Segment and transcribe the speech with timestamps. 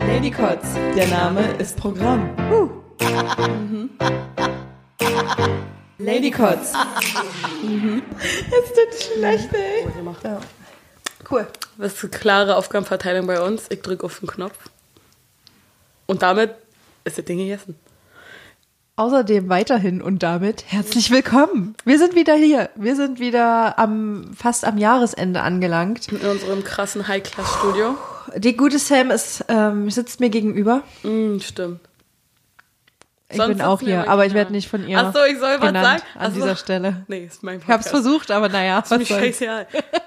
[0.00, 2.30] Ladycots, der Name ist Programm.
[5.98, 6.72] Ladycots.
[6.72, 9.86] Das tut schlecht, ey.
[10.24, 10.40] Ja.
[11.30, 11.46] Cool.
[11.76, 13.66] Das ist eine klare Aufgabenverteilung bei uns.
[13.70, 14.58] Ich drücke auf den Knopf.
[16.06, 16.54] Und damit
[17.04, 17.78] ist das Ding gegessen.
[18.98, 21.76] Außerdem weiterhin und damit herzlich willkommen.
[21.84, 22.68] Wir sind wieder hier.
[22.74, 26.08] Wir sind wieder am fast am Jahresende angelangt.
[26.08, 27.94] In unserem krassen High-Class-Studio.
[28.36, 30.82] Die gute Sam ist ähm, sitzt mir gegenüber.
[31.04, 31.78] Mm, stimmt.
[33.30, 35.60] Ich Sonst bin auch hier, aber ich werde nicht von ihr Ach so, ich soll
[35.60, 35.76] was sagen?
[35.76, 36.34] an Ach so.
[36.34, 37.04] dieser Stelle.
[37.08, 37.90] Nee, ist mein Ich habe es Podcast.
[37.90, 39.06] versucht, aber naja, was soll's.
[39.08, 39.66] scheißegal.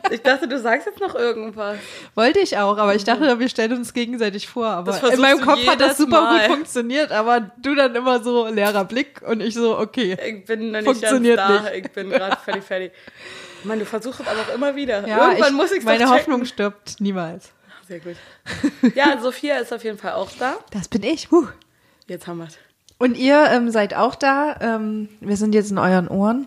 [0.10, 1.78] Ich dachte, du sagst jetzt noch irgendwas.
[2.16, 4.66] Wollte ich auch, aber ich dachte, wir stellen uns gegenseitig vor.
[4.66, 6.40] Aber in meinem Kopf hat das super Mal.
[6.48, 10.18] gut funktioniert, aber du dann immer so leerer Blick und ich so, okay.
[10.28, 11.70] Ich bin noch nicht Funktioniert ganz da.
[11.70, 11.86] nicht.
[11.86, 12.92] Ich bin gerade fertig, fertig.
[13.66, 15.08] Mann, du versuchst es aber auch immer wieder.
[15.08, 17.52] Ja, Irgendwann ich, muss ich meine Hoffnung stirbt niemals.
[17.88, 18.16] Sehr gut.
[18.96, 20.56] Ja, Sophia ist auf jeden Fall auch da.
[20.72, 21.30] Das bin ich.
[21.30, 21.48] Huh.
[22.08, 22.58] Jetzt haben wir es.
[23.02, 24.56] Und ihr ähm, seid auch da.
[24.62, 26.46] Ähm, wir sind jetzt in euren Ohren.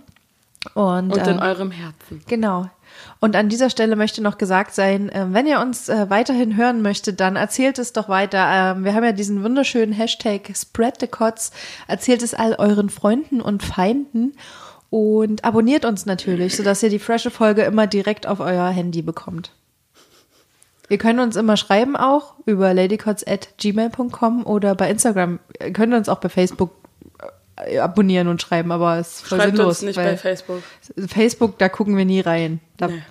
[0.75, 2.23] Und, Und in ähm, eurem Herzen.
[2.29, 2.71] Genau.
[3.19, 6.81] Und an dieser Stelle möchte noch gesagt sein, äh, wenn ihr uns äh, weiterhin hören
[6.81, 8.77] möchtet, dann erzählt es doch weiter.
[8.77, 11.51] Ähm, wir haben ja diesen wunderschönen Hashtag Spread the Cots.
[11.89, 14.35] Erzählt es all euren Freunden und Feinden
[14.91, 19.51] und abonniert uns natürlich, sodass ihr die frische Folge immer direkt auf euer Handy bekommt.
[20.91, 25.39] Ihr könnt uns immer schreiben auch über ladycots@gmail.com oder bei Instagram.
[25.61, 26.71] Ihr könnt uns auch bei Facebook
[27.57, 29.67] äh, abonnieren und schreiben, aber es ist voll Schreibt sinnlos.
[29.77, 30.63] uns nicht bei Facebook.
[31.09, 32.61] Facebook, da gucken wir nie rein.
[32.77, 33.03] Da, Nee.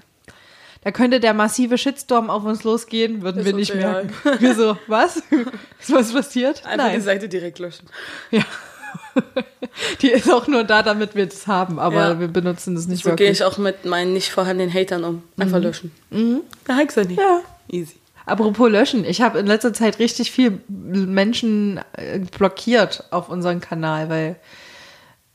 [0.84, 4.06] da könnte der massive Shitstorm auf uns losgehen, würden Ist wir nicht egal.
[4.24, 4.42] merken.
[4.42, 5.18] Wir so, was?
[5.80, 6.66] Ist was passiert?
[6.66, 7.02] Einfach die Nein.
[7.02, 7.88] Seite direkt löschen.
[8.32, 8.44] Ja.
[10.02, 12.20] Die ist auch nur da, damit wir das haben, aber Ja.
[12.20, 13.40] wir benutzen das nicht So gehe wirklich.
[13.40, 15.24] ich auch mit meinen nicht vorhandenen Hatern um.
[15.40, 15.92] Einfach löschen.
[16.12, 16.42] Mhm.
[16.66, 17.20] Da heikst du nicht.
[17.20, 17.40] Ja.
[17.74, 17.96] Easy.
[18.26, 24.10] Apropos löschen, ich habe in letzter Zeit richtig viel Menschen äh, blockiert auf unseren Kanal,
[24.10, 24.36] weil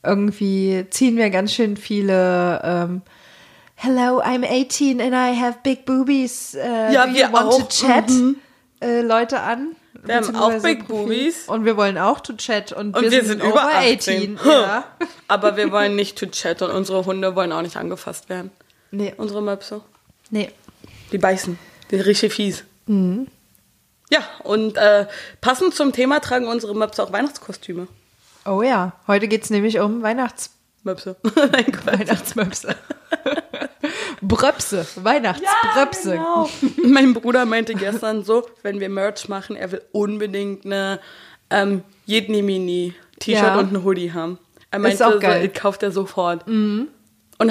[0.03, 3.03] irgendwie ziehen wir ganz schön viele ähm,
[3.75, 6.55] Hello, I'm 18 and I have big boobies.
[6.55, 7.59] Äh, Ja, wir want auch.
[7.63, 8.09] to chat?
[8.11, 8.37] Mhm.
[8.81, 9.77] Äh, Leute an.
[10.05, 11.05] Wir haben auch big Profil.
[11.05, 11.49] boobies.
[11.49, 12.73] Und wir wollen auch to chat.
[12.73, 14.39] Und, Und wir, sind, über 18.
[14.45, 14.85] Ja.
[15.29, 18.51] Aber wir wollen nicht to chat und unsere Hunde wollen auch nicht angefasst werden.
[18.91, 19.83] Nee, Unsere Möpse.
[20.31, 20.51] nee.
[21.13, 21.59] Die beißen.
[21.91, 22.65] Die sind richtig fies.
[22.87, 23.27] Mhm.
[24.11, 25.07] Ja, und äh,
[25.41, 27.89] passend zum Thema tragen unsere Möpse auch Weihnachtskostüme.
[28.47, 30.51] Oh ja, heute geht's nämlich um Weihnachts
[30.83, 31.17] Möpse.
[31.37, 31.99] Nein, Quatsch.
[32.01, 32.75] Weihnachtsmöpse.
[34.23, 36.13] Bröpse, Weihnachtsbröpse.
[36.13, 36.49] Genau.
[36.85, 41.01] Mein Bruder meinte gestern so, wenn wir Merch machen, er will unbedingt eine
[41.51, 43.59] ähm, Jedni Mini T-Shirt Ja.
[43.59, 44.39] und ein Hoodie haben.
[44.71, 45.45] Er Ist meinte, auch so, geil.
[45.49, 45.53] Mhm.
[45.53, 46.47] kauft er sofort.
[46.47, 46.89] Und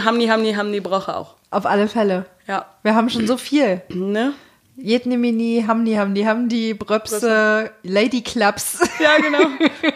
[0.05, 1.35] Hamni, Hamni, Hamni braucht er auch.
[1.57, 2.27] Auf alle Fälle.
[2.45, 2.67] Ja.
[2.83, 3.81] Wir haben schon so viel.
[3.89, 4.33] Ne?
[4.75, 8.79] Jedne Mini, Hamni, Hamni, Hamdi, Bröpse, Lady Clubs.
[8.99, 9.39] Ja, genau.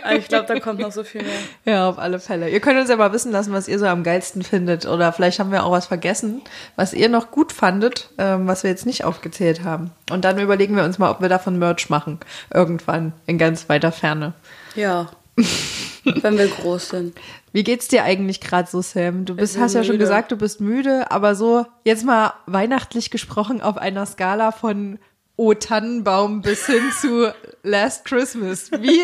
[0.04, 1.38] Aber ich glaube, da kommt noch so viel mehr.
[1.66, 2.50] ja, auf alle Fälle.
[2.50, 4.88] Ihr könnt uns ja mal wissen lassen, was ihr so am geilsten findet.
[4.88, 6.42] Oder vielleicht haben wir auch was vergessen,
[6.78, 9.92] was ihr noch gut fandet, ähm, was wir jetzt nicht aufgezählt haben.
[10.10, 12.20] Und dann überlegen wir uns mal, ob wir davon Merch machen.
[12.52, 14.34] Irgendwann in ganz weiter Ferne.
[14.74, 15.10] Ja.
[16.04, 17.18] Wenn wir groß sind.
[17.54, 19.26] Wie geht's dir eigentlich gerade so, Sam?
[19.26, 20.04] Du bist, hast ja schon müde.
[20.04, 25.00] gesagt, du bist müde, aber so jetzt mal weihnachtlich gesprochen auf einer Skala von
[25.38, 28.72] O Tannenbaum bis hin zu Last Christmas.
[28.72, 29.02] Wie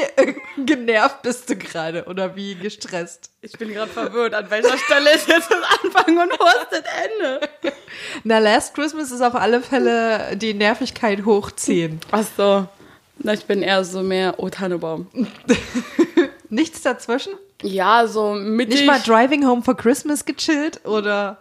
[0.65, 3.31] genervt bist du gerade oder wie gestresst?
[3.41, 4.33] Ich bin gerade verwirrt.
[4.33, 7.49] An welcher Stelle ist jetzt das Anfang und wo ist das Ende?
[8.23, 11.99] Na, Last Christmas ist auf alle Fälle die Nervigkeit hoch 10.
[12.11, 12.67] Ach so.
[13.19, 15.07] Na, ich bin eher so mehr O Tannebaum.
[16.49, 17.33] Nichts dazwischen?
[17.61, 18.81] Ja, so mittig.
[18.81, 21.37] Nicht mal Driving Home for Christmas gechillt oder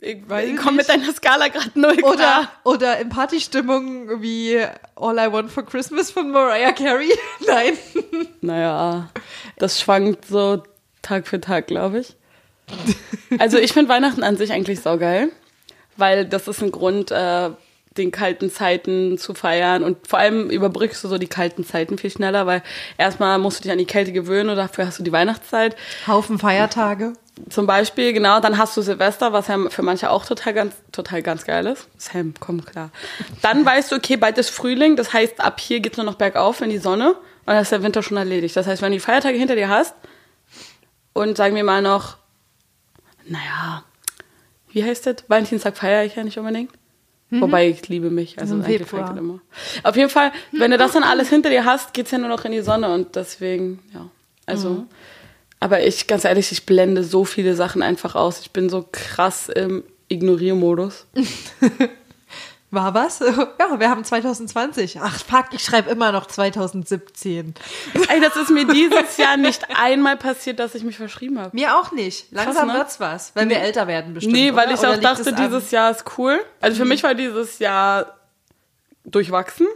[0.00, 2.52] Ich, Weiß ich komme mit deiner Skala gerade null oder klar.
[2.64, 4.58] oder in Partystimmung wie
[4.96, 7.10] All I Want for Christmas von Mariah Carey?
[7.46, 7.78] Nein.
[8.40, 9.08] Naja,
[9.58, 10.62] das schwankt so
[11.02, 12.16] Tag für Tag, glaube ich.
[13.38, 15.30] Also ich finde Weihnachten an sich eigentlich saugeil,
[15.96, 17.50] weil das ist ein Grund, äh,
[17.96, 22.10] den kalten Zeiten zu feiern und vor allem überbrückst du so die kalten Zeiten viel
[22.10, 22.62] schneller, weil
[22.98, 25.74] erstmal musst du dich an die Kälte gewöhnen und dafür hast du die Weihnachtszeit.
[26.06, 27.14] Haufen Feiertage.
[27.48, 31.22] Zum Beispiel, genau, dann hast du Silvester, was ja für manche auch total ganz, total
[31.22, 31.88] ganz geil ist.
[31.96, 32.90] Sam, komm klar.
[33.42, 36.60] Dann weißt du, okay, bald ist Frühling, das heißt, ab hier geht's nur noch bergauf
[36.60, 38.54] in die Sonne und dann ist der Winter schon erledigt.
[38.54, 39.94] Das heißt, wenn du die Feiertage hinter dir hast
[41.12, 42.18] und sagen wir mal noch,
[43.26, 43.84] naja,
[44.72, 45.24] wie heißt das?
[45.26, 46.70] Valentinstag feiere ich ja nicht unbedingt.
[47.30, 49.40] Wobei ich liebe mich, also Im eigentlich das immer.
[49.84, 52.44] Auf jeden Fall, wenn du das dann alles hinter dir hast, geht's ja nur noch
[52.44, 54.08] in die Sonne und deswegen, ja.
[54.46, 54.86] Also,
[55.60, 58.40] Aber ich, ganz ehrlich, ich blende so viele Sachen einfach aus.
[58.40, 61.06] Ich bin so krass im Ignoriermodus.
[62.70, 63.20] War was?
[63.58, 65.00] Ja, wir haben 2020.
[65.00, 67.54] Ach fuck, ich schreibe immer noch 2017.
[68.08, 71.54] Ey, das ist mir dieses Jahr nicht einmal passiert, dass ich mich verschrieben habe.
[71.54, 72.32] Mir auch nicht.
[72.32, 72.74] Langsam ne?
[72.74, 74.34] wird's was, wenn wir älter werden bestimmt.
[74.34, 74.74] Nee, weil oder?
[74.74, 76.40] ich Oder auch dachte, dieses Jahr ist cool.
[76.60, 78.16] Also für mich war dieses Jahr
[79.04, 79.66] durchwachsen.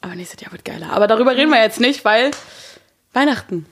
[0.00, 0.90] Aber nächstes Jahr wird geiler.
[0.92, 2.30] Aber darüber reden wir jetzt nicht, weil
[3.12, 3.66] Weihnachten.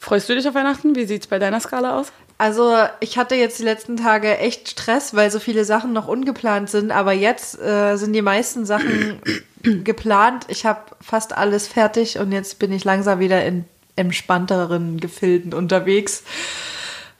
[0.00, 0.94] Freust du dich auf Weihnachten?
[0.96, 2.12] Wie sieht's bei deiner Skala aus?
[2.38, 6.70] Also ich hatte jetzt die letzten Tage echt Stress, weil so viele Sachen noch ungeplant
[6.70, 6.92] sind.
[6.92, 9.20] Aber jetzt äh, sind die meisten Sachen
[9.84, 10.46] geplant.
[10.46, 13.64] Ich habe fast alles fertig und jetzt bin ich langsam wieder in
[13.96, 16.22] entspannteren Gefilden unterwegs.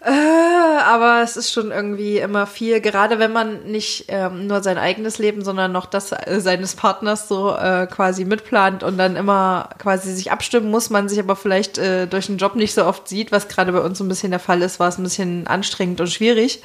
[0.00, 4.78] Äh, aber es ist schon irgendwie immer viel, gerade wenn man nicht ähm, nur sein
[4.78, 9.70] eigenes Leben, sondern noch das äh, seines Partners so äh, quasi mitplant und dann immer
[9.78, 13.08] quasi sich abstimmen muss, man sich aber vielleicht äh, durch den Job nicht so oft
[13.08, 15.48] sieht, was gerade bei uns so ein bisschen der Fall ist, war es ein bisschen
[15.48, 16.62] anstrengend und schwierig.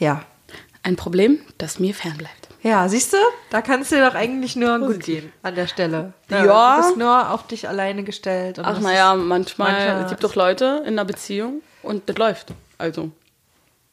[0.00, 0.22] Ja.
[0.82, 2.48] Ein Problem, das mir fernbleibt.
[2.62, 3.16] Ja, siehst du,
[3.50, 5.22] da kannst du dir doch eigentlich nur gut Positiv.
[5.22, 6.12] gehen an der Stelle.
[6.30, 6.76] Ja.
[6.78, 8.58] Du bist nur auf dich alleine gestellt.
[8.58, 12.48] Und Ach naja, manchmal, manchmal- es gibt doch Leute in einer Beziehung und das läuft.
[12.78, 13.10] Also.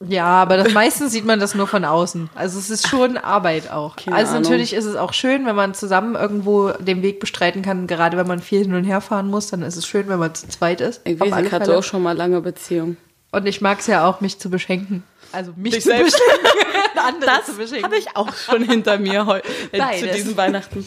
[0.06, 2.30] Ja, aber das, meistens sieht man das nur von außen.
[2.36, 3.96] Also es ist schon Arbeit auch.
[3.96, 4.44] Keine also Ahnung.
[4.44, 7.88] natürlich ist es auch schön, wenn man zusammen irgendwo den Weg bestreiten kann.
[7.88, 10.36] Gerade wenn man viel hin und her fahren muss, dann ist es schön, wenn man
[10.36, 11.00] zu zweit ist.
[11.06, 12.98] Ich weiß, ich hatte auch schon mal lange Beziehung.
[13.32, 15.04] Und ich mag es ja auch, mich zu beschenken.
[15.32, 16.18] Also mich Dich zu selbst.
[16.20, 17.86] beschenken, andere Das zu beschenken.
[17.86, 19.42] hatte ich auch schon hinter mir heu-
[19.72, 20.86] äh, zu diesen Weihnachten.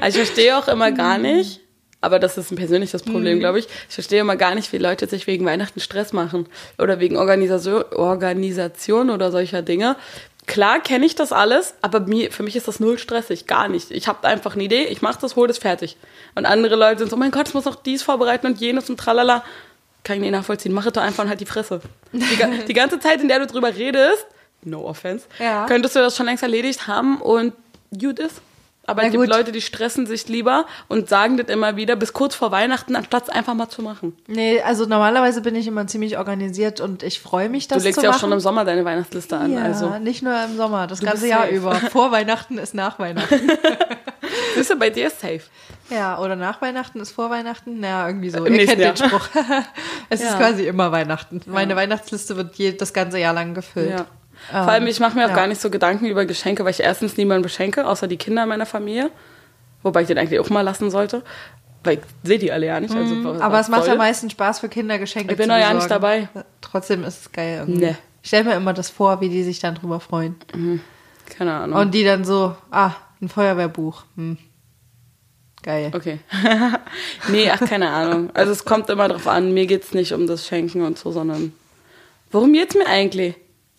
[0.00, 1.60] Also ich verstehe auch immer gar nicht,
[2.06, 3.66] aber das ist ein persönliches Problem, glaube ich.
[3.88, 6.46] Ich verstehe immer gar nicht, wie Leute sich wegen Weihnachten Stress machen
[6.78, 9.96] oder wegen Organisation, Organisation oder solcher Dinge.
[10.46, 13.90] Klar kenne ich das alles, aber mir, für mich ist das null stressig, gar nicht.
[13.90, 15.96] Ich habe einfach eine Idee, ich mache das, hole das fertig.
[16.36, 18.88] Und andere Leute sind so, oh mein Gott, ich muss noch dies vorbereiten und jenes
[18.88, 19.42] und tralala.
[20.04, 20.72] Kann ich nicht nachvollziehen.
[20.72, 21.80] Mach es doch einfach und halt die Fresse.
[22.12, 24.24] Die, die ganze Zeit, in der du drüber redest,
[24.62, 25.66] no offense, Ja.
[25.66, 27.52] könntest du das schon längst erledigt haben und
[28.00, 28.40] gut ist.
[28.86, 29.26] Aber es gibt.
[29.28, 33.24] Leute, die stressen sich lieber und sagen das immer wieder bis kurz vor Weihnachten, anstatt
[33.24, 34.16] es einfach mal zu machen.
[34.26, 37.98] Nee, also normalerweise bin ich immer ziemlich organisiert und ich freue mich, das du legst
[38.00, 38.20] zu ja auch machen.
[38.20, 39.52] schon im Sommer deine Weihnachtsliste an.
[39.52, 39.98] ja, Also.
[39.98, 41.54] nicht nur im Sommer, das Du ganze bist Jahr safe.
[41.54, 41.74] über.
[41.90, 43.50] Vor Weihnachten ist nach Weihnachten.
[44.56, 45.40] Siehst du, bei dir ist safe.
[45.90, 47.78] Ja, oder nach Weihnachten ist vor Weihnachten.
[47.78, 48.44] Naja, irgendwie so.
[48.44, 48.96] Im Ihr kennt den Jahr.
[48.96, 49.28] Spruch.
[50.10, 50.36] es ist Ja.
[50.38, 51.40] quasi immer Weihnachten.
[51.46, 53.90] Meine Weihnachtsliste wird je, das ganze Jahr lang gefüllt.
[53.90, 54.06] Ja.
[54.50, 55.34] Vor allem, ich mache mir auch ja.
[55.34, 58.66] gar nicht so Gedanken über Geschenke, weil ich erstens niemanden beschenke, außer die Kinder meiner
[58.66, 59.10] Familie.
[59.82, 61.22] Wobei ich den eigentlich auch mal lassen sollte.
[61.84, 62.94] Weil ich sehe die alle ja nicht.
[62.94, 63.40] Also, Mhm.
[63.40, 63.92] Aber es macht soll?
[63.92, 66.28] am meisten Spaß für Kinder Geschenke Ich bin zu ja nicht dabei.
[66.60, 67.86] Trotzdem ist es geil irgendwie.
[67.86, 67.96] Nee.
[68.22, 70.34] Ich stelle mir immer das vor, wie die sich dann drüber freuen.
[71.36, 71.78] Keine Ahnung.
[71.78, 74.04] Und die dann so, ah, ein Feuerwehrbuch.
[74.16, 74.38] Hm.
[75.62, 75.90] Geil.
[75.94, 76.20] Okay.
[77.28, 78.30] nee, ach, keine Ahnung.
[78.34, 79.52] Also es kommt immer drauf an.
[79.52, 81.52] Mir geht's nicht um das Schenken und so, sondern
[82.30, 83.36] worum geht's mir eigentlich?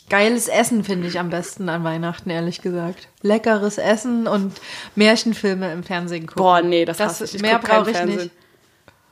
[0.09, 3.09] Geiles Essen finde ich am besten an Weihnachten, ehrlich gesagt.
[3.21, 4.53] Leckeres Essen und
[4.95, 6.41] Märchenfilme im Fernsehen gucken.
[6.43, 7.35] Boah, nee, das, Das- ich.
[7.35, 8.31] ich mehr brauche ich nicht.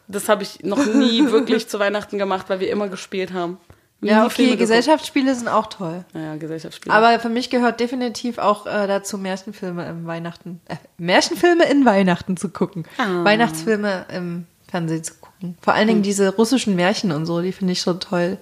[0.08, 3.58] Das habe ich noch nie wirklich zu Weihnachten gemacht, weil wir immer gespielt haben.
[4.02, 4.60] Nie Ja, Filme okay, geguckt.
[4.60, 6.06] Gesellschaftsspiele sind auch toll.
[6.14, 6.94] Naja, Gesellschaftsspiele.
[6.94, 12.38] Aber für mich gehört definitiv auch äh, dazu, Märchenfilme im Weihnachten, äh, Märchenfilme in Weihnachten
[12.38, 12.86] zu gucken.
[12.98, 13.24] Ah.
[13.24, 15.25] Weihnachtsfilme im Fernsehen zu gucken.
[15.62, 18.38] Vor allen Dingen diese russischen Märchen und so, die finde ich so toll.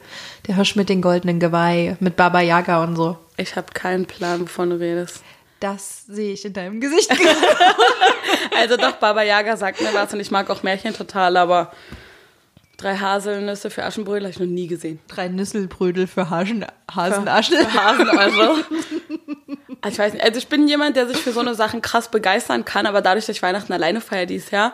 [0.47, 3.17] Der Hirsch mit den goldenen Geweih, mit Baba Yaga und so.
[3.37, 5.21] ich habe keinen Plan, wovon du redest.
[5.59, 7.09] Das sehe ich in deinem Gesicht.
[8.57, 11.71] Also doch, Baba Yaga sagt mir was und ich mag auch Märchen total, aber
[12.77, 14.99] drei Haselnüsse für Aschenbrödel habe ich noch nie gesehen.
[15.07, 17.57] Drei Nüsselbrödel für Hasen, Hasenaschel.
[17.73, 18.65] Hasenasche.
[19.85, 22.63] Ich weiß nicht, also ich bin jemand, der sich für so eine Sachen krass begeistern
[22.63, 24.71] kann, aber dadurch, dass ich Weihnachten alleine feiere dieses Jahr,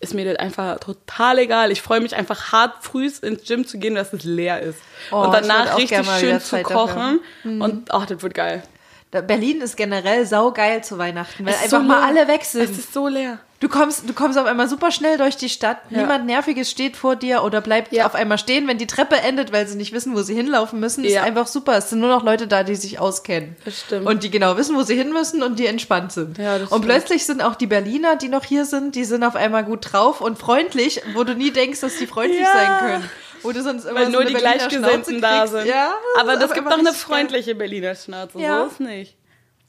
[0.00, 1.70] ist mir das einfach total egal.
[1.70, 4.78] Ich freue mich einfach hart früh ins Gym zu gehen, dass es leer ist.
[5.12, 7.20] Oh, und danach richtig schön zu kochen.
[7.44, 7.64] dafür.
[7.64, 8.62] Und ach, das wird geil.
[9.10, 12.62] Berlin ist generell saugeil zu Weihnachten, weil ist einfach so mal alle weg sind.
[12.70, 13.38] Es ist so leer.
[13.58, 15.78] Du kommst, du kommst auf einmal super schnell durch die Stadt.
[15.90, 15.98] Ja.
[15.98, 18.06] Niemand Nerviges steht vor dir oder bleibt Ja.
[18.06, 21.04] auf einmal stehen, wenn die Treppe endet, weil sie nicht wissen, wo sie hinlaufen müssen.
[21.04, 21.24] Ist Ja.
[21.24, 21.76] einfach super.
[21.76, 23.56] Es sind nur noch Leute da, die sich auskennen.
[23.66, 24.06] Das stimmt.
[24.06, 26.38] Und die genau wissen, wo sie hin müssen und die entspannt sind.
[26.38, 26.84] Ja, das und stimmt.
[26.86, 30.22] plötzlich sind auch die Berliner, die noch hier sind, die sind auf einmal gut drauf
[30.22, 33.10] und freundlich, wo du nie denkst, dass die freundlich sein können.
[33.42, 35.66] Wo du sonst immer Weil so nur die Gleichgesinnten da sind.
[35.66, 37.16] Ja, Aber das auf gibt doch eine richtig geil.
[37.18, 38.38] freundliche Berliner Schnauze.
[38.40, 38.64] Ja.
[38.64, 39.16] So ist nicht.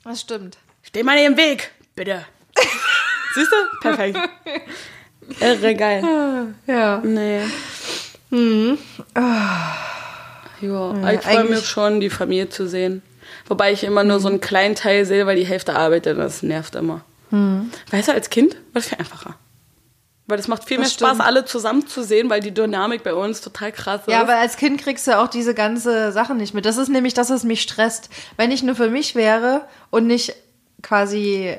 [0.04, 0.58] Das stimmt.
[0.84, 2.25] Steh mal im Weg, bitte.
[3.36, 3.56] Siehst du?
[3.82, 4.18] Perfekt.
[5.40, 6.04] Irre geil.
[6.68, 6.98] Ja.
[7.04, 7.42] Nee.
[10.62, 13.01] Ja, ich freue mich schon, die Familie zu sehen.
[13.48, 16.18] Wobei ich immer nur so einen kleinen Teil sehe, weil die Hälfte arbeitet.
[16.18, 17.04] Das nervt immer.
[17.92, 19.36] Weißt du, als Kind war das viel einfacher.
[20.32, 21.28] Weil das macht viel Das mehr Spaß, stimmt.
[21.28, 24.12] alle zusammen zu sehen, weil die Dynamik bei uns total krass ist.
[24.12, 26.66] Ja, aber als Kind kriegst du auch diese ganze Sache nicht mit.
[26.66, 28.10] Das ist nämlich das, was mich stresst.
[28.38, 30.34] Wenn ich nur für mich wäre und nicht
[30.82, 31.58] quasi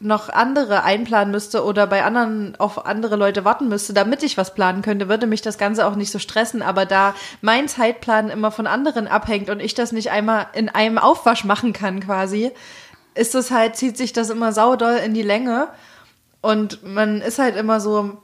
[0.00, 4.54] noch andere einplanen müsste oder bei anderen auf andere Leute warten müsste, damit ich was
[4.54, 6.62] planen könnte, würde mich das Ganze auch nicht so stressen.
[6.62, 10.98] Aber da mein Zeitplan immer von anderen abhängt und ich das nicht einmal in einem
[10.98, 12.52] Aufwasch machen kann quasi,
[13.14, 15.68] ist das halt, zieht sich das immer saudoll in die Länge
[16.40, 18.16] und man ist halt immer so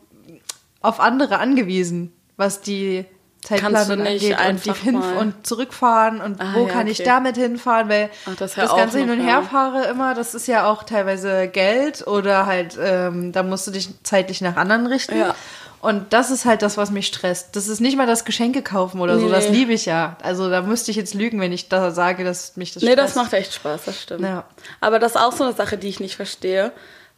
[0.81, 3.05] auf andere angewiesen, was die
[3.43, 7.09] Zeitplanung angeht und die hin mal- und zurückfahren und Ah, wo ja, kann ich okay.
[7.09, 9.25] damit hinfahren, weil Ach, das das, ganze hin und ja.
[9.25, 13.71] her fahre immer, das ist ja auch teilweise Geld oder halt, ähm, da musst du
[13.71, 15.19] dich zeitlich nach anderen richten.
[15.19, 15.35] Ja.
[15.83, 17.55] Und das ist halt das, was mich stresst.
[17.57, 19.33] Das ist nicht mal das Geschenke kaufen oder so, Nee.
[19.33, 20.17] das liebe ich ja.
[20.23, 23.11] Also da müsste ich jetzt lügen, wenn ich da sage, dass mich das Nee, das
[23.11, 23.17] stresst.
[23.17, 24.23] macht echt Spaß, das stimmt.
[24.23, 24.45] Ja.
[24.81, 26.73] Aber das ist auch so eine Sache, die ich nicht verstehe.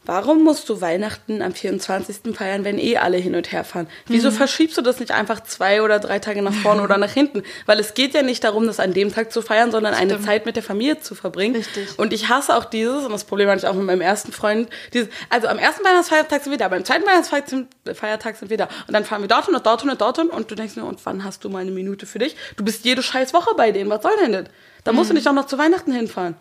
[0.07, 2.33] Warum musst du Weihnachten am 24.
[2.33, 3.87] feiern, wenn eh alle hin und her fahren?
[4.07, 4.35] Wieso Mhm.
[4.35, 7.43] verschiebst du das nicht einfach zwei oder drei Tage nach vorne oder nach hinten?
[7.65, 10.25] Weil es geht ja nicht darum, das an dem Tag zu feiern, sondern eine Stimmt.
[10.25, 11.57] Zeit mit der Familie zu verbringen.
[11.57, 11.99] Richtig.
[11.99, 14.69] Und ich hasse auch dieses, und das Problem hatte ich auch mit meinem ersten Freund,
[14.93, 18.69] dieses, also am ersten Weihnachtsfeiertag sind wir da, beim zweiten Weihnachtsfeiertag sind, wir da.
[18.87, 21.25] Und dann fahren wir dorthin und dorthin und dorthin und du denkst nur, und wann
[21.25, 22.37] hast du mal eine Minute für dich?
[22.55, 24.45] Du bist jede scheiß Woche bei denen, was soll denn das?
[24.85, 25.17] Da musst du Mhm.
[25.17, 26.35] nicht auch noch zu Weihnachten hinfahren.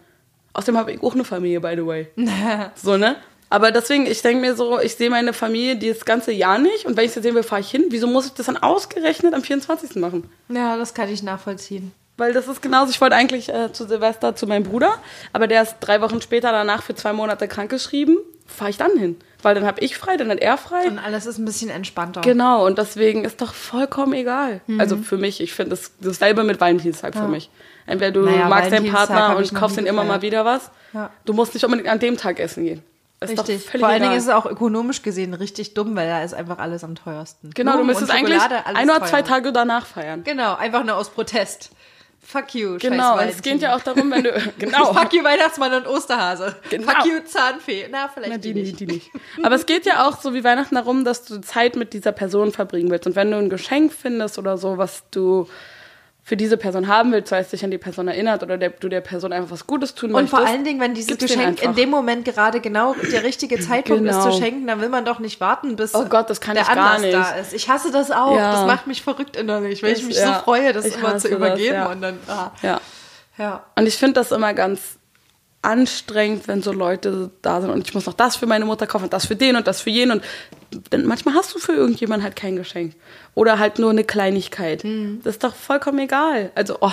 [0.53, 2.07] Außerdem habe ich auch eine Familie, by the way.
[2.77, 3.17] so, ne?
[3.49, 6.97] Aber deswegen, ich denke mir so, ich sehe meine Familie das ganze Jahr nicht und
[6.97, 7.87] wenn ich sie sehen will, fahre ich hin.
[7.91, 9.97] Wieso muss ich das dann ausgerechnet am 24.
[9.97, 10.29] machen?
[10.49, 11.93] Ja, das kann ich nachvollziehen.
[12.17, 14.95] Weil das ist genauso, ich wollte eigentlich äh, zu Silvester zu meinem Bruder,
[15.33, 19.17] aber der ist drei Wochen später danach für zwei Monate krankgeschrieben, fahre ich dann hin.
[19.43, 20.87] Weil dann habe ich frei, dann hat er frei.
[20.87, 22.23] Und alles ist ein bisschen entspannter.
[22.23, 24.61] Genau, und deswegen ist doch vollkommen egal.
[24.67, 24.81] Mhm.
[24.81, 27.51] Also für mich, ich finde das dasselbe mit Valentinstag für mich.
[27.87, 30.71] Entweder du Naja, magst deinen Partner und kaufst ihn immer mal wieder was.
[30.95, 31.11] Ja.
[31.27, 32.83] Du musst nicht unbedingt an dem Tag essen gehen.
[33.21, 33.65] Ist Richtig.
[33.65, 34.09] völlig Vor allen egal.
[34.11, 37.51] Dingen ist es auch ökonomisch gesehen richtig dumm, weil da ist einfach alles am teuersten.
[37.55, 39.23] Genau, du Blumen müsstest und eigentlich ein oder zwei.
[39.23, 40.23] Tage danach feiern.
[40.23, 41.71] Genau, einfach nur aus Protest.
[42.21, 44.33] Fuck you, Genau, es geht ja auch darum, wenn du.
[44.59, 44.93] Genau.
[44.93, 46.57] Fuck you, Weihnachtsmann und Osterhase.
[46.71, 46.91] Genau.
[46.91, 47.87] Fuck you, Zahnfee.
[47.91, 48.81] Na, vielleicht Na, die, die, nicht.
[48.81, 49.11] die nicht.
[49.43, 52.53] Aber es geht ja auch so wie Weihnachten darum, dass du Zeit mit dieser Person
[52.53, 53.07] verbringen willst.
[53.07, 55.49] Und wenn du ein Geschenk findest oder so, was du
[56.29, 58.89] für diese Person haben willst, weil es dich an die Person erinnert oder der, du
[58.89, 60.37] der Person einfach was Gutes tun Und möchtest.
[60.37, 64.19] vor allen Dingen, wenn dieses Geschenk in dem Moment gerade genau der richtige Zeitpunkt Genau.
[64.19, 66.65] ist zu schenken, dann will man doch nicht warten, bis Oh Gott, das kann der
[66.65, 67.15] ich gar Anlass nicht.
[67.15, 67.53] da ist.
[67.53, 68.37] Ich hasse das auch.
[68.37, 68.51] Ja.
[68.55, 70.35] Das macht mich verrückt innerlich, weil ich Das- mich ja.
[70.39, 71.87] so freue, das Ich immer zu das, übergeben ja.
[71.93, 72.19] und dann.
[72.27, 72.51] Ah.
[72.61, 72.81] Ja.
[73.39, 73.63] Ja.
[73.77, 74.99] Und ich finde das immer ganz
[75.67, 79.05] anstrengend, wenn so Leute da sind und ich muss noch das für meine Mutter kaufen
[79.05, 80.23] und das für den und das für jenen und
[80.91, 82.95] dann manchmal hast du für irgendjemanden halt kein Geschenk
[83.35, 84.85] oder halt nur eine Kleinigkeit.
[84.85, 85.21] Hm.
[85.25, 86.51] Das ist doch vollkommen egal.
[86.55, 86.93] Also, oh,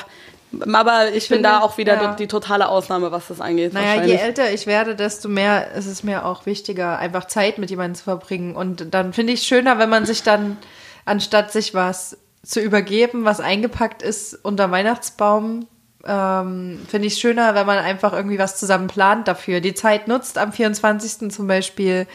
[0.74, 2.12] aber ich bin finde, da auch wieder ja.
[2.12, 3.74] die, die totale Ausnahme, was das angeht.
[3.74, 7.70] Naja, je älter ich werde, desto mehr ist es mir auch wichtiger, einfach Zeit mit
[7.70, 8.56] jemandem zu verbringen.
[8.56, 10.58] Und dann finde ich es schöner, wenn man sich dann,
[11.06, 15.68] anstatt sich was zu übergeben, was eingepackt ist unter Weihnachtsbaum,
[16.06, 19.62] ähm, finde ich es schöner, wenn man einfach irgendwie was zusammen plant dafür.
[19.62, 21.32] Die Zeit nutzt am 24.
[21.32, 22.08] zum Beispiel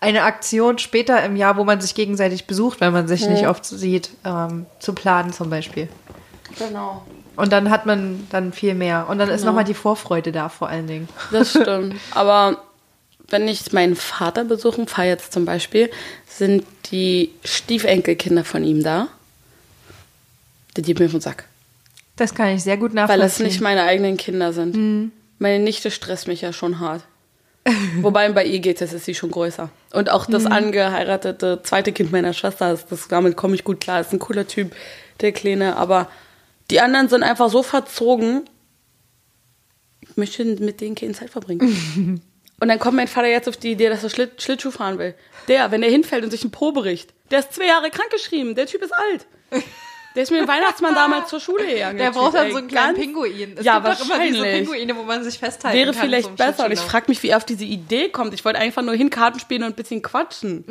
[0.00, 3.64] eine Aktion später im Jahr, wo man sich gegenseitig besucht, wenn man sich nicht oft
[3.64, 5.88] sieht, ähm, zu planen zum Beispiel.
[6.58, 7.06] Genau.
[7.36, 9.06] Und dann hat man dann viel mehr.
[9.08, 9.52] Und dann ist Genau.
[9.52, 11.08] nochmal die Vorfreude da vor allen Dingen.
[11.30, 11.94] Das stimmt.
[12.10, 12.58] Aber
[13.28, 15.90] wenn ich meinen Vater besuchen fahre jetzt zum Beispiel,
[16.26, 19.08] sind die Stiefenkelkinder von ihm da.
[20.76, 21.44] Die geben mir den Sack.
[22.22, 23.20] Das kann ich sehr gut Weil nachvollziehen.
[23.22, 24.76] das nicht meine eigenen Kinder sind.
[24.76, 25.12] Mhm.
[25.38, 27.02] Meine Nichte stresst mich ja schon hart.
[28.00, 29.70] Wobei bei ihr geht es, ist sie schon größer.
[29.92, 30.52] Und auch das Mhm.
[30.52, 34.46] angeheiratete zweite Kind meiner Schwester, ist, das, damit komme ich gut klar, ist ein cooler
[34.46, 34.72] Typ,
[35.20, 35.76] der Kleine.
[35.76, 36.08] Aber
[36.70, 38.44] die anderen sind einfach so verzogen,
[40.00, 42.20] ich möchte mit denen keine Zeit verbringen.
[42.60, 45.14] Und dann kommt mein Vater jetzt auf die Idee, dass er Schlitt, Schlittschuh fahren will.
[45.48, 48.66] Der, wenn der hinfällt und sich einen Po bricht, der ist zwei Jahre krankgeschrieben, der
[48.66, 49.26] Typ ist alt.
[50.14, 51.98] Der ist mit dem Weihnachtsmann damals zur Schule gegangen.
[51.98, 53.56] Der braucht dann so einen kleinen Pinguin.
[53.58, 54.42] Es ja, gibt doch immer diese.
[54.42, 56.00] Pinguine, wo man sich festhalten Wäre kann.
[56.02, 56.66] vielleicht so im besser.
[56.66, 58.34] Und ich frage mich, wie er auf diese Idee kommt.
[58.34, 60.64] Ich wollte einfach nur hin Karten spielen und ein bisschen quatschen.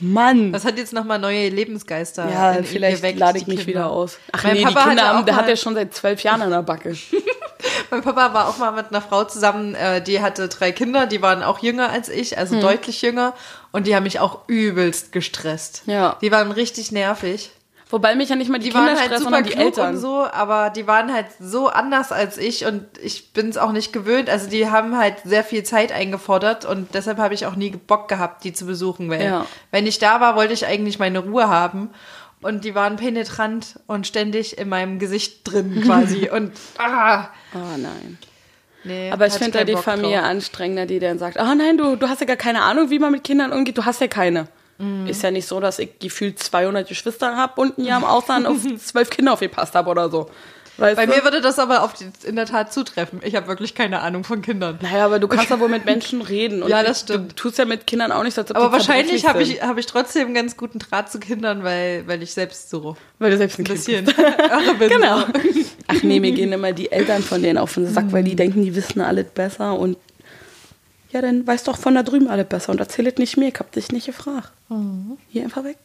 [0.00, 0.52] Mann.
[0.52, 2.28] Das hat jetzt nochmal neue Lebensgeister.
[2.30, 3.68] ja, vielleicht geweckt, lade ich mich Kinder.
[3.72, 4.18] wieder aus.
[4.32, 6.50] Ach Mein nee, Papa die Kinder haben, der hat ja schon seit zwölf Jahren an
[6.50, 6.96] der Backe.
[7.90, 11.22] Mein Papa war auch mal mit einer Frau zusammen, äh, die hatte drei Kinder, die
[11.22, 12.38] waren auch jünger als ich, Hm.
[12.38, 13.34] also deutlich jünger.
[13.72, 15.82] Und die haben mich auch übelst gestresst.
[15.86, 16.16] Ja.
[16.20, 17.50] Die waren richtig nervig.
[17.88, 19.94] Wobei mich ja nicht mal die, Die Kinder waren halt super die klug Eltern.
[19.94, 23.70] und so, aber die waren halt so anders als ich und ich bin es auch
[23.70, 24.28] nicht gewöhnt.
[24.28, 28.08] Also die haben halt sehr viel Zeit eingefordert und deshalb habe ich auch nie Bock
[28.08, 29.46] gehabt, die zu besuchen, weil Ja.
[29.70, 31.90] wenn ich da war, wollte ich eigentlich meine Ruhe haben.
[32.42, 36.28] Und die waren penetrant und ständig in meinem Gesicht drin quasi.
[36.28, 38.18] und ah, Oh nein.
[38.84, 39.10] nee.
[39.12, 40.26] Aber ich finde da die Bock Familie drauf.
[40.28, 43.12] anstrengender, die dann sagt, oh nein, du, du hast ja gar keine Ahnung, wie man
[43.12, 44.48] mit Kindern umgeht, du hast ja keine.
[45.06, 48.58] Ist ja nicht so, dass ich gefühlt 200 Geschwister habe und Jahr im Ausland auf
[48.84, 50.28] zwölf Kinder aufgepasst habe oder so.
[50.78, 51.14] Weißt Bei du?
[51.14, 53.20] mir würde das aber auf die, in der Tat zutreffen.
[53.24, 54.78] Ich habe wirklich keine Ahnung von Kindern.
[54.82, 56.62] naja, aber du kannst ja wohl mit Menschen reden.
[56.62, 57.36] Und Ja, das Du stimmt.
[57.36, 59.86] tust ja mit Kindern auch nicht so, als ob Aber wahrscheinlich habe ich, hab ich
[59.86, 62.94] trotzdem einen ganz guten Draht zu Kindern, weil, weil ich selbst so.
[63.18, 64.90] Weil du selbst ein bisschen irre bin.
[64.90, 65.24] Genau.
[65.86, 68.62] Ach nee, mir gehen immer die Eltern von denen auf den Sack, weil die denken,
[68.62, 69.96] die wissen alles besser und
[71.16, 73.72] ja, dann weiß doch von da drüben alles besser und erzählet nicht mir, ich hab
[73.72, 74.50] dich nicht gefragt.
[75.30, 75.78] Hier einfach weg.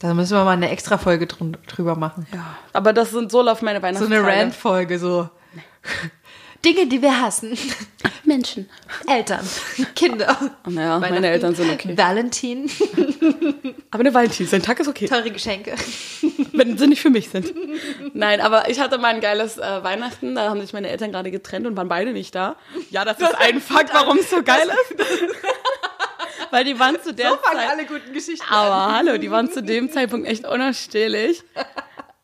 [0.00, 2.26] Da müssen wir mal eine extra Folge drun- drüber machen.
[2.34, 2.56] Ja.
[2.72, 4.16] Aber das sind so laufen meine So Weihnachtstage.
[4.26, 5.28] eine Rant-Folge, so.
[6.64, 7.56] Dinge, die wir hassen.
[8.30, 8.70] Menschen.
[9.08, 9.44] Eltern,
[9.96, 10.38] Kinder.
[10.64, 11.98] Naja, meine Eltern sind okay.
[11.98, 12.70] Valentin,
[13.90, 15.06] Aber eine Valentin, sein Tag ist okay.
[15.06, 15.74] teure Geschenke.
[16.52, 17.52] wenn sie nicht für mich sind.
[18.14, 20.36] Nein, aber ich hatte mal ein geiles äh, Weihnachten.
[20.36, 22.54] Da haben sich meine Eltern gerade getrennt und waren beide nicht da.
[22.90, 25.06] Ja, das ist ein Fakt, warum es so geil ist.
[26.52, 27.88] Weil die waren zu der Zeit.
[27.88, 31.42] guten Geschichten Aber hallo, die waren zu dem Zeitpunkt echt unausstehlich.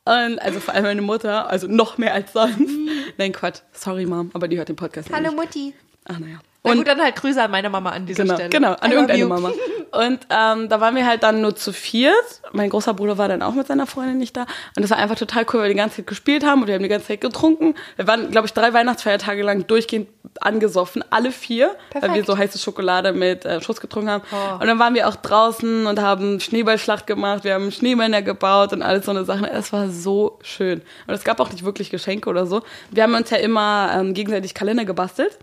[0.05, 2.73] Und also vor allem meine Mutter, also noch mehr als sonst.
[3.19, 3.63] Nein, Quatsch.
[3.73, 5.37] Sorry, Mom, aber die hört den Podcast Hallo nicht.
[5.37, 5.75] Mutti.
[6.09, 6.39] Ach naja.
[6.65, 8.51] Na Und gut, dann halt Grüße an meine Mama an dieser Genau, Stelle.
[8.51, 9.29] genau, an I irgendeine you.
[9.29, 9.53] Mama.
[9.93, 12.13] Und ähm, da waren wir halt dann nur zu viert.
[12.53, 14.43] Mein großer Bruder war dann auch mit seiner Freundin nicht da.
[14.75, 16.75] Und das war einfach total cool, weil wir die ganze Zeit gespielt haben und wir
[16.75, 17.77] haben die ganze Zeit getrunken.
[17.95, 20.09] Wir waren, glaube ich, drei Weihnachtsfeiertage lang durchgehend
[20.41, 22.27] angesoffen, alle vier, weil wir Perfekt.
[22.27, 24.25] so heiße Schokolade mit äh, Schuss getrunken haben.
[24.33, 24.55] Oh.
[24.61, 28.83] Und dann waren wir auch draußen und haben Schneeballschlacht gemacht, wir haben Schneemänner gebaut und
[28.83, 29.45] alles so eine Sachen.
[29.45, 30.83] Es war so schön.
[31.07, 32.63] Und es gab auch nicht wirklich Geschenke oder so.
[32.91, 35.39] Wir haben uns ja immer ähm, gegenseitig Kalender gebastelt.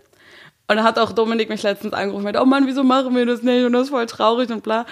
[0.66, 3.42] Und dann hat auch Dominik mich letztens angerufen mit, oh Mann, wieso machen wir das
[3.42, 3.64] nicht?
[3.66, 4.86] Und das ist voll traurig und bla.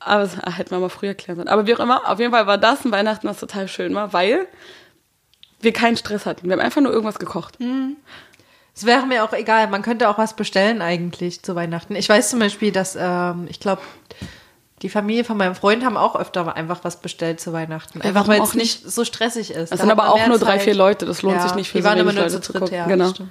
[0.00, 1.48] Aber das ah, hätten wir mal früher klären sollen.
[1.48, 4.14] Aber wie auch immer, auf jeden Fall war das ein Weihnachten, was total schön war,
[4.14, 4.46] weil
[5.60, 6.46] wir keinen Stress hatten.
[6.46, 7.58] Wir haben einfach nur irgendwas gekocht.
[8.74, 11.94] Es wäre mir auch egal, man könnte auch was bestellen eigentlich zu Weihnachten.
[11.96, 13.82] Ich weiß zum Beispiel, dass, ähm, ich glaube,
[14.82, 18.00] die Familie von meinem Freund haben auch öfter einfach was bestellt zu Weihnachten.
[18.00, 19.72] Einfach weil es nicht so stressig ist.
[19.72, 20.62] Da sind aber auch nur drei, Zeit.
[20.62, 21.04] vier Leute.
[21.04, 22.86] Das lohnt Ja, sich nicht für Die so waren immer nur zu dritt, ja.
[22.86, 23.10] Genau.
[23.10, 23.30] stimmt.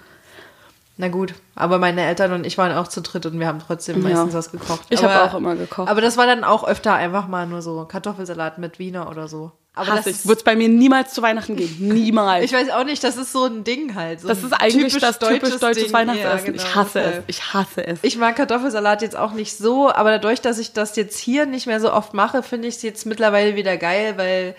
[0.99, 4.01] Na gut, aber meine Eltern und ich waren auch zu dritt und wir haben trotzdem
[4.01, 4.09] Ja.
[4.15, 4.81] meistens was gekocht.
[4.89, 5.89] Ich habe auch immer gekocht.
[5.89, 9.51] Aber das war dann auch öfter einfach mal nur so Kartoffelsalat mit Wiener oder so.
[9.75, 11.75] Aber Hasse das Wird es bei mir niemals zu Weihnachten geben.
[11.93, 12.43] Niemals.
[12.43, 14.21] ich weiß auch nicht, das ist so ein Ding halt.
[14.21, 15.93] So das ist eigentlich typisch das typisch deutsches Ding.
[15.93, 16.37] Weihnachtsessen.
[16.47, 17.23] Ja, genau, ich hasse es.
[17.27, 17.99] Ich hasse es.
[18.01, 21.67] Ich mag Kartoffelsalat jetzt auch nicht so, aber dadurch, dass ich das jetzt hier nicht
[21.67, 24.55] mehr so oft mache, finde ich es jetzt mittlerweile wieder geil, weil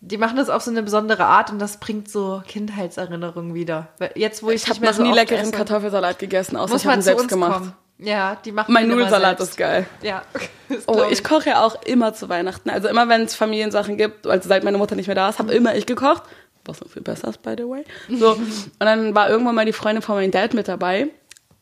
[0.00, 3.88] die machen das auf so eine besondere Art und das bringt so Kindheitserinnerungen wieder.
[4.14, 6.72] Jetzt, wo ich, ich habe nicht mehr noch so nie leckeren esse, Kartoffelsalat gegessen, außer
[6.72, 7.58] muss ich habe ihn selbst uns gemacht.
[7.58, 7.72] kommen.
[7.98, 9.52] Ja, die machen Mein Nudelsalat selbst.
[9.52, 9.86] ist geil.
[10.02, 10.22] Ja.
[10.88, 12.70] Oh, ich koche ja auch immer zu Weihnachten.
[12.70, 15.54] Also immer, wenn es Familiensachen gibt, also seit meine Mutter nicht mehr da ist, habe
[15.54, 16.24] immer ich gekocht.
[16.64, 17.84] Was noch viel besser ist, by the way.
[18.10, 18.32] So.
[18.32, 18.40] Und
[18.80, 21.06] dann war irgendwann mal die Freundin von meinem Dad mit dabei.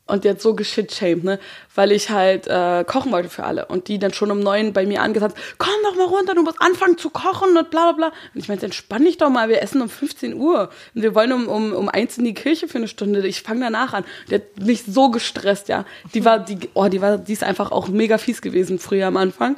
[0.06, 1.38] Und die hat so geschitshamed, ne?
[1.74, 3.64] Weil ich halt äh, kochen wollte für alle.
[3.66, 6.60] Und die dann schon um neun bei mir angesagt, komm doch mal runter, du musst
[6.60, 8.06] anfangen zu kochen und bla bla bla.
[8.34, 10.68] Und ich meinte, entspann dich doch mal, wir essen um 15 Uhr.
[10.94, 13.26] Und wir wollen um, um, um eins in die Kirche für eine Stunde.
[13.26, 14.04] Ich fange danach an.
[14.28, 15.86] Die hat mich so gestresst, ja.
[16.12, 19.16] Die war, die, oh, die war, die ist einfach auch mega fies gewesen früher am
[19.16, 19.56] Anfang.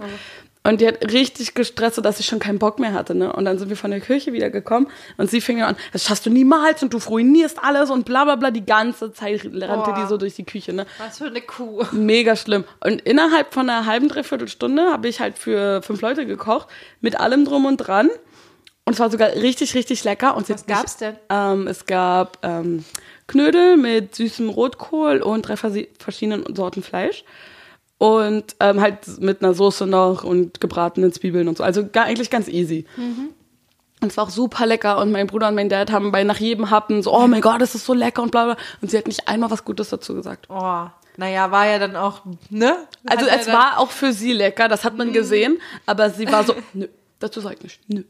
[0.66, 3.14] Und die hat richtig gestresst, sodass ich schon keinen Bock mehr hatte.
[3.14, 3.32] Ne?
[3.32, 6.26] Und dann sind wir von der Kirche wieder gekommen und sie fing an, das schaffst
[6.26, 8.50] du niemals und du ruinierst alles und bla bla bla.
[8.50, 9.98] Die ganze Zeit rannte Boah.
[10.00, 10.72] die so durch die Küche.
[10.72, 10.86] Ne?
[10.98, 11.84] Was für eine Kuh.
[11.92, 12.64] Mega schlimm.
[12.82, 16.66] Und innerhalb von einer halben, dreiviertel Stunde habe ich halt für fünf Leute gekocht,
[17.00, 18.10] mit allem drum und dran.
[18.86, 20.36] Und es war sogar richtig, richtig lecker.
[20.36, 21.16] Und Was gab's denn?
[21.28, 22.84] Ähm, es gab ähm,
[23.26, 27.24] Knödel mit süßem Rotkohl und drei verschiedenen Sorten Fleisch.
[27.98, 31.64] Und ähm, halt mit einer Soße noch und gebratenen Zwiebeln und so.
[31.64, 32.84] Also gar, eigentlich ganz easy.
[34.02, 36.36] Und es war auch super lecker und mein Bruder und mein Dad haben bei nach
[36.38, 38.56] jedem Happen so, oh mein Gott, das ist so lecker und bla bla.
[38.82, 40.46] Und sie hat nicht einmal was Gutes dazu gesagt.
[40.50, 42.76] Oh, naja, war ja dann auch, ne?
[43.06, 46.30] Also Hat ja es war auch für sie lecker, das hat man gesehen, aber sie
[46.30, 48.02] war so, nö, dazu sag ich nicht, nö.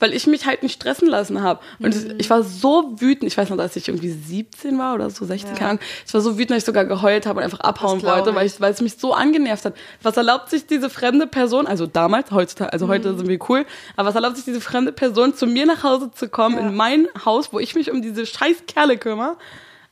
[0.00, 1.60] Weil ich mich halt nicht stressen lassen habe.
[1.78, 5.10] Und es- ich war so wütend, ich weiß noch, dass ich irgendwie 17 war oder
[5.10, 5.82] so, 16, keine Ahnung.
[6.06, 8.60] Ich war so wütend, dass ich sogar geheult habe und einfach abhauen wollte, weil, ich.
[8.60, 9.74] weil es mich so angenervt hat.
[10.02, 12.90] Was erlaubt sich diese fremde Person, also damals, heutzutage, also Mhm.
[12.90, 16.10] heute sind wir cool, aber was erlaubt sich diese fremde Person, zu mir nach Hause
[16.12, 19.36] zu kommen, in mein Haus, wo ich mich um diese scheiß Kerle kümmere,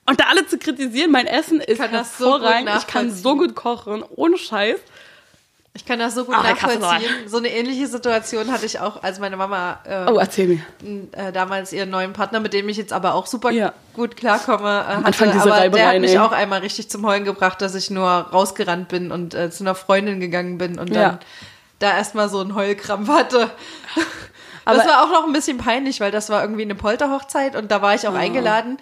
[0.07, 3.55] und da alle zu kritisieren, mein Essen ist das so hervorragend, ich kann so gut
[3.55, 4.79] kochen, ohne Scheiß.
[5.79, 7.09] Ich kann das so gut Ach, der nachvollziehen.
[7.29, 10.61] So eine ähnliche Situation hatte ich auch, als meine Mama ähm, Oh, erzähl mir.
[11.12, 13.73] äh, damals ihren neuen Partner, mit dem ich jetzt aber auch super Ja.
[13.95, 15.07] gut klarkomme, äh, hatte.
[15.07, 16.19] Anfang dieser aber der Reibereien, hat mich ey.
[16.19, 19.77] auch einmal richtig zum Heulen gebracht, dass ich nur rausgerannt bin und äh, zu einer
[19.77, 21.19] Freundin gegangen bin und dann Ja.
[21.79, 23.49] da erstmal so einen Heulkrampf hatte.
[24.64, 27.71] Aber- das war auch noch ein bisschen peinlich, weil das war irgendwie eine Polterhochzeit und
[27.71, 28.17] da war ich auch Oh.
[28.17, 28.79] eingeladen.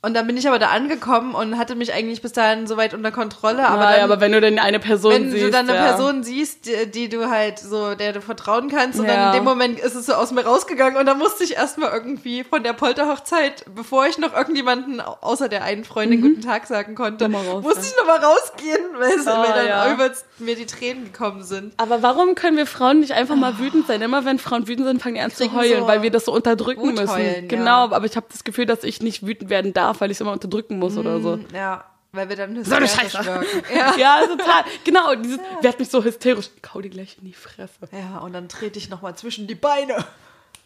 [0.00, 3.10] Und dann bin ich aber da angekommen und hatte mich eigentlich bis dahin soweit unter
[3.10, 3.66] Kontrolle.
[3.66, 5.44] Aber, Aber, dann, aber wenn du dann eine Person wenn siehst.
[5.44, 5.86] du dann eine ja.
[5.86, 9.14] Person siehst, die, die du halt so, der du vertrauen kannst, und Ja.
[9.14, 11.90] dann in dem Moment ist es so aus mir rausgegangen und dann musste ich erstmal
[11.92, 16.68] irgendwie von der Polterhochzeit, bevor ich noch irgendjemanden au- außer der einen Freundin guten Tag
[16.68, 19.92] sagen konnte, raus, musste ich nochmal rausgehen, weil, Oh, weil dann ja.
[19.92, 21.72] übelst mir die Tränen gekommen sind.
[21.76, 24.00] Aber warum können wir Frauen nicht einfach mal wütend sein?
[24.00, 26.32] Immer wenn Frauen wütend sind, fangen die an zu heulen, so weil wir das so
[26.32, 27.08] unterdrücken müssen.
[27.10, 30.16] heulen, genau, aber ich habe das Gefühl, dass ich nicht wütend werden darf, weil ich
[30.16, 31.38] es immer unterdrücken muss oder so.
[31.54, 33.26] Ja, weil wir dann So eine hysterisch Scheiße.
[33.26, 33.46] wirken.
[33.74, 33.94] Ja.
[33.96, 34.64] Ja, total.
[34.84, 36.50] Genau, dieses, wer hat mich so hysterisch?
[36.62, 37.74] Ich hau die gleich in die Fresse.
[37.92, 40.04] ja, und dann trete ich nochmal zwischen die Beine.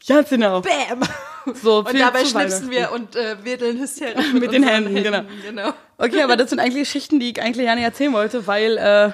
[0.05, 0.61] Ja, genau.
[0.63, 1.01] Bäm!
[1.63, 5.23] So, Und dabei schnipsen wir und äh, wedeln hysterisch Mit den unseren Händen, genau.
[5.45, 5.73] genau.
[5.99, 9.11] Okay, aber das sind eigentlich Geschichten, die ich eigentlich gerne erzählen wollte, weil äh,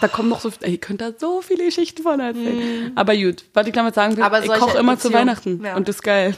[0.00, 2.92] da kommen noch so, ey, ihr könnt da so viele Geschichten von erzählen.
[2.94, 4.22] Aber gut, was ich damit sagen will.
[4.22, 5.74] Aber ich koche immer zu Weihnachten ja.
[5.76, 6.36] und das ist geil.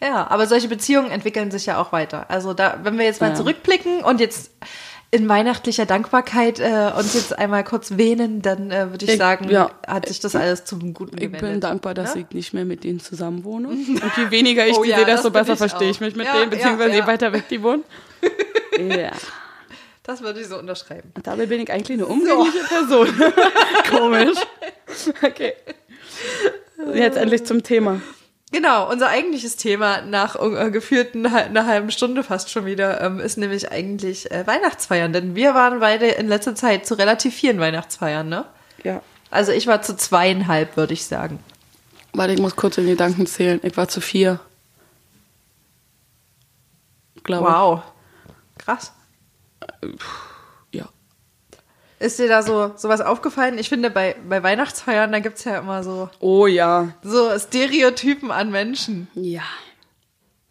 [0.00, 2.26] Ja, aber solche Beziehungen entwickeln sich ja auch weiter.
[2.30, 3.34] Also da, wenn wir jetzt mal Ja.
[3.34, 4.52] zurückblicken und jetzt
[5.10, 9.48] in weihnachtlicher Dankbarkeit äh, uns jetzt einmal kurz wähnen, dann äh, würde ich, Ich- sagen,
[9.48, 9.70] ja.
[9.86, 11.40] hat sich das alles zum Guten Ich gewendet.
[11.40, 12.26] bin dankbar, dass Ne?
[12.28, 13.68] ich nicht mehr mit denen zusammen wohne.
[13.70, 16.26] Und je weniger ich Oh die ja, sehe, desto besser ich verstehe ich mich mit
[16.26, 17.06] Ja, denen, beziehungsweise ja, je ja.
[17.06, 17.84] weiter weg die wohnen.
[18.78, 19.10] ja.
[20.04, 21.10] Das würde ich so unterschreiben.
[21.16, 23.08] Und dabei bin ich eigentlich eine umgängliche Person.
[23.90, 24.38] Komisch.
[25.22, 25.54] Okay.
[26.94, 28.00] Jetzt endlich zum Thema.
[28.50, 33.36] Genau, unser eigentliches Thema nach äh, geführten einer halben Stunde fast schon wieder ähm, ist
[33.36, 35.12] nämlich eigentlich äh, Weihnachtsfeiern.
[35.12, 38.46] Denn wir waren beide in letzter Zeit zu relativ vielen Weihnachtsfeiern, ne?
[38.84, 39.02] Ja.
[39.30, 41.40] Also ich war zu zweieinhalb, würde ich sagen.
[42.14, 43.60] Warte, ich muss kurz in die Gedanken zählen.
[43.62, 44.40] Ich war zu vier.
[47.22, 47.82] Glaube Wow.
[48.56, 48.92] Krass.
[49.82, 50.00] ich.
[52.00, 53.58] Ist dir da so sowas aufgefallen?
[53.58, 56.90] Ich finde, bei, bei Weihnachtsfeiern, da gibt's ja immer so, Oh ja.
[57.02, 59.08] so Stereotypen an Menschen.
[59.14, 59.42] Ja.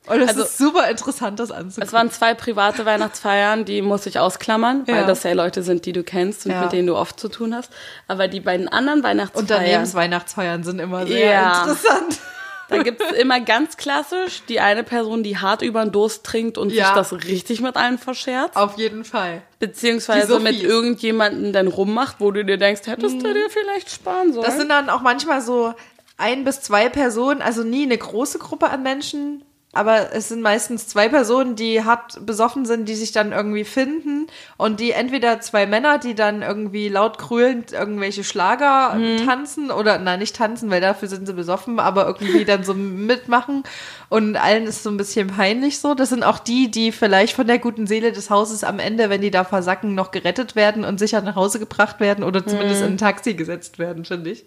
[0.08, 1.84] Und es Also- ist super interessant, das anzugucken.
[1.88, 5.04] Es waren zwei private Weihnachtsfeiern, die muss ich ausklammern, weil Ja.
[5.06, 6.62] das ja Leute sind, die du kennst und Ja.
[6.62, 7.72] mit denen du oft zu tun hast.
[8.08, 11.60] Aber die beiden anderen Weihnachtsfeiern, Unternehmensweihnachtsfeiern sind immer sehr Ja.
[11.62, 12.20] interessant.
[12.70, 16.58] Da gibt es immer ganz klassisch die eine Person, die hart über den Durst trinkt
[16.58, 16.86] und Ja.
[16.86, 18.56] sich das richtig mit allen verscherzt.
[18.56, 19.42] Auf jeden Fall.
[19.60, 24.46] Beziehungsweise mit irgendjemanden dann rummacht, wo du dir denkst, hättest du dir vielleicht sparen sollen.
[24.46, 25.74] Das sind dann auch manchmal so
[26.18, 29.44] ein bis zwei Personen, also nie eine große Gruppe an Menschen,
[29.78, 34.28] aber es sind meistens zwei Personen, die hart besoffen sind, die sich dann irgendwie finden
[34.58, 39.26] und die entweder zwei Männer, die dann irgendwie laut krölend irgendwelche Schlager Mhm.
[39.26, 43.64] tanzen oder na nicht tanzen, weil dafür sind sie besoffen, aber irgendwie dann so mitmachen
[44.10, 45.94] und allen ist so ein bisschen peinlich so.
[45.94, 49.22] Das sind auch die, die vielleicht von der guten Seele des Hauses am Ende, wenn
[49.22, 52.88] die da versacken, noch gerettet werden und sicher nach Hause gebracht werden oder zumindest Mhm.
[52.88, 54.46] in ein Taxi gesetzt werden, finde ich.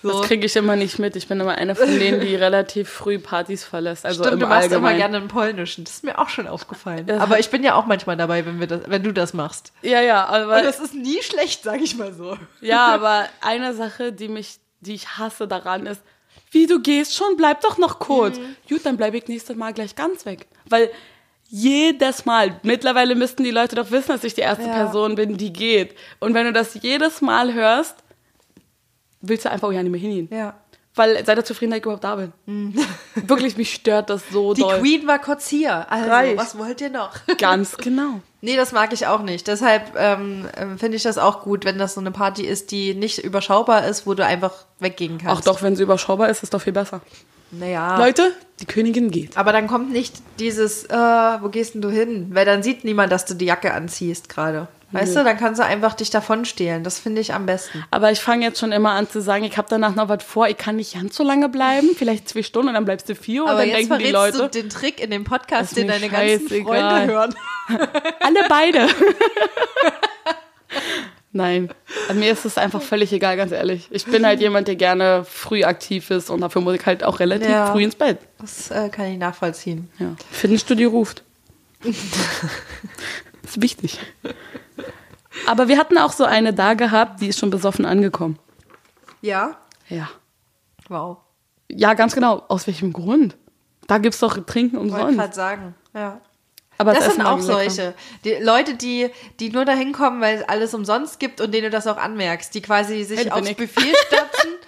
[0.00, 0.10] So.
[0.12, 1.16] Das kriege ich immer nicht mit.
[1.16, 4.06] Ich bin immer eine von denen, die relativ früh Partys verlässt.
[4.06, 4.98] Also Stimmt, im du machst immer Allgemeinen.
[4.98, 5.84] gerne einen polnischen.
[5.84, 7.10] Das ist mir auch schon aufgefallen.
[7.10, 9.72] Aber ich bin ja auch manchmal dabei, wenn, wir das, wenn du das machst.
[9.82, 12.38] Ja, ja, aber Und das ist nie schlecht, sag ich mal so.
[12.60, 16.00] Ja, aber eine Sache, die mich, die ich hasse daran ist,
[16.52, 18.38] wie du gehst schon, bleib doch noch kurz.
[18.68, 20.46] Gut, dann bleibe ich nächstes Mal gleich ganz weg.
[20.68, 20.90] Weil
[21.50, 24.74] jedes Mal, mittlerweile müssten die Leute doch wissen, dass ich die erste Ja.
[24.74, 25.96] Person bin, die geht.
[26.20, 27.96] Und wenn du das jedes Mal hörst,
[29.20, 30.28] willst du einfach auch ja nicht mehr hingehen.
[30.30, 30.54] Ja.
[30.94, 32.32] Weil zufrieden, dass ich überhaupt da bin.
[33.14, 34.80] Wirklich, mich stört das so Die doll.
[34.80, 35.90] Queen war kurz hier.
[35.90, 36.36] Also, Reicht.
[36.36, 37.12] was wollt ihr noch?
[37.38, 38.20] Ganz genau.
[38.40, 39.46] nee, das mag ich auch nicht.
[39.46, 42.94] Deshalb ähm, ähm, finde ich das auch gut, wenn das so eine Party ist, die
[42.94, 45.48] nicht überschaubar ist, wo du einfach weggehen kannst.
[45.48, 47.00] Auch doch, wenn sie überschaubar ist, ist doch viel besser.
[47.52, 47.96] Naja.
[47.96, 49.36] Leute, die Königin geht.
[49.38, 52.30] Aber dann kommt nicht dieses, äh, wo gehst denn du hin?
[52.32, 54.66] Weil dann sieht niemand, dass du die Jacke anziehst gerade.
[54.90, 56.82] Weißt du, dann kannst du einfach dich davon stehlen.
[56.82, 57.84] Das finde ich am besten.
[57.90, 60.48] Aber ich fange jetzt schon immer an zu sagen, ich habe danach noch was vor,
[60.48, 63.42] ich kann nicht ganz so lange bleiben, vielleicht zwei Stunden und dann bleibst du vier
[63.44, 66.08] und Aber dann jetzt denken die Leute, du den Trick in dem Podcast, den deine
[66.08, 66.48] ganzen.
[66.48, 67.34] Freunde hören.
[68.20, 68.88] alle beide.
[71.32, 71.68] Nein,
[72.08, 73.88] an mir ist es einfach völlig egal, ganz ehrlich.
[73.90, 77.20] Ich bin halt jemand, der gerne früh aktiv ist und dafür muss ich halt auch
[77.20, 77.70] relativ Ja.
[77.70, 78.18] früh ins Bett.
[78.40, 79.90] Das äh, kann ich nachvollziehen.
[79.98, 80.16] Ja.
[80.30, 81.22] Fitnessstudio ruft.
[81.84, 83.98] ist wichtig.
[85.46, 88.38] Aber wir hatten auch so eine da gehabt, die ist schon besoffen angekommen.
[89.20, 89.56] Ja?
[89.88, 90.08] Ja.
[90.88, 91.18] Wow.
[91.70, 92.44] Ja, ganz genau.
[92.48, 93.36] Aus welchem Grund?
[93.86, 95.18] Da gibt's doch Trinken Wollte umsonst.
[95.18, 95.74] gerade sagen.
[95.94, 96.20] Ja.
[96.80, 97.94] Aber Das Essen sind auch solche.
[98.24, 101.70] Die Leute, die, die nur dahin kommen, weil es alles umsonst gibt und denen du
[101.70, 103.48] das auch anmerkst, die quasi sich Hey, aufs.
[103.54, 104.50] Buffet stürzen.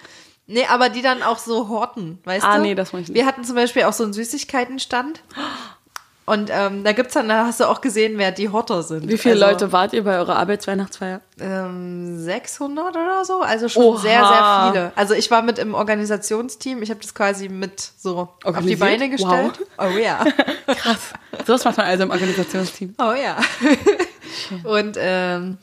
[0.47, 2.63] Nee, aber die dann auch so horten, weißt Ah, du?
[2.63, 3.15] nee, das mach ich nicht.
[3.15, 5.21] Wir hatten zum Beispiel auch so einen Süßigkeitenstand.
[6.25, 9.09] Und ähm, da gibt's dann, da hast du auch gesehen, wer die Hotter sind.
[9.09, 11.19] Wie viele also, Leute wart ihr bei eurer Arbeitsweihnachtsfeier?
[11.39, 13.99] Ähm, 600 oder so, also schon Oha.
[13.99, 14.91] sehr, sehr viele.
[14.95, 18.75] Also ich war mit im Organisationsteam, ich habe das quasi mit so auf die?
[18.75, 19.59] Beine gestellt.
[19.79, 20.23] Oh ja.
[20.67, 21.13] Krass.
[21.45, 22.95] Sowas macht man also im Organisationsteam.
[22.99, 23.37] Oh ja.
[24.63, 25.57] und ähm,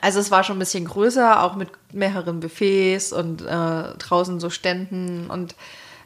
[0.00, 4.50] also es war schon ein bisschen größer, auch mit mehreren Buffets und äh, draußen so
[4.50, 5.54] Ständen und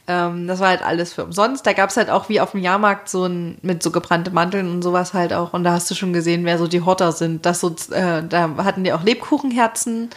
[0.09, 1.67] ähm, das war halt alles für umsonst.
[1.67, 4.71] Da gab es halt auch wie auf dem Jahrmarkt so ein, mit so gebrannte Manteln
[4.71, 5.53] und sowas halt auch.
[5.53, 7.47] Und da hast du schon gesehen, wer so die Hotter sind.
[7.47, 10.11] Das so, äh, da hatten die auch Lebkuchenherzen.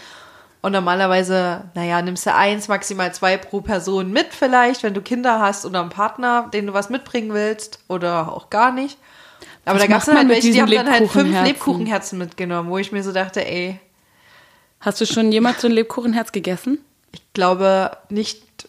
[0.61, 5.39] Und normalerweise, naja, nimmst du eins, maximal zwei pro Person mit vielleicht, wenn du Kinder
[5.39, 8.97] hast oder einen Partner, den du was mitbringen willst oder auch gar nicht.
[9.63, 11.45] Aber Was da gab es halt welche, die haben dann halt fünf Lebkuchenherzen?
[11.45, 13.79] Lebkuchenherzen mitgenommen, wo ich mir so dachte, ey,
[14.81, 16.79] Hast du schon jemals so ein Lebkuchenherz gegessen?
[17.11, 18.68] ich glaube nicht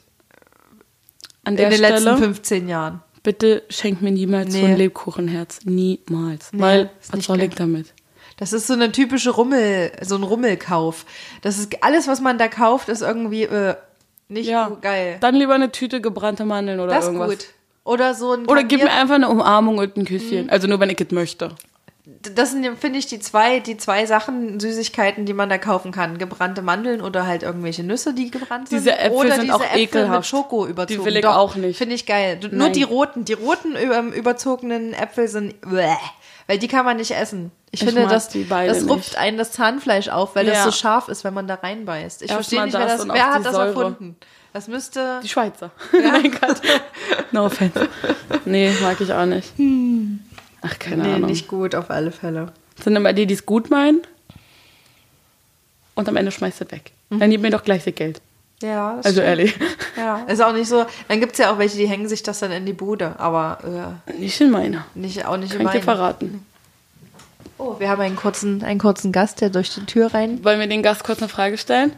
[1.51, 3.01] An in der den Stelle, letzten 15 Jahren.
[3.23, 4.67] bitte schenk mir niemals so Nee.
[4.73, 5.61] ein Lebkuchenherz.
[5.65, 6.53] Niemals.
[6.53, 7.93] Nee, Weil, was nicht soll ich damit?
[8.39, 11.05] Das ist so eine typische Rummel, so ein Rummelkauf.
[11.43, 13.75] Das ist alles, was man da kauft, ist irgendwie äh,
[14.29, 14.69] nicht Ja.
[14.69, 15.19] gut, geil.
[15.21, 17.31] Dann lieber eine Tüte gebrannte Mandeln oder das ist irgendwas.
[17.31, 17.47] gut.
[17.85, 20.45] Oder so ein Oder gib mir einfach eine Umarmung und ein Küsschen.
[20.45, 20.51] Mhm.
[20.51, 21.55] Also nur, wenn ich es möchte.
[22.35, 26.17] Das sind, finde ich, die zwei, die zwei Sachen, Süßigkeiten, die man da kaufen kann.
[26.19, 28.79] Gebrannte Mandeln oder halt irgendwelche Nüsse, die gebrannt sind.
[28.79, 30.19] Diese Äpfel oder sind diese auch Äpfel ekelhaft.
[30.21, 31.01] mit Schoko überzogen.
[31.01, 31.77] Die will ich Doch, auch nicht.
[31.77, 32.39] Finde ich geil.
[32.41, 32.73] Du- Nur Nein.
[32.73, 35.95] die roten, die roten ähm, überzogenen Äpfel sind, bleh,
[36.47, 37.53] weil die kann man nicht essen.
[37.71, 40.65] Ich, Ich finde, das, das rupft einen das Zahnfleisch auf, weil das Ja.
[40.65, 42.23] so scharf ist, wenn man da reinbeißt.
[42.23, 43.69] Ich Erst verstehe nicht, wer, das das, wer hat das Säure.
[43.69, 44.17] erfunden.
[44.53, 45.71] Das müsste, Die Schweizer.
[45.93, 46.61] mein Gott.
[47.33, 47.89] No offense.
[48.45, 49.53] Nee, mag ich auch nicht.
[50.63, 51.31] Ach, keine nee, Ahnung.
[51.31, 52.53] nicht gut, auf alle Fälle.
[52.77, 54.01] Das sind immer die, die es gut meinen.
[55.95, 56.93] Und am Ende schmeißt du weg.
[57.11, 58.21] Dann gib mir doch gleich das Geld.
[58.63, 59.27] Ja, das Also stimmt.
[59.29, 59.59] ehrlich.
[59.97, 60.85] Ja, ist auch nicht so.
[61.09, 64.41] Dann gibt's ja auch welche, die hängen sich das dann in die Bude, aber Nicht
[64.41, 64.85] in meiner.
[64.95, 66.47] äh, nicht, auch nicht Kann in ich dir verraten.
[67.59, 70.43] Oh, wir haben einen kurzen, einen kurzen Gast, der durch die Tür rein.
[70.45, 71.93] Wollen wir den Gast kurz eine Frage stellen?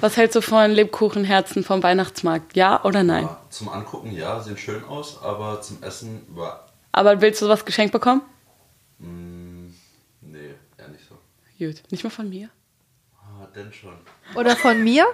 [0.00, 2.56] Was hältst du von Lebkuchenherzen vom Weihnachtsmarkt?
[2.56, 3.24] Ja oder nein?
[3.24, 6.61] Ja, Zum Angucken ja, sehen schön aus, aber zum Essen war.
[6.92, 8.22] Aber willst du was geschenkt bekommen?
[8.98, 9.68] Mm,
[10.20, 11.16] nee, eher nicht so.
[11.58, 11.82] Gut.
[11.90, 12.50] Nicht mal von mir.
[13.18, 13.96] Ah, denn schon.
[14.34, 15.06] Oder von mir?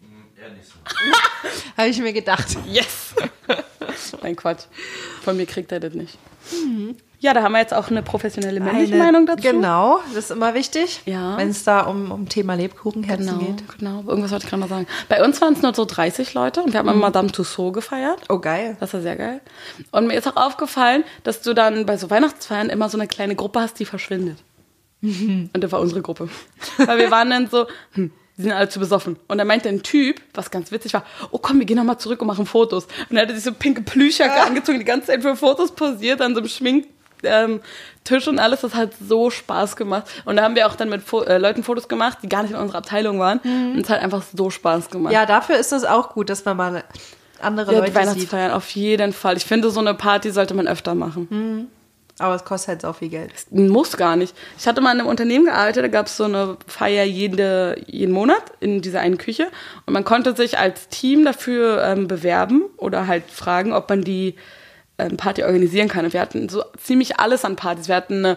[0.00, 0.74] Mm, eher nicht so.
[1.76, 2.56] Habe ich mir gedacht.
[2.66, 3.14] Yes!
[4.22, 4.64] Nein, Quatsch.
[5.22, 6.18] Von mir kriegt er das nicht.
[7.18, 9.42] Ja, da haben wir jetzt auch eine professionelle männliche Eine- Meinung dazu.
[9.42, 11.00] Genau, das ist immer wichtig.
[11.06, 11.36] Ja.
[11.38, 13.78] Wenn es da um, um Thema Lebkuchenherzen Genau, geht.
[13.78, 14.04] genau.
[14.06, 14.86] Irgendwas wollte ich gerade noch sagen.
[15.08, 18.20] Bei uns waren es nur so 30 Leute und wir haben Madame Tussauds gefeiert.
[18.28, 18.76] Oh, geil.
[18.80, 19.40] Das war sehr geil.
[19.92, 23.34] Und mir ist auch aufgefallen, dass du dann bei so Weihnachtsfeiern immer so eine kleine
[23.34, 24.38] Gruppe hast, die verschwindet.
[25.02, 26.28] Und das war unsere Gruppe.
[26.78, 29.16] Weil wir waren dann so, hm, die sind alle zu besoffen.
[29.28, 32.20] Und dann meinte ein Typ, was ganz witzig war, oh komm, wir gehen nochmal zurück
[32.20, 32.86] und machen Fotos.
[33.08, 36.34] Und er hatte sich so pinke Plüschjacke angezogen, die ganze Zeit für Fotos posiert, an
[36.34, 36.86] so einem Schmink,
[37.22, 37.60] ähm,
[38.04, 38.60] Tisch und alles.
[38.60, 40.04] Das hat so Spaß gemacht.
[40.24, 42.52] Und da haben wir auch dann mit Fo äh, Leuten Fotos gemacht, die gar nicht
[42.52, 43.38] in unserer Abteilung waren.
[43.40, 45.12] Und es hat einfach so Spaß gemacht.
[45.12, 46.84] Ja, dafür ist das auch gut, dass man mal
[47.40, 48.00] andere Ja, Leute sieht.
[48.00, 49.36] Weihnachtsfeiern auf jeden Fall.
[49.36, 51.68] Ich finde, so eine Party sollte man öfter machen.
[52.18, 53.30] Aber es kostet halt auch viel Geld.
[53.50, 54.34] Muss gar nicht.
[54.58, 58.12] Ich hatte mal in einem Unternehmen gearbeitet, da gab es so eine Feier jede, jeden
[58.12, 59.48] Monat in dieser einen Küche.
[59.84, 64.34] Und man konnte sich als Team dafür ähm, bewerben oder halt fragen, ob man die
[64.98, 66.04] ähm, Party organisieren kann.
[66.04, 67.88] Und wir hatten so ziemlich alles an Partys.
[67.88, 68.36] Wir hatten eine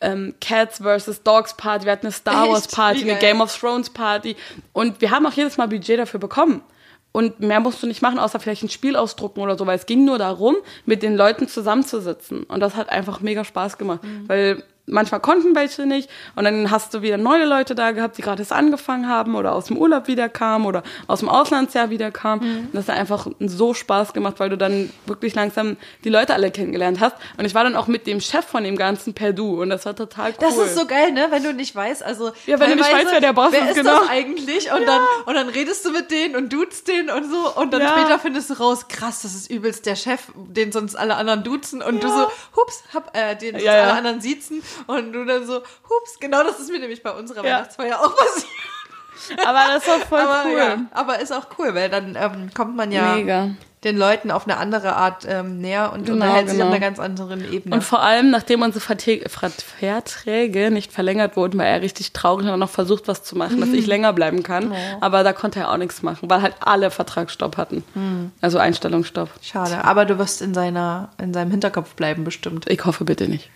[0.00, 1.22] ähm, Cats vs.
[1.22, 2.48] Dogs Party, wir hatten eine Star?
[2.48, 3.18] Wars Party, eine.
[3.18, 4.36] Game of Thrones Party.
[4.72, 6.62] Und wir haben auch jedes Mal Budget dafür bekommen.
[7.10, 9.86] Und mehr musst du nicht machen, außer vielleicht ein Spiel ausdrucken oder so, weil es
[9.86, 12.44] ging nur darum, mit den Leuten zusammenzusitzen.
[12.44, 16.94] Und das hat einfach mega Spaß gemacht, weil manchmal konnten welche nicht und dann hast
[16.94, 20.06] du wieder neue Leute da gehabt, die gerade erst angefangen haben oder aus dem Urlaub
[20.08, 22.40] wieder kamen oder aus dem Auslandsjahr wieder kamen.
[22.66, 26.50] Und das hat einfach so Spaß gemacht, weil du dann wirklich langsam die Leute alle
[26.50, 27.16] kennengelernt hast.
[27.36, 29.84] Und ich war dann auch mit dem Chef von dem Ganzen per Du und das
[29.86, 30.36] war total cool.
[30.40, 31.26] Das ist so geil, ne?
[31.30, 33.68] Wenn du nicht weißt, also Ja, wenn du nicht weißt, wer der Boss wer ist,
[33.70, 34.00] ist genau.
[34.00, 34.72] das eigentlich?
[34.72, 37.82] Und dann und dann redest du mit denen und duzt den und so und dann
[37.82, 37.88] Ja.
[37.98, 41.82] später findest du raus, krass, das ist übelst der Chef, den sonst alle anderen duzen
[41.82, 43.82] und du so, hups, hab äh, den sonst Ja, ja.
[43.84, 47.38] alle anderen siezen und du dann so, hups, genau das ist mir nämlich bei unserer
[47.44, 47.56] Ja.
[47.56, 48.46] Weihnachtsfeier auch passiert.
[49.46, 50.58] Aber das war voll aber, cool.
[50.58, 53.50] ja, aber ist auch cool, weil dann ähm, kommt man ja Mega.
[53.84, 56.68] den Leuten auf eine andere Art ähm, näher und Genau, unterhält sich genau.
[56.68, 57.74] auf einer ganz anderen Ebene.
[57.74, 62.52] Und vor allem, nachdem unsere Verte- Verträge nicht verlängert wurden, war er richtig traurig und
[62.52, 63.88] hat noch versucht, was zu machen, dass ich Mhm.
[63.88, 64.72] länger bleiben kann.
[65.00, 67.84] Aber da konnte er auch nichts machen, weil halt alle Vertragsstopp hatten.
[67.94, 68.30] Mhm.
[68.40, 69.30] Also Einstellungsstopp.
[69.42, 72.68] Schade, aber du wirst in seiner in seinem Hinterkopf bleiben bestimmt.
[72.70, 73.50] Ich hoffe bitte nicht.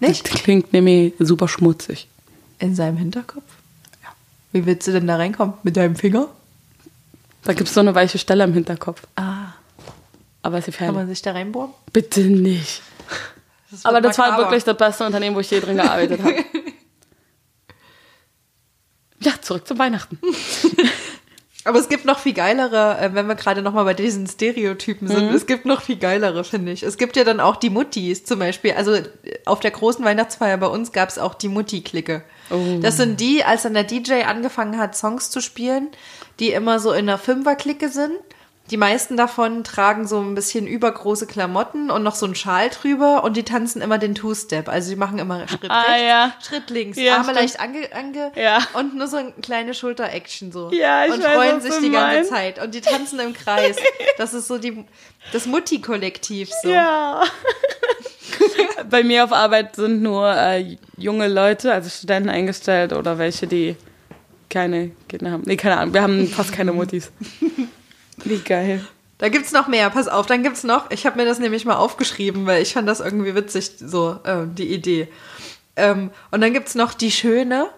[0.00, 0.32] Nicht?
[0.32, 2.08] Das klingt nämlich super schmutzig.
[2.58, 3.44] In seinem Hinterkopf?
[4.02, 4.08] Ja.
[4.52, 5.54] Wie willst du denn da reinkommen?
[5.62, 6.28] Mit deinem Finger?
[7.44, 9.02] Da gibt es so eine weiche Stelle im Hinterkopf.
[9.16, 9.52] Ah.
[10.42, 11.70] Aber ist Kann man sich da reinbohren?
[11.92, 12.82] Bitte nicht.
[13.70, 14.44] wird Aber das war makaber.
[14.44, 16.44] wirklich das beste Unternehmen, wo ich je drin gearbeitet habe.
[19.18, 20.18] Ja, zurück zu Weihnachten.
[21.66, 25.08] Aber es gibt noch viel geilere, äh, wenn wir gerade noch mal bei diesen Stereotypen
[25.08, 26.84] sind, es gibt noch viel geilere, finde ich.
[26.84, 28.72] Es gibt ja dann auch die Muttis zum Beispiel.
[28.72, 29.04] Also äh,
[29.44, 32.22] auf der großen Weihnachtsfeier bei uns gab es auch die Mutti-Clique.
[32.80, 35.88] Das sind die, als dann der DJ angefangen hat, Songs zu spielen,
[36.38, 38.12] die immer so in einer Fünfer-Clique sind.
[38.70, 43.22] Die meisten davon tragen so ein bisschen übergroße Klamotten und noch so einen Schal drüber
[43.22, 44.68] und die tanzen immer den Two-Step.
[44.68, 46.32] Also die machen immer Schritt Ah, rechts, ja.
[46.44, 47.38] Schritt links, Ja, Arme stimmt.
[47.40, 48.58] leicht ange, ange Ja.
[48.74, 50.70] und nur so eine kleine Schulter-Action so.
[50.72, 52.30] Ja, ich Und weiß, freuen sich die ganze meinst.
[52.30, 53.76] Zeit und die tanzen im Kreis.
[54.18, 54.84] Das ist so die,
[55.32, 56.70] das Mutti-Kollektiv so.
[56.70, 57.22] Ja.
[58.90, 63.76] Bei mir auf Arbeit sind nur äh, junge Leute, also Studenten eingestellt oder welche, die
[64.48, 65.42] keine Kinder haben.
[65.44, 65.92] Nee, keine Ahnung.
[65.94, 67.10] Wir haben fast keine Muttis.
[68.28, 68.84] Wie geil.
[69.18, 71.76] Da gibt's noch mehr, pass auf, dann gibt's noch, ich habe mir das nämlich mal
[71.76, 75.08] aufgeschrieben, weil ich fand das irgendwie witzig, so äh, die Idee.
[75.76, 77.70] Ähm, und dann gibt's noch die Schöne.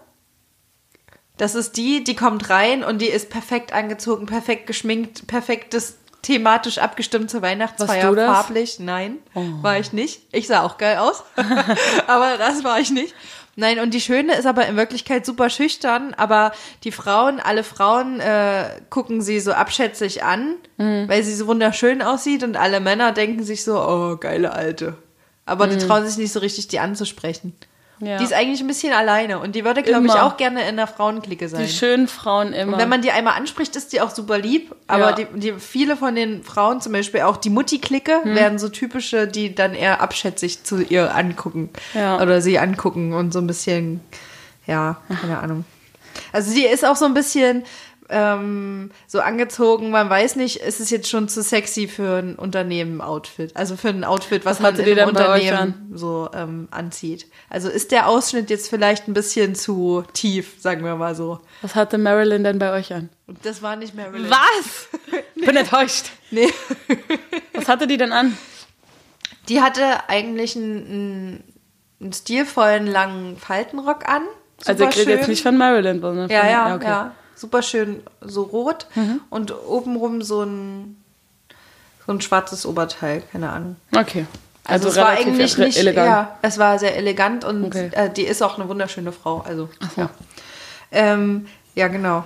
[1.37, 6.79] Das ist die, die kommt rein und die ist perfekt angezogen, perfekt geschminkt, perfektes thematisch
[6.79, 8.13] abgestimmt zur Weihnachtsfeier.
[8.27, 9.19] Farblich, nein,
[9.63, 10.23] war ich nicht.
[10.33, 11.23] Ich sah auch geil aus,
[12.09, 13.15] aber das war ich nicht.
[13.61, 16.53] Nein, und die Schöne ist aber in Wirklichkeit super schüchtern, aber
[16.85, 21.09] die Frauen, alle Frauen äh, gucken sie so abschätzig an, Mhm.
[21.09, 24.95] weil sie so wunderschön aussieht und alle Männer denken sich so, oh, geile Alte.
[25.45, 27.53] Aber die trauen sich nicht so richtig, die anzusprechen.
[28.01, 28.17] Ja.
[28.19, 30.87] Die ist eigentlich ein bisschen alleine und die würde, glaube ich, auch gerne in der
[30.87, 31.63] Frauenklicke sein.
[31.63, 32.75] Die schönen Frauen immer.
[32.75, 34.75] Und wenn man die einmal anspricht, ist die auch super lieb.
[34.87, 35.13] Aber Ja.
[35.13, 38.35] die, die, viele von den Frauen, zum Beispiel auch die Mutti-Clique, Hm.
[38.37, 41.71] werden so typische, die dann eher abschätzig zu ihr angucken.
[41.95, 42.21] Ja.
[42.23, 44.01] Oder sie angucken und so ein bisschen,
[44.67, 45.65] ja, keine Ahnung.
[46.33, 47.65] Also sie ist auch so ein bisschen
[48.11, 53.55] ähm, so angezogen, man weiß nicht, ist es jetzt schon zu sexy für ein Unternehmen-Outfit.
[53.57, 57.27] Also für ein Outfit, was, Was man in einem Unternehmen so ähm, anzieht.
[57.51, 61.41] Also ist der Ausschnitt jetzt vielleicht ein bisschen zu tief, sagen wir mal so.
[61.63, 63.11] Was hatte Marilyn denn bei euch an?
[63.43, 64.31] Das war nicht Marilyn.
[64.31, 64.89] Was?
[65.35, 66.07] Bin enttäuscht.
[66.31, 66.49] Nee.
[67.53, 68.37] Was hatte die denn an?
[69.49, 71.43] Die hatte eigentlich einen,
[72.01, 74.23] einen, stilvollen langen Faltenrock an.
[74.67, 76.87] Also ich rede jetzt nicht von Marilyn, sondern Ja, von, ja, okay.
[76.87, 77.15] ja.
[77.39, 79.21] Super schön so rot Mhm.
[79.31, 81.03] und obenrum so ein,
[82.07, 83.77] so ein schwarzes Oberteil, keine Ahnung.
[83.97, 84.27] Okay.
[84.65, 86.07] Also, es war eigentlich nicht, elegant.
[86.09, 87.91] ja, es war sehr elegant und Okay.
[87.93, 89.41] äh, die ist auch eine wunderschöne Frau.
[89.47, 90.01] Also, so.
[90.03, 90.11] ja.
[90.91, 92.25] Ähm, ja, genau.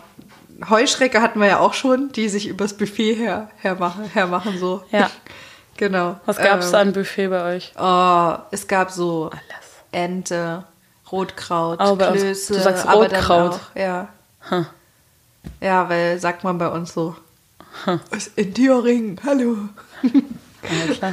[0.70, 4.82] Heuschrecke hatten wir ja auch schon, die sich übers Buffet her, hermachen, hermachen so.
[4.90, 5.10] Ja.
[5.78, 6.20] Genau.
[6.26, 7.72] Was gab's Ähm, da an Buffet bei euch?
[7.80, 9.30] Oh, es gab so
[9.90, 10.64] Ente,
[11.10, 12.52] Rotkraut, bei uns- Klöße.
[12.54, 13.52] du sagst aber dann Rotkraut.
[13.54, 14.08] Auch, ja.
[14.50, 14.64] Huh.
[15.60, 17.16] Ja, weil sagt man bei uns so.
[18.10, 19.56] Was in Thüringen, hallo.
[20.02, 21.12] Ja, klar.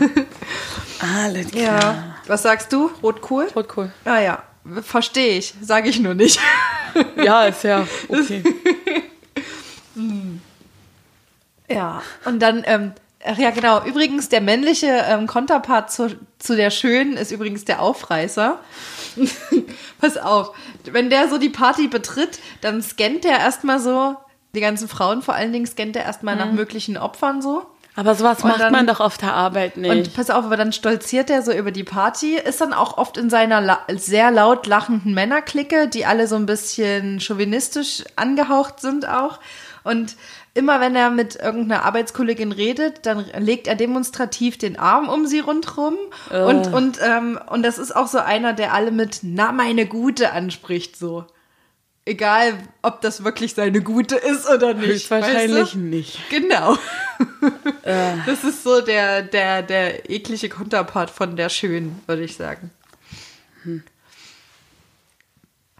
[1.17, 1.81] Alles klar.
[1.81, 2.15] Ja.
[2.27, 2.91] Was sagst du?
[3.01, 3.47] Rotkohl?
[3.55, 3.91] Rot cool.
[4.05, 4.43] Ah ja,
[4.83, 6.39] verstehe ich, sage ich nur nicht.
[7.23, 8.43] Ja, ist ja okay.
[11.69, 12.93] Ja, und dann, ähm,
[13.31, 17.81] ach ja genau, übrigens der männliche ähm, Konterpart zu, zu der Schönen ist übrigens der
[17.81, 18.59] Aufreißer.
[20.01, 24.15] Pass auf, wenn der so die Party betritt, dann scannt der erstmal so,
[24.55, 27.65] die ganzen Frauen vor allen Dingen scannt er erstmal nach möglichen Opfern so.
[27.95, 29.91] Aber sowas Und macht dann- man doch auf der Arbeit nicht.
[29.91, 33.17] Und pass auf, aber dann stolziert er so über die Party, ist dann auch oft
[33.17, 39.07] in seiner la sehr laut lachenden Männerklicke, die alle so ein bisschen chauvinistisch angehaucht sind
[39.07, 39.39] auch.
[39.83, 40.15] Und
[40.59, 45.39] immer wenn er mit irgendeiner Arbeitskollegin redet, dann legt er demonstrativ den Arm um sie
[45.39, 45.95] rundherum.
[46.29, 50.33] Und, und, ähm, und das ist auch so einer, der alle mit Na meine Gute
[50.33, 51.25] anspricht, so.
[52.05, 54.87] Egal, ob das wirklich seine Gute ist oder nicht.
[54.87, 55.79] Höchstwahrscheinlich weißt du?
[55.79, 56.19] nicht.
[56.29, 56.77] Genau.
[58.25, 62.71] Das ist so der, der, der eklige Konterpart von der Schönen, würde ich sagen.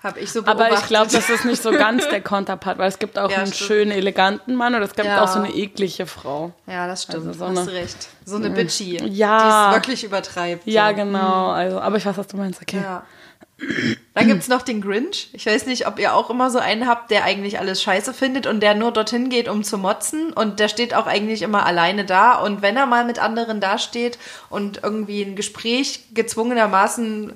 [0.02, 0.66] Habe ich so beobachtet.
[0.72, 3.38] Aber ich glaube, das ist nicht so ganz der Konterpart, weil es gibt auch Ja,
[3.40, 3.68] einen stimmt.
[3.68, 5.24] schönen, eleganten Mann und es gibt Ja.
[5.24, 6.52] auch so eine eklige Frau.
[6.68, 7.28] Ja, das stimmt.
[7.28, 8.08] Also so hast eine- du recht.
[8.26, 9.04] So eine Bitchy.
[9.08, 9.70] Ja.
[9.72, 10.66] Die es wirklich übertreibt.
[10.68, 10.96] Ja, so.
[10.96, 11.48] genau.
[11.50, 12.62] Also, aber ich weiß, was du meinst.
[12.62, 12.80] Okay.
[12.82, 13.04] Ja.
[14.14, 15.30] Dann gibt's noch den Grinch.
[15.34, 18.48] Ich weiß nicht, ob ihr auch immer so einen habt, der eigentlich alles scheiße findet
[18.48, 20.32] und der nur dorthin geht, um zu motzen.
[20.32, 22.36] Und der steht auch eigentlich immer alleine da.
[22.36, 24.18] Und wenn er mal mit anderen dasteht
[24.50, 27.34] und irgendwie ein Gespräch gezwungenermaßen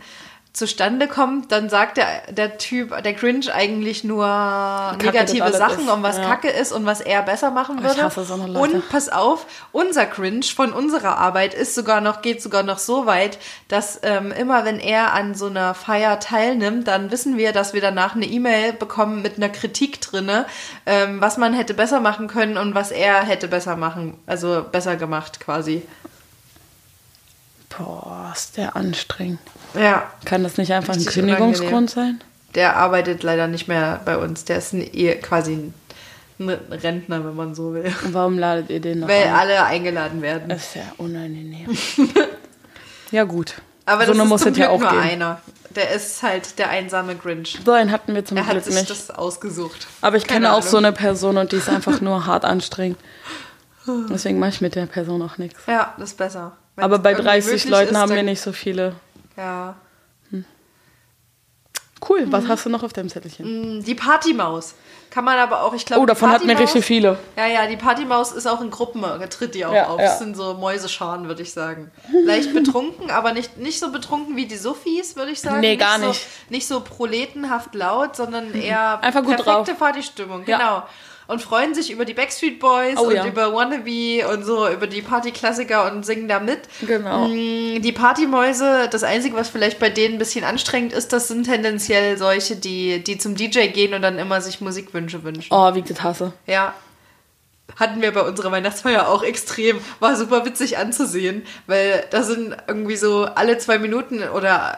[0.53, 5.89] zustande kommt, dann sagt der, der Typ, der Grinch eigentlich nur das negative Sachen, ist.
[5.91, 6.25] um was Ja.
[6.25, 8.03] Kacke ist und was er besser machen ich würde.
[8.03, 8.75] hasse so eine Leute.
[8.75, 13.07] Und pass auf, unser Grinch von unserer Arbeit ist sogar noch, geht sogar noch so
[13.07, 17.73] weit, dass ähm, immer wenn er an so einer Feier teilnimmt, dann wissen wir, dass
[17.73, 20.45] wir danach eine E-Mail bekommen mit einer Kritik drinne,
[20.85, 24.97] ähm, was man hätte besser machen können und was er hätte besser machen, also besser
[24.97, 25.81] gemacht quasi.
[27.77, 29.39] Boah, ist der anstrengend.
[29.73, 32.21] Ja, Kann das nicht einfach ein Kündigungsgrund sein?
[32.55, 34.45] der arbeitet leider nicht mehr bei uns.
[34.45, 35.71] Der ist ein, eh- quasi
[36.39, 37.91] ein Rentner, wenn man so will.
[38.05, 39.33] Und warum ladet ihr den noch Weil ein?
[39.33, 40.49] alle eingeladen werden.
[40.49, 41.75] Das ist ja unangenehm.
[43.11, 43.55] ja, gut.
[43.85, 45.01] Aber so das ist muss zum ja auch nur geben.
[45.01, 45.41] einer.
[45.71, 47.59] Der ist halt der einsame Grinch.
[47.65, 48.89] So einen hatten wir zum Er hat Glück sich nicht.
[48.91, 49.87] das ausgesucht.
[50.01, 50.69] Aber ich Keine kenne auch Ahnung.
[50.69, 52.99] so eine Person und die ist einfach nur hart anstrengend.
[54.09, 55.59] Deswegen mache ich mit der Person auch nichts.
[55.67, 56.53] Ja, das ist besser.
[56.75, 58.95] Wenn's Aber bei irgendwie 30 möglich Leuten ist, haben wir nicht so viele.
[59.37, 59.75] Ja.
[62.09, 63.81] Cool, was hast du noch auf deinem Zettelchen?
[63.83, 64.75] Die Partymaus.
[65.09, 66.01] Kann man aber auch, ich glaube.
[66.01, 67.17] Oh, davon hatten wir richtig viele.
[67.37, 69.99] Ja, ja, die Partymaus ist auch in Gruppen, äh, tritt die auch Ja, auf.
[69.99, 70.07] ja.
[70.07, 71.91] Das sind so Mäusescharen, würde ich sagen.
[72.25, 75.61] Leicht betrunken, aber nicht, nicht so betrunken wie die Sophies, würde ich sagen.
[75.61, 76.25] Nee, gar so, nicht.
[76.49, 79.79] Nicht so proletenhaft laut, sondern eher Einfach gut perfekte drauf.
[79.79, 80.87] Partystimmung, Ja.
[81.27, 83.25] Und freuen sich über die Backstreet Boys Oh, und ja.
[83.25, 86.59] über Wannabe und so, über die Partyklassiker und singen da mit.
[86.85, 87.27] Genau.
[87.27, 91.45] Mm, Die Partymäuse, das Einzige, was vielleicht bei denen ein bisschen anstrengend ist, das sind
[91.45, 95.47] tendenziell solche, die, die zum DJ gehen und dann immer sich Musikwünsche wünschen.
[95.53, 96.33] Oh, wie ich das hasse.
[96.45, 96.73] Ja.
[97.79, 99.79] Hatten wir bei unserer Weihnachtsfeier auch extrem.
[99.99, 104.77] War super witzig anzusehen, weil da sind irgendwie so alle zwei Minuten oder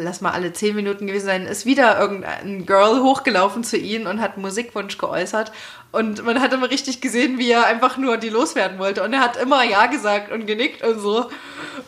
[0.00, 4.20] lass mal alle zehn Minuten gewesen sein, ist wieder irgendein Girl hochgelaufen zu ihnen und
[4.20, 5.52] hat einen Musikwunsch geäußert.
[5.92, 9.02] Und man hat immer richtig gesehen, wie er einfach nur die loswerden wollte.
[9.02, 11.28] Und er hat immer Ja gesagt und genickt und so.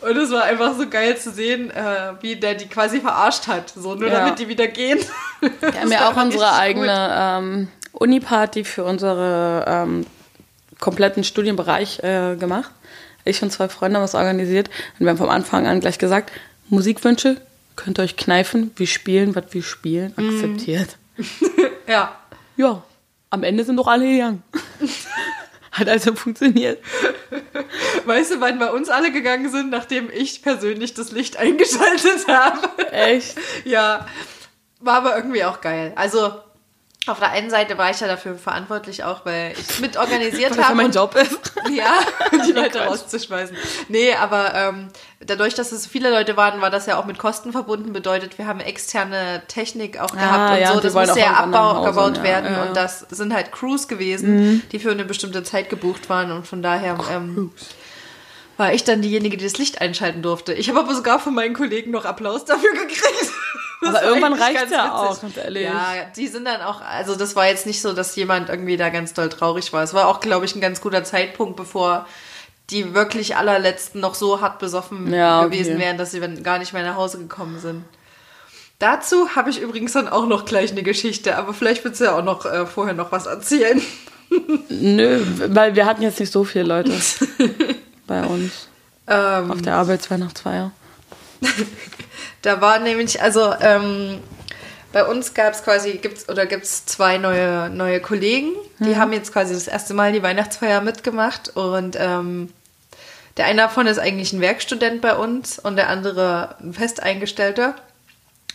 [0.01, 3.69] Und es war einfach so geil zu sehen, äh, wie der die quasi verarscht hat.
[3.75, 4.19] So, nur Ja.
[4.19, 4.99] damit die wieder gehen.
[5.41, 5.51] Wir
[5.81, 10.05] haben ja auch unsere eigene ähm, Uni-Party für unsere ähm,
[10.79, 12.69] kompletten Studienbereich äh, gemacht.
[13.23, 16.31] Ich und zwei Freunde haben das organisiert und wir haben vom Anfang an gleich gesagt,
[16.69, 17.37] Musikwünsche
[17.75, 20.97] könnt ihr euch kneifen, wir spielen, was wir spielen, akzeptiert.
[21.87, 22.15] Ja.
[22.57, 22.83] Ja,
[23.29, 24.43] am Ende sind doch alle gegangen.
[25.71, 26.81] Hat also funktioniert.
[28.05, 32.91] Weißt du, wann bei uns alle gegangen sind, nachdem ich persönlich das Licht eingeschaltet habe?
[32.91, 33.37] Echt?
[33.65, 34.05] ja,
[34.79, 35.91] war aber irgendwie auch geil.
[35.97, 36.31] Also
[37.07, 40.75] auf der einen Seite war ich ja dafür verantwortlich auch, weil ich mit organisiert habe.
[40.75, 41.53] mein und- Job ist.
[41.71, 41.99] Ja,
[42.47, 43.55] die Leute rauszuschmeißen.
[43.89, 44.87] Nee, aber ähm,
[45.19, 47.93] dadurch, dass es so viele Leute waren, war das ja auch mit Kosten verbunden.
[47.93, 50.73] Bedeutet, wir haben externe Technik auch gehabt und ja, so.
[50.75, 52.53] und Das musste auch ja abgebaut ja, werden.
[52.53, 52.61] ja.
[52.63, 52.67] Mhm.
[52.69, 56.31] Und das sind halt Crews gewesen, die für eine bestimmte Zeit gebucht waren.
[56.31, 57.51] Und von daher ähm,
[58.57, 60.53] war ich dann diejenige, die das Licht einschalten durfte.
[60.53, 63.31] Ich habe aber sogar von meinen Kollegen noch Applaus dafür gekriegt.
[63.87, 65.63] Aber irgendwann ganz ja auch, ganz ehrlich.
[65.63, 68.89] Ja, die sind dann auch, also das war jetzt nicht so, dass jemand irgendwie da
[68.89, 69.83] ganz doll traurig war.
[69.83, 72.05] Es war auch, glaube ich, ein ganz guter Zeitpunkt, bevor
[72.69, 75.49] die wirklich allerletzten noch so hart besoffen Ja, okay.
[75.57, 77.83] gewesen wären, dass sie dann gar nicht mehr nach Hause gekommen sind.
[78.79, 82.17] Dazu habe ich übrigens dann auch noch gleich eine Geschichte, aber vielleicht willst du ja
[82.17, 83.81] auch noch äh, vorher noch was erzählen.
[84.69, 86.91] Nö, weil wir hatten jetzt nicht so viele Leute
[88.07, 88.67] bei uns
[89.07, 90.71] Ähm, auf der Arbeitsweihnachtsfeier.
[92.45, 94.19] Da war nämlich, also ähm,
[94.93, 99.13] bei uns gab es quasi, gibt's oder gibt es zwei neue, neue Kollegen, die haben
[99.13, 102.53] jetzt quasi das erste Mal die Weihnachtsfeier mitgemacht und ähm,
[103.37, 107.75] der eine davon ist eigentlich ein Werkstudent bei uns und der andere ein Festeingestellter.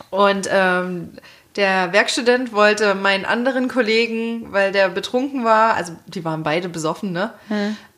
[0.09, 1.11] Und ähm,
[1.55, 7.11] der Werkstudent wollte meinen anderen Kollegen, weil der betrunken war, also die waren beide besoffen,
[7.11, 7.33] ne?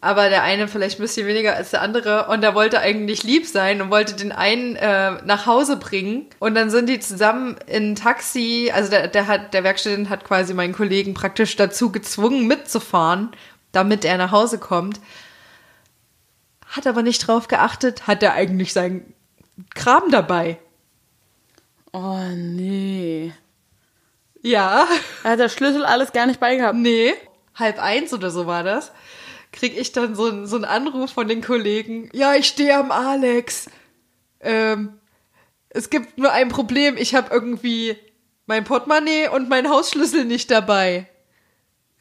[0.03, 3.47] Aber der eine vielleicht ein bisschen weniger als der andere und der wollte eigentlich lieb
[3.47, 6.25] sein und wollte den einen äh, nach Hause bringen.
[6.39, 10.25] Und dann sind die zusammen in ein Taxi, also der, der hat, der Werkstudent hat
[10.25, 13.31] quasi meinen Kollegen praktisch dazu gezwungen, mitzufahren,
[13.71, 14.99] damit er nach Hause kommt.
[16.67, 19.13] Hat aber nicht drauf geachtet, hat er eigentlich seinen
[19.73, 20.59] Kram dabei.
[21.93, 23.31] Oh nee.
[24.41, 24.85] Ja.
[25.23, 26.75] Er hat der Schlüssel alles gar nicht beigehabt.
[26.75, 27.13] Nee,
[27.55, 28.91] halb eins oder so war das.
[29.53, 32.09] Krieg ich dann so, so einen Anruf von den Kollegen.
[32.11, 33.69] Ja, ich stehe am Alex.
[34.41, 34.99] Ähm,
[35.69, 36.97] es gibt nur ein Problem.
[36.97, 37.95] Ich habe irgendwie
[38.45, 41.07] mein Portemonnaie und mein Hausschlüssel nicht dabei.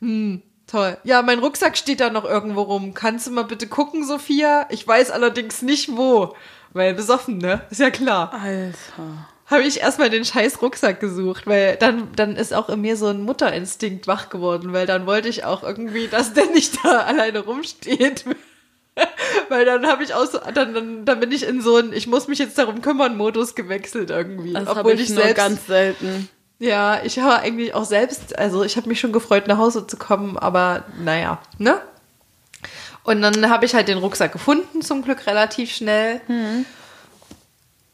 [0.01, 0.97] Hm, toll.
[1.05, 2.95] Ja, mein Rucksack steht da noch irgendwo rum.
[2.95, 4.67] Kannst du mal bitte gucken, Sophia?
[4.71, 6.35] Ich weiß allerdings nicht wo.
[6.73, 7.67] Weil besoffen, ne?
[7.71, 9.29] Ist ja klar Alter.
[9.47, 13.09] Habe ich erstmal den scheiß Rucksack gesucht, weil dann, dann ist auch in mir so
[13.09, 17.41] ein Mutterinstinkt wach geworden, weil dann wollte ich auch irgendwie, dass der nicht da alleine
[17.41, 18.25] rumsteht.
[19.49, 22.07] weil dann habe ich auch so, dann, dann, dann bin ich in so ein, ich
[22.07, 24.53] muss mich jetzt darum kümmern, Modus gewechselt irgendwie.
[24.53, 26.29] Das Obwohl habe ich, ich selbst, ganz selten.
[26.59, 29.97] ja, ich war eigentlich auch selbst, also ich habe mich schon gefreut, nach Hause zu
[29.97, 31.81] kommen, aber naja, ne?
[33.05, 36.21] Und dann habe ich halt den Rucksack gefunden, zum Glück relativ schnell.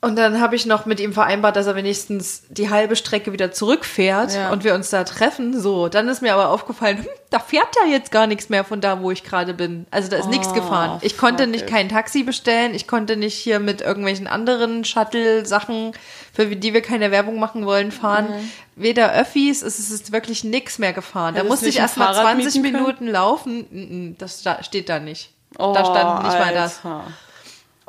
[0.01, 3.51] Und dann habe ich noch mit ihm vereinbart, dass er wenigstens die halbe Strecke wieder
[3.51, 4.51] zurückfährt Ja.
[4.51, 5.61] und wir uns da treffen.
[5.61, 8.81] So, dann ist mir aber aufgefallen, hm, da fährt ja jetzt gar nichts mehr von
[8.81, 9.87] da, wo ich gerade bin.
[9.91, 10.99] Also da ist nichts Oh, gefahren.
[11.03, 15.91] Ich konnte nicht kein Taxi bestellen, ich konnte nicht hier mit irgendwelchen anderen Shuttle-Sachen,
[16.33, 18.29] für die wir keine Werbung machen wollen, fahren.
[18.77, 21.35] Weder Öffis, es ist wirklich nichts mehr gefahren.
[21.35, 22.85] Da Hättest musste ich erst mal Fahrrad 20 mieten können?
[22.85, 23.67] Minuten laufen.
[23.73, 25.31] Mm, mm, Das steht da nicht.
[25.59, 26.81] Oh, da stand nicht mal das.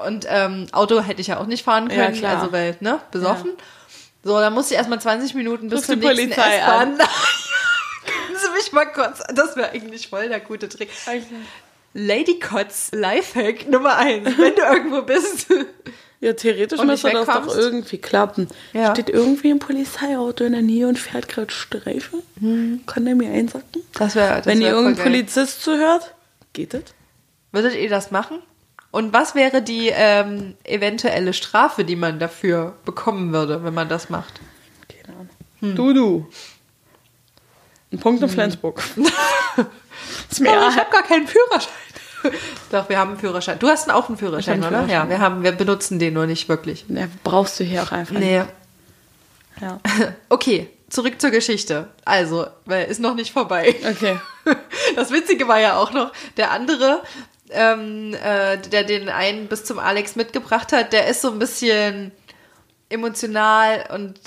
[0.05, 2.39] Und ähm, Auto hätte ich ja auch nicht fahren Ja, können, klar.
[2.39, 3.51] also weil, ne, besoffen.
[4.23, 6.97] So, dann musste ich erstmal 20 Minuten bis zur nächsten Polizei S-Bahn.
[8.05, 10.89] Können Sie mich mal kurz, das wäre eigentlich voll der gute Trick.
[11.93, 15.47] Lady Kotz Lifehack Nummer eins, wenn du irgendwo bist.
[16.21, 18.49] Ja, theoretisch müsste das doch irgendwie klappen.
[18.73, 18.91] Ja.
[18.91, 22.17] Steht irgendwie ein Polizeiauto in der Nähe und fährt gerade Streife.
[22.85, 23.81] Kann der mir einsacken?
[23.93, 26.13] Das wäre, Wenn ihr irgendein Polizist zuhört,
[26.51, 26.81] geht das?
[27.53, 28.41] Würdet ihr das machen?
[28.91, 34.09] Und was wäre die ähm, eventuelle Strafe, die man dafür bekommen würde, wenn man das
[34.09, 34.39] macht?
[34.87, 35.75] Keine Ahnung.
[35.75, 36.27] Du, du.
[37.91, 38.81] Ein Punkt in Flensburg.
[40.29, 41.73] ist mir Oh, ich habe gar keinen Führerschein.
[42.71, 43.59] Doch, wir haben einen Führerschein.
[43.59, 44.79] Du hast auch einen Führerschein, hab oder?
[44.79, 45.09] einen Ja, Führerschein.
[45.09, 46.85] wir haben, wir benutzen den nur nicht wirklich.
[46.89, 48.39] ja, brauchst du hier auch einfach Nee.
[48.39, 48.49] nicht.
[49.61, 49.79] Ja.
[50.29, 51.87] Okay, zurück zur Geschichte.
[52.05, 53.75] Also, weil ist noch nicht vorbei.
[53.89, 54.17] Okay.
[54.95, 57.03] Das Witzige war ja auch noch, der andere,
[57.49, 62.11] ähm, äh, der den einen bis zum Alex mitgebracht hat, der ist so ein bisschen
[62.89, 64.19] emotional und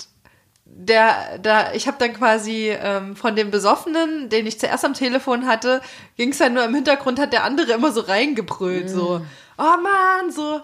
[0.75, 5.45] der, da, ich habe dann quasi ähm, von dem Besoffenen, den ich zuerst am Telefon
[5.45, 5.81] hatte,
[6.17, 9.21] ging es dann nur im Hintergrund, hat der andere immer so reingebrüllt, so,
[9.57, 10.61] oh Mann, so.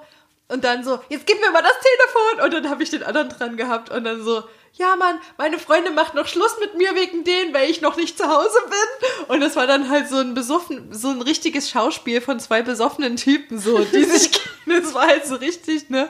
[0.47, 2.45] Und dann so, jetzt gib mir mal das Telefon.
[2.45, 4.43] Und dann habe ich den anderen dran gehabt und dann so,
[4.73, 8.17] ja Mann, meine Freundin macht noch Schluss mit mir wegen denen, weil ich noch nicht
[8.17, 9.07] zu Hause bin.
[9.27, 13.15] Und das war dann halt so ein besoffen, so ein richtiges Schauspiel von zwei besoffenen
[13.17, 14.31] Typen, so, die sich
[14.65, 14.81] kennen.
[14.83, 16.09] Das war halt so richtig, ne?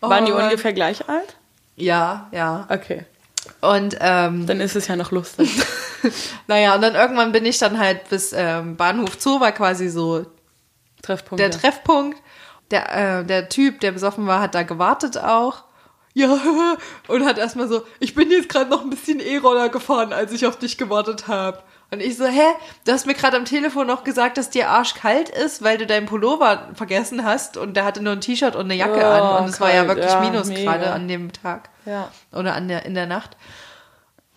[0.00, 0.44] Oh, Waren die Mann.
[0.44, 1.36] ungefähr gleich alt?
[1.76, 2.66] Ja, ja.
[2.70, 3.04] Okay.
[3.60, 5.50] Und ähm, Dann ist es ja noch lustig.
[6.46, 10.26] naja, und dann irgendwann bin ich dann halt bis ähm, Bahnhof Zoo, war quasi so
[11.02, 11.40] Treffpunkt.
[11.40, 12.20] der Treffpunkt.
[12.70, 15.64] Der, äh, der Typ, der besoffen war, hat da gewartet auch.
[16.18, 16.36] Ja,
[17.08, 20.46] und hat erstmal so, ich bin jetzt gerade noch ein bisschen E-Roller gefahren, als ich
[20.46, 21.62] auf dich gewartet habe.
[21.92, 22.42] Und ich so, hä?
[22.84, 26.06] Du hast mir gerade am Telefon noch gesagt, dass dir arschkalt ist, weil du deinen
[26.06, 29.50] Pullover vergessen hast und der hatte nur ein T-Shirt und eine Jacke Oh, an und
[29.50, 31.70] es war ja wirklich ja, Minus gerade an dem Tag.
[31.86, 32.10] Ja.
[32.32, 33.36] Oder an der, in der Nacht.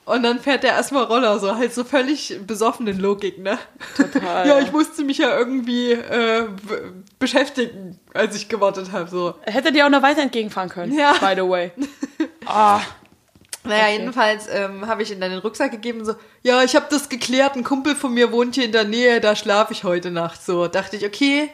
[0.05, 3.57] Und dann fährt der erstmal Roller, so halt so völlig besoffenen Logik, ne?
[3.95, 4.47] Total.
[4.47, 6.47] ja, ich musste mich ja irgendwie äh,
[7.19, 9.09] beschäftigen, als ich gewartet habe.
[9.09, 9.35] So.
[9.43, 10.97] Hätte dir auch noch weiter entgegenfahren können.
[10.97, 11.13] Ja.
[11.13, 11.71] By the way.
[12.45, 12.81] Ah.
[13.63, 13.97] Naja, Okay.
[13.99, 17.63] jedenfalls ähm, habe ich in deinen Rucksack gegeben, so, ja, ich habe das geklärt, ein
[17.63, 20.43] Kumpel von mir wohnt hier in der Nähe, da schlafe ich heute Nacht.
[20.43, 21.51] So, dachte ich, okay,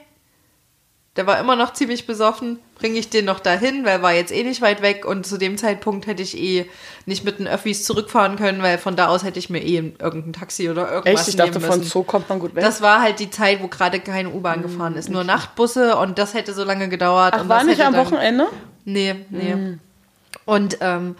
[1.17, 4.31] der war immer noch ziemlich besoffen, bringe ich den noch dahin, weil er war jetzt
[4.31, 6.69] eh nicht weit weg und zu dem Zeitpunkt hätte ich eh
[7.05, 10.33] nicht mit den Öffis zurückfahren können, weil von da aus hätte ich mir eh irgendein
[10.33, 11.29] Taxi oder irgendwas Echt?
[11.29, 11.81] Ich dachte, von.
[11.83, 12.63] Zoo kommt man gut weg.
[12.63, 15.09] Das war halt die Zeit, wo gerade keine U-Bahn gefahren ist.
[15.09, 17.33] Nur Nachtbusse und das hätte so lange gedauert.
[17.35, 18.47] Ach, und war nicht am dann- Wochenende?
[18.85, 19.77] Nee, nee.
[20.45, 21.15] Und ähm,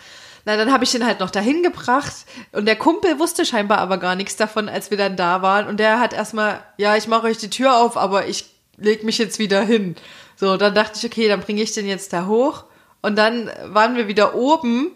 [0.45, 2.13] na, dann habe ich den halt noch dahin gebracht
[2.53, 5.67] und der Kumpel wusste scheinbar aber gar nichts davon, als wir dann da waren.
[5.67, 8.45] Und der hat erstmal, ja, ich mache euch die Tür auf, aber ich
[8.77, 9.95] leg mich jetzt wieder hin.
[10.35, 12.65] So, dann dachte ich, okay, dann bringe ich den jetzt da hoch.
[13.01, 14.95] Und dann waren wir wieder oben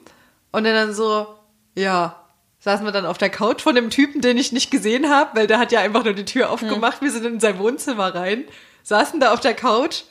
[0.52, 1.28] und dann, dann so,
[1.76, 2.22] ja,
[2.60, 5.48] saßen wir dann auf der Couch von dem Typen, den ich nicht gesehen habe, weil
[5.48, 7.02] der hat ja einfach nur die Tür aufgemacht.
[7.02, 8.46] Wir sind in sein Wohnzimmer rein,
[8.84, 10.04] saßen da auf der Couch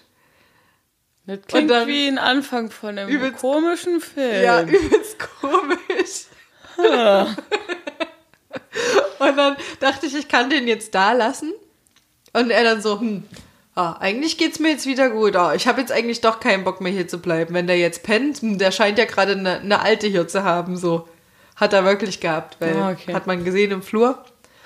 [1.27, 4.45] Das klingt wie ein Anfang von einem Übelst- komischen Film.
[4.45, 6.27] Ja, übelst komisch.
[9.19, 11.53] und dann dachte ich, ich kann den jetzt da lassen.
[12.33, 13.25] Und er dann so, hm,
[13.75, 15.37] ah, eigentlich geht's mir jetzt wieder gut.
[15.37, 17.55] Ah, ich habe jetzt eigentlich doch keinen Bock mehr hier zu bleiben.
[17.55, 20.77] Wenn der jetzt pennt, hm, der scheint ja gerade eine, eine alte hier zu haben.
[20.77, 21.09] So
[21.57, 23.15] hat er wirklich gehabt, weil Ah, okay.
[23.15, 24.25] hat man gesehen im Flur.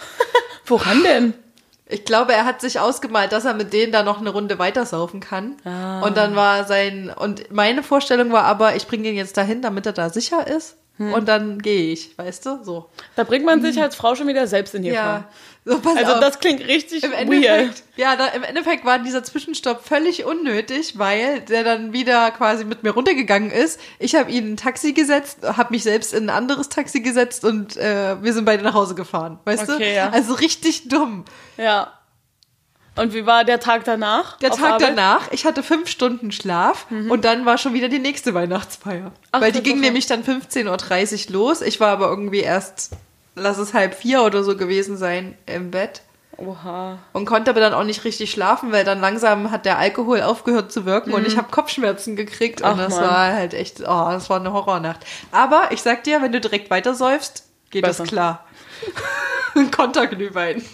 [0.66, 1.34] Woran denn?
[1.86, 5.20] Ich glaube, er hat sich ausgemalt, dass er mit denen da noch eine Runde weitersaufen
[5.20, 5.56] kann.
[5.64, 6.00] Ah.
[6.00, 9.84] Und dann war sein, und meine Vorstellung war aber, ich bringe ihn jetzt dahin, damit
[9.84, 10.76] er da sicher ist.
[10.96, 11.12] Hm.
[11.12, 12.88] Und dann gehe ich, weißt du, so.
[13.16, 15.24] Da bringt man sich als Frau schon wieder selbst in die Ja,
[15.64, 16.20] so pass Also auf.
[16.20, 17.20] das klingt richtig Im weird.
[17.20, 22.64] Endeffekt, ja, da, im Endeffekt war dieser Zwischenstopp völlig unnötig, weil der dann wieder quasi
[22.64, 23.80] mit mir runtergegangen ist.
[23.98, 27.44] Ich habe ihn in ein Taxi gesetzt, habe mich selbst in ein anderes Taxi gesetzt
[27.44, 29.74] und äh, wir sind beide nach Hause gefahren, weißt du?
[29.74, 30.10] Okay, ja.
[30.10, 31.24] Also richtig dumm.
[31.56, 31.92] Ja.
[32.96, 34.38] Und wie war der Tag danach?
[34.38, 34.82] Der Tag Arbeit?
[34.82, 39.10] danach, ich hatte fünf Stunden Schlaf und dann war schon wieder die nächste Weihnachtsfeier.
[39.32, 41.60] Ach, Weil die ging nämlich dann 15.30 Uhr los.
[41.60, 42.90] Ich war aber irgendwie erst,
[43.34, 46.02] lass es halb vier oder so gewesen sein, im Bett.
[46.36, 46.98] Oha.
[47.12, 50.72] und konnte aber dann auch nicht richtig schlafen, weil dann langsam hat der Alkohol aufgehört
[50.72, 52.80] zu wirken und ich habe Kopfschmerzen gekriegt und Mhm.
[52.80, 53.04] Ach, das Mann.
[53.04, 54.98] war halt echt, oh, das war eine Horrornacht.
[55.30, 58.02] Aber ich sag dir, wenn du direkt weiter säufst, geht Besser.
[58.02, 58.44] das klar.
[59.76, 60.64] Konterglühwein.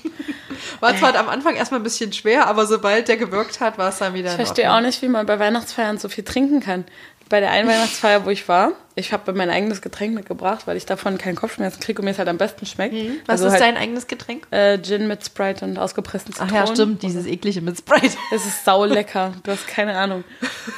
[0.80, 3.98] War zwar am Anfang erstmal ein bisschen schwer, aber sobald der gewirkt hat, war es
[3.98, 6.84] dann wieder Ich verstehe auch nicht, wie man bei Weihnachtsfeiern so viel trinken kann.
[7.28, 10.84] Bei der einen Weihnachtsfeier, wo ich war, ich habe mein eigenes Getränk mitgebracht, weil ich
[10.84, 12.92] davon keinen Kopfschmerzen kriege und mir es halt am besten schmeckt.
[13.26, 14.48] Was also ist halt, dein eigenes Getränk?
[14.50, 16.66] Äh, Gin mit Sprite und ausgepressten Ach Zitronen.
[16.66, 18.16] ja, stimmt, dieses eklige mit Sprite.
[18.34, 19.32] Es ist sau lecker.
[19.44, 20.24] Du hast keine Ahnung.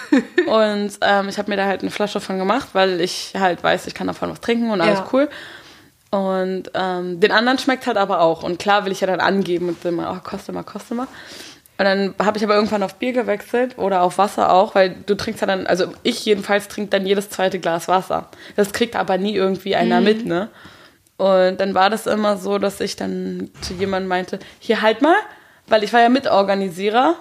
[0.46, 3.86] Und ähm, ich habe mir da halt eine Flasche von gemacht, weil ich halt weiß,
[3.86, 5.08] ich kann davon was trinken und alles Ja.
[5.12, 5.30] cool.
[6.12, 8.42] Und ähm, den anderen schmeckt halt aber auch.
[8.42, 11.08] Und klar will ich ja dann angeben und immer, oh, koste mal, koste mal.
[11.78, 15.14] Und dann habe ich aber irgendwann auf Bier gewechselt oder auf Wasser auch, weil du
[15.16, 18.28] trinkst ja dann, also ich jedenfalls trinke dann jedes zweite Glas Wasser.
[18.56, 20.50] Das kriegt aber nie irgendwie einer mit, ne?
[21.16, 25.16] Und dann war das immer so, dass ich dann zu jemandem meinte, hier halt mal,
[25.66, 27.16] weil ich war ja Mitorganisierer,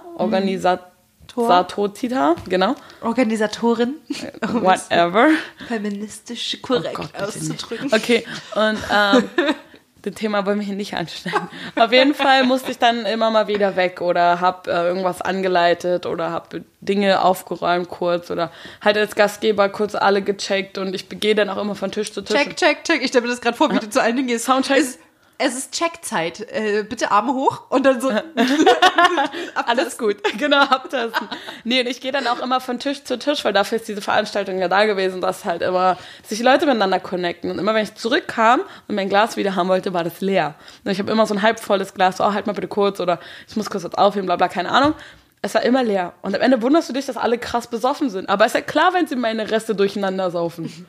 [1.36, 3.96] Organisator, genau, Organisatorin.
[4.42, 5.30] Um whatever.
[5.68, 7.86] feministisch korrekt Oh Gott, auszudrücken.
[7.86, 7.96] Nicht.
[7.96, 8.26] Okay,
[8.56, 9.30] und ähm,
[10.02, 11.48] das Thema wollen wir hier nicht anstellen.
[11.76, 16.06] Auf jeden Fall musste ich dann immer mal wieder weg oder habe äh, irgendwas angeleitet
[16.06, 18.52] oder habe Dinge aufgeräumt kurz oder
[18.82, 22.22] halt als Gastgeber kurz alle gecheckt und ich gehe dann auch immer von Tisch zu
[22.22, 22.36] Tisch.
[22.36, 23.02] Check, check, check.
[23.02, 24.46] Ich stelle mir das gerade vor, wie du zu allen Dingen gehst.
[24.46, 24.78] Soundcheck.
[24.78, 24.98] Es,
[25.42, 26.40] es ist Checkzeit.
[26.52, 28.10] Äh, bitte Arme hoch und dann so.
[29.66, 31.28] Alles gut, genau, abtasten.
[31.64, 34.02] Nee, und ich gehe dann auch immer von Tisch zu Tisch, weil dafür ist diese
[34.02, 37.50] Veranstaltung ja da gewesen, dass halt immer sich Leute miteinander connecten.
[37.50, 40.56] Und immer wenn ich zurückkam und mein Glas wieder haben wollte, war das leer.
[40.84, 43.20] Und ich habe immer so ein halbvolles Glas, so, oh, halt mal bitte kurz oder
[43.48, 44.94] ich muss kurz was aufheben, bla bla, keine Ahnung.
[45.42, 46.14] Es war immer leer.
[46.22, 48.30] Und am Ende wunderst du dich, dass alle krass besoffen sind.
[48.30, 50.88] Aber ist ja klar, wenn sie meine Reste durcheinander saufen.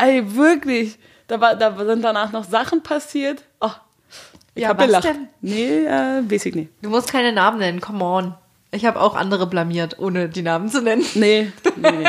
[0.00, 0.98] Ey, wirklich.
[1.32, 3.42] Da, war, da sind danach noch Sachen passiert.
[3.58, 3.70] Oh,
[4.54, 5.04] ich Ja, hab was gelacht.
[5.04, 5.28] denn?
[5.40, 6.68] Nee, äh, weiß ich nicht.
[6.82, 8.34] Du musst keine Namen nennen, come on.
[8.70, 11.06] Ich habe auch andere blamiert, ohne die Namen zu nennen.
[11.14, 12.08] Nee, nee, nee.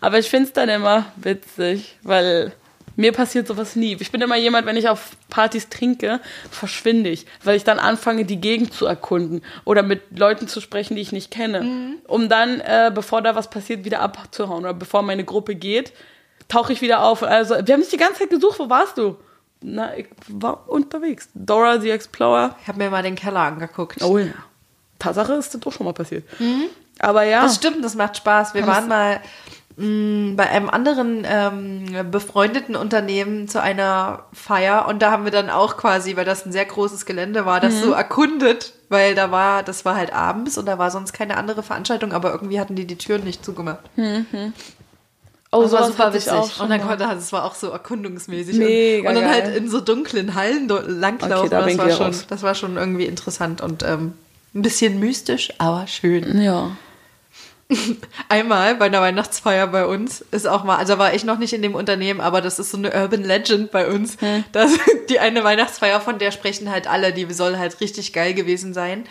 [0.00, 2.52] Aber ich find's dann immer witzig, weil
[2.96, 3.98] mir passiert sowas nie.
[4.00, 8.24] Ich bin immer jemand, wenn ich auf Partys trinke, verschwinde ich, weil ich dann anfange,
[8.24, 12.60] die Gegend zu erkunden oder mit Leuten zu sprechen, die ich nicht kenne, um dann,
[12.60, 15.92] äh, bevor da was passiert, wieder abzuhauen oder bevor meine Gruppe geht,
[16.48, 17.22] tauche ich wieder auf.
[17.22, 19.16] Also, wir haben dich die ganze Zeit gesucht, wo warst du?
[19.60, 21.28] Na, ich war unterwegs.
[21.34, 22.54] Dora the Explorer.
[22.62, 24.02] Ich habe mir mal den Keller angeguckt.
[24.02, 24.32] Oh ja.
[24.98, 26.24] Tatsache ist das doch schon mal passiert.
[26.98, 27.42] Aber ja.
[27.42, 28.54] Das stimmt, das macht Spaß.
[28.54, 29.20] Wir Kann waren mal
[29.76, 35.50] mh, bei einem anderen ähm, befreundeten Unternehmen zu einer Feier und da haben wir dann
[35.50, 39.62] auch quasi, weil das ein sehr großes Gelände war, das so erkundet, weil da war,
[39.62, 42.86] das war halt abends und da war sonst keine andere Veranstaltung, aber irgendwie hatten die
[42.86, 43.80] die Türen nicht zugemacht.
[45.54, 46.60] Oh, Das war super witzig.
[46.60, 48.56] und dann konnte, das war auch so erkundungsmäßig.
[48.56, 49.44] Mega und, und dann geil.
[49.44, 51.46] halt in so dunklen Hallen langlaufen.
[51.46, 52.26] Okay, da das, war schon, raus.
[52.28, 54.12] das war schon irgendwie interessant und ähm,
[54.54, 56.40] ein bisschen mystisch, aber schön.
[56.40, 56.76] Ja.
[58.28, 61.62] Einmal bei einer Weihnachtsfeier bei uns ist auch mal, also war ich noch nicht in
[61.62, 64.16] dem Unternehmen, aber das ist so eine Urban Legend bei uns.
[64.52, 64.72] dass
[65.08, 69.04] die eine Weihnachtsfeier, von der sprechen halt alle, die soll halt richtig geil gewesen sein.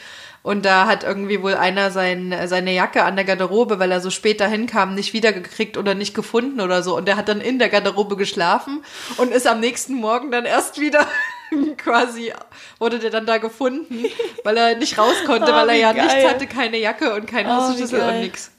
[0.44, 4.10] Und da hat irgendwie wohl einer sein, seine Jacke an der Garderobe, weil er so
[4.10, 6.98] spät dahin kam, nicht wiedergekriegt oder nicht gefunden oder so.
[6.98, 8.84] Und der hat dann in der Garderobe geschlafen
[9.16, 11.08] und ist am nächsten Morgen dann erst wieder
[11.78, 12.34] quasi,
[12.78, 14.06] wurde der dann da gefunden,
[14.44, 16.30] weil er nicht raus konnte, Oh, weil er ja nichts geil.
[16.30, 18.52] hatte, keine Jacke und keinen Oh, Hausschlüssel und nix.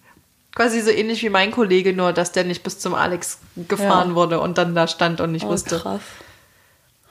[0.55, 4.15] Quasi so ähnlich wie mein Kollege, nur dass der nicht bis zum Alex gefahren Ja.
[4.15, 5.79] wurde und dann da stand und nicht Oh, wusste.
[5.81, 6.01] krass.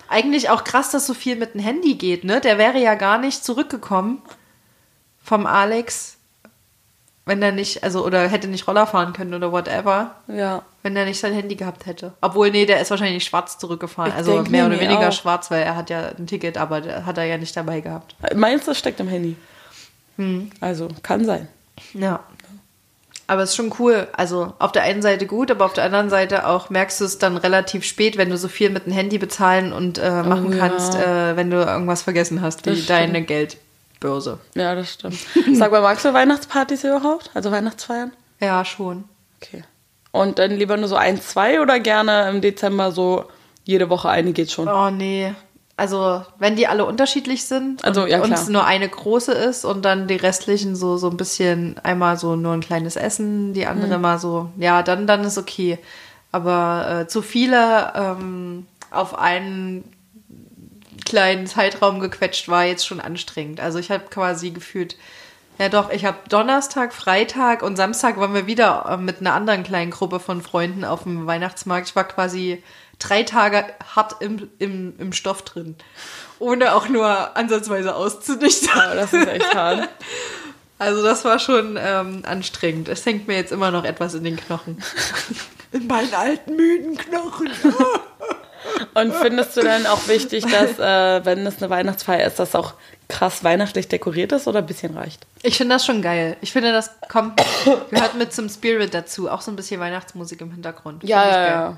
[0.08, 2.40] Eigentlich auch krass, dass so viel mit dem Handy geht, ne?
[2.42, 4.22] Der wäre ja gar nicht zurückgekommen
[5.24, 6.18] vom Alex,
[7.26, 10.62] wenn er nicht, also oder hätte nicht Roller fahren können oder whatever, Ja.
[10.82, 12.14] wenn er nicht sein Handy gehabt hätte.
[12.22, 14.12] Obwohl, nee, der ist wahrscheinlich schwarz zurückgefahren.
[14.12, 15.14] Ich also mehr oder weniger auch.
[15.14, 18.16] schwarz, weil er hat ja ein Ticket, aber hat er ja nicht dabei gehabt.
[18.36, 19.38] Meinst du, das steckt im Handy?
[20.18, 20.50] Hm.
[20.60, 21.48] Also, kann sein.
[21.94, 22.20] Ja.
[23.26, 24.08] Aber es ist schon cool.
[24.12, 27.18] Also auf der einen Seite gut, aber auf der anderen Seite auch merkst du es
[27.20, 30.52] dann relativ spät, wenn du so viel mit dem Handy bezahlen und äh, machen Oh
[30.52, 30.68] ja.
[30.68, 33.58] kannst, äh, wenn du irgendwas vergessen hast, wie Das stimmt.
[34.04, 34.40] Geldbörse.
[34.56, 35.18] Ja, das stimmt.
[35.54, 37.32] Sag mal, magst du Weihnachtspartys überhaupt?
[37.34, 38.12] Also Weihnachtsfeiern?
[38.40, 39.06] Ja, schon.
[39.42, 39.64] Okay.
[40.12, 43.26] Und dann lieber nur so ein, zwei oder gerne im Dezember so
[43.64, 44.68] jede Woche eine geht schon?
[44.68, 45.34] Oh nee.
[45.76, 49.84] Also, wenn die alle unterschiedlich sind Also, und ja, uns nur eine große ist und
[49.84, 53.96] dann die restlichen so, so ein bisschen, einmal so nur ein kleines Essen, die andere
[53.96, 54.02] Hm.
[54.02, 55.80] mal so, ja, dann, dann ist okay.
[56.32, 59.84] Aber äh, zu viele ähm, auf einen
[61.06, 63.60] kleinen Zeitraum gequetscht war jetzt schon anstrengend.
[63.60, 64.98] Also ich habe quasi gefühlt,
[65.60, 69.64] ja doch, ich habe Donnerstag, Freitag und Samstag waren wir wieder äh, mit einer anderen
[69.64, 71.90] kleinen Gruppe von Freunden auf dem Weihnachtsmarkt.
[71.90, 72.64] Ich war quasi
[73.00, 75.76] drei Tage hart im, im, im Stoff drin.
[76.40, 78.80] Ohne auch nur ansatzweise auszunichtern.
[78.80, 79.90] Aber das ist echt hart.
[80.80, 82.90] Also das war schon ähm, anstrengend.
[82.90, 84.84] Es hängt mir jetzt immer noch etwas in den Knochen.
[85.72, 87.50] In meinen alten, müden Knochen.
[88.94, 92.74] Und findest du dann auch wichtig, dass, äh, wenn es eine Weihnachtsfeier ist, das auch
[93.08, 95.26] krass weihnachtlich dekoriert ist oder ein bisschen reicht?
[95.42, 96.38] Ich finde das schon geil.
[96.42, 97.42] Ich finde, das kommt,
[97.90, 99.30] gehört mit zum Spirit dazu.
[99.30, 101.02] Auch so ein bisschen Weihnachtsmusik im Hintergrund.
[101.02, 101.78] Find ich geil.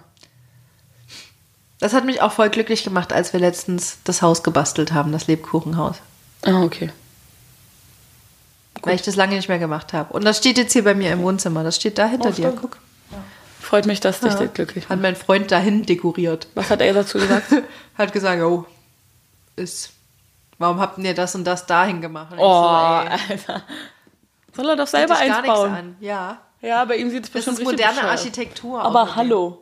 [1.79, 5.27] Das hat mich auch voll glücklich gemacht, als wir letztens das Haus gebastelt haben, das
[5.27, 5.97] Lebkuchenhaus.
[6.45, 6.91] Ah, okay.
[8.81, 10.13] Weil ich das lange nicht mehr gemacht habe.
[10.13, 11.63] Und das steht jetzt hier bei mir im Wohnzimmer.
[11.63, 12.53] Das steht da hinter Oh, dir.
[12.59, 12.77] Guck.
[13.65, 14.39] Freut mich, dass dich Ja.
[14.39, 15.01] das glücklich Hat macht.
[15.01, 16.47] mein Freund dahin dekoriert.
[16.53, 17.47] Was hat er dazu gesagt?
[17.97, 18.65] Hat gesagt, oh,
[19.55, 19.89] ist,
[20.59, 22.31] warum habt ihr das und das dahin gemacht?
[22.33, 23.63] Und Oh, so, Alter.
[24.55, 25.71] Soll er doch selber eins bauen?
[25.73, 25.95] an.
[25.99, 26.39] Ja.
[26.61, 28.19] Ja, bei ihm sieht es Das bestimmt ist richtig moderne bescheuert.
[28.19, 28.81] Architektur.
[28.81, 29.15] auch Aber irgendwie.
[29.15, 29.61] hallo.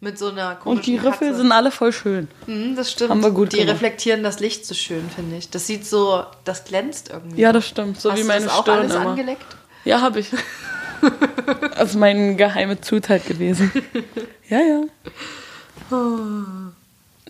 [0.00, 1.36] Mit so einer komischen Und die Riffel Katze.
[1.36, 2.28] sind alle voll schön.
[2.46, 3.10] Mhm, das stimmt.
[3.10, 3.74] Haben wir gut die gemacht.
[3.74, 5.48] reflektieren das Licht so schön, finde ich.
[5.50, 7.40] Das sieht so, das glänzt irgendwie.
[7.40, 7.98] Ja, das stimmt.
[8.00, 9.06] So Hast wie du meine das auch Stirn alles immer.
[9.10, 9.56] angeleckt?
[9.84, 10.28] Ja, habe ich.
[11.76, 13.70] das ist meine geheime Zutat gewesen.
[14.48, 14.82] Ja, ja.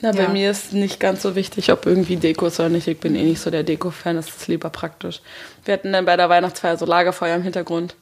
[0.02, 0.28] Na, bei Ja.
[0.28, 2.86] mir ist nicht ganz so wichtig, ob irgendwie Deko ist oder nicht.
[2.86, 5.20] Ich bin eh nicht so der Deko-Fan, das ist lieber praktisch.
[5.64, 7.94] Wir hatten dann bei der Weihnachtsfeier so Lagerfeuer im Hintergrund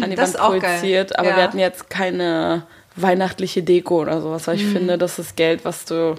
[0.00, 0.60] an die Hm, Wand auch geil.
[0.60, 1.36] projiziert, aber Ja.
[1.36, 2.62] wir hatten jetzt keine
[2.94, 4.72] weihnachtliche Deko oder sowas, weil ich Hm.
[4.72, 6.14] finde, das ist Geld, was du.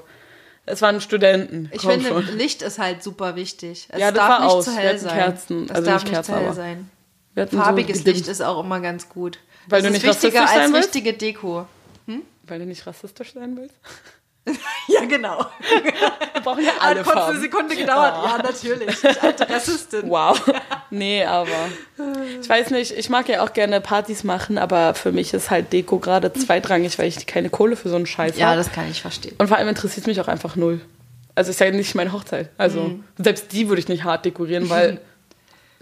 [0.65, 1.70] Es waren Studenten.
[1.74, 2.26] Ich finde, schon.
[2.38, 3.88] Licht ist halt super wichtig.
[3.89, 4.65] Es Ja, das darf war nicht aus.
[4.65, 5.13] zu hell sein.
[5.17, 6.89] Kerzen, es also darf nicht nicht Kerzen, zu hell aber sein.
[7.36, 8.17] So Farbiges gedimmt.
[8.17, 9.39] Licht ist auch immer ganz gut.
[9.67, 10.88] Weil das du ist nicht wichtiger rassistisch als sein willst?
[10.95, 11.65] richtige Deko.
[12.47, 13.75] Weil du nicht rassistisch sein willst.
[14.88, 15.45] Ja, genau.
[16.34, 17.39] Wir brauchen ja alle Hat kurz eine.
[17.39, 18.15] Sekunde gedauert.
[18.25, 19.03] Ja, natürlich.
[19.03, 20.09] Ich alte Rassistin.
[20.09, 20.41] Wow.
[20.89, 21.51] Nee, aber
[22.41, 25.71] ich weiß nicht, ich mag ja auch gerne Partys machen, aber für mich ist halt
[25.71, 28.57] Deko gerade zweitrangig, weil ich keine Kohle für so einen Scheiß Ja, habe.
[28.57, 29.36] das kann ich verstehen.
[29.38, 30.82] Und vor allem interessiert es mich auch einfach null.
[31.36, 32.49] Also ist ja nicht meine Hochzeit.
[32.57, 33.03] Also Mhm.
[33.19, 34.99] selbst die würde ich nicht hart dekorieren, weil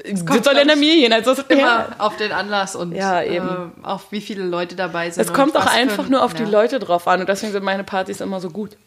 [0.03, 1.11] es kommt, soll in der Medien.
[1.11, 1.95] Also es, Immer ja.
[1.97, 3.71] auf den Anlass und Ja, eben.
[3.83, 5.23] äh, auf wie viele Leute dabei sind.
[5.23, 6.49] es kommt auch einfach ein- nur auf die ja.
[6.49, 8.77] Leute drauf an und deswegen sind meine Partys immer so gut.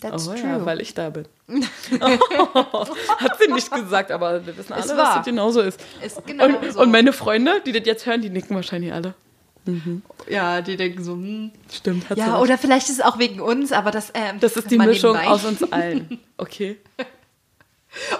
[0.00, 0.42] That's oh, true.
[0.44, 1.26] ja, weil ich da bin.
[1.98, 5.80] Hat sie nicht gesagt, aber wir wissen alle, dass das genauso ist.
[6.04, 6.80] Ist genau und, so.
[6.80, 9.14] und meine Freunde, die das jetzt hören, die nicken wahrscheinlich alle.
[10.28, 11.50] ja, die denken so, hm.
[11.72, 14.56] Stimmt, hat sie Ja, oder vielleicht ist es auch wegen uns, aber das, ähm, Das
[14.56, 15.30] ist die Mischung nebenbei.
[15.32, 16.18] aus uns allen.
[16.36, 16.78] Okay.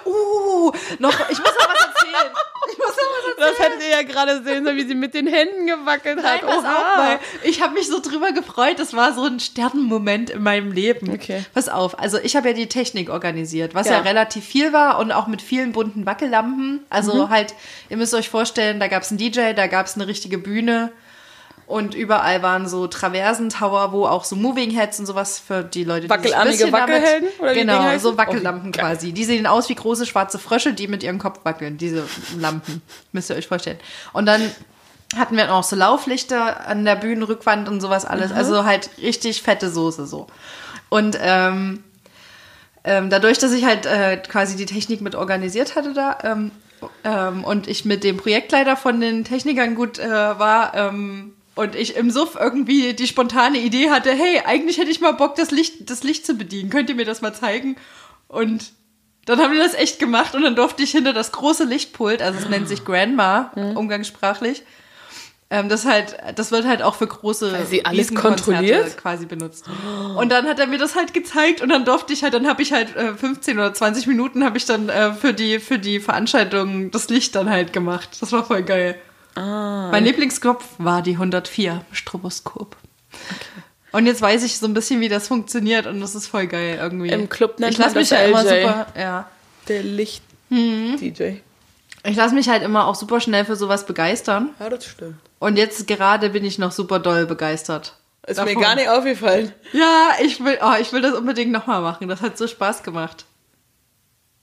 [0.04, 2.32] Uh, noch, ich muss noch was erzählen.
[2.70, 3.36] Ich muss noch was erzählen.
[3.38, 6.40] Das hättet ihr ja gerade sehen, so wie sie mit den Händen gewackelt Nein, hat.
[6.42, 6.72] pass Oha.
[6.92, 8.78] auf, weil ich habe mich so drüber gefreut.
[8.78, 11.10] Das war so ein Sternenmoment in meinem Leben.
[11.12, 11.44] Okay.
[11.54, 13.94] Pass auf, also ich habe ja die Technik organisiert, was ja.
[13.94, 14.00] Ja.
[14.00, 16.84] relativ viel war und auch mit vielen bunten Wackellampen.
[16.90, 17.30] Also Mhm.
[17.30, 17.54] halt,
[17.88, 20.92] ihr müsst euch vorstellen, da gab es einen DJ, da gab es eine richtige Bühne
[21.72, 26.06] und überall waren so Traversentower, wo auch so Moving Heads und sowas für die Leute,
[26.06, 29.12] die sich ein Wackelarmige bisschen damit- Wackelhelden, die Genau, so Wackellampen Oh, quasi.
[29.12, 32.04] Die sehen aus wie große schwarze Frösche, die mit ihrem Kopf wackeln, diese
[32.38, 32.82] Lampen.
[33.12, 33.78] Müsst ihr euch vorstellen.
[34.12, 34.42] Und dann
[35.16, 38.32] hatten wir auch so Lauflichter an der Bühnenrückwand und sowas alles.
[38.32, 40.26] Also halt richtig fette Soße so.
[40.90, 41.82] Und ähm,
[42.84, 46.50] ähm, dadurch, dass ich halt äh, quasi die Technik mit organisiert hatte da ähm,
[47.04, 51.96] ähm, und ich mit dem Projektleiter von den Technikern gut äh, war ähm, und ich
[51.96, 55.90] im Suff irgendwie die spontane Idee hatte, hey, eigentlich hätte ich mal Bock, das Licht,
[55.90, 56.70] das Licht zu bedienen.
[56.70, 57.76] Könnt ihr mir das mal zeigen?
[58.28, 58.72] Und
[59.26, 62.38] dann haben wir das echt gemacht und dann durfte ich hinter das große Lichtpult, also
[62.38, 64.62] es nennt sich Grandma, umgangssprachlich.
[65.50, 68.96] Ähm, das halt, das wird halt auch für große Weil sie alles Riesenkonzerte kontrolliert?
[68.96, 69.66] quasi benutzt.
[70.16, 72.62] Und dann hat er mir das halt gezeigt und dann durfte ich halt, dann habe
[72.62, 76.00] ich halt äh, 15 oder 20 Minuten habe ich dann äh, für die für die
[76.00, 78.16] Veranstaltung das Licht dann halt gemacht.
[78.22, 78.98] Das war voll geil.
[79.34, 79.88] Ah.
[79.90, 82.76] Mein Lieblingsknopf war die 104 Stroboskop.
[83.92, 86.78] Und jetzt weiß ich so ein bisschen, wie das funktioniert und das ist voll geil
[86.80, 87.10] irgendwie.
[87.10, 88.62] Im Club nennt ich lass man mich das ja immer LJ.
[88.62, 89.28] super, ja.
[89.68, 91.34] Der Licht-DJ.
[92.04, 94.50] Ich lasse mich halt immer auch super schnell für sowas begeistern.
[94.58, 95.16] Ja, das stimmt.
[95.38, 97.94] Und jetzt gerade bin ich noch super doll begeistert.
[98.26, 98.54] Ist davon.
[98.54, 99.52] mir gar nicht aufgefallen.
[99.72, 102.08] Ja, ich will, oh, ich will das unbedingt nochmal machen.
[102.08, 103.24] Das hat so Spaß gemacht.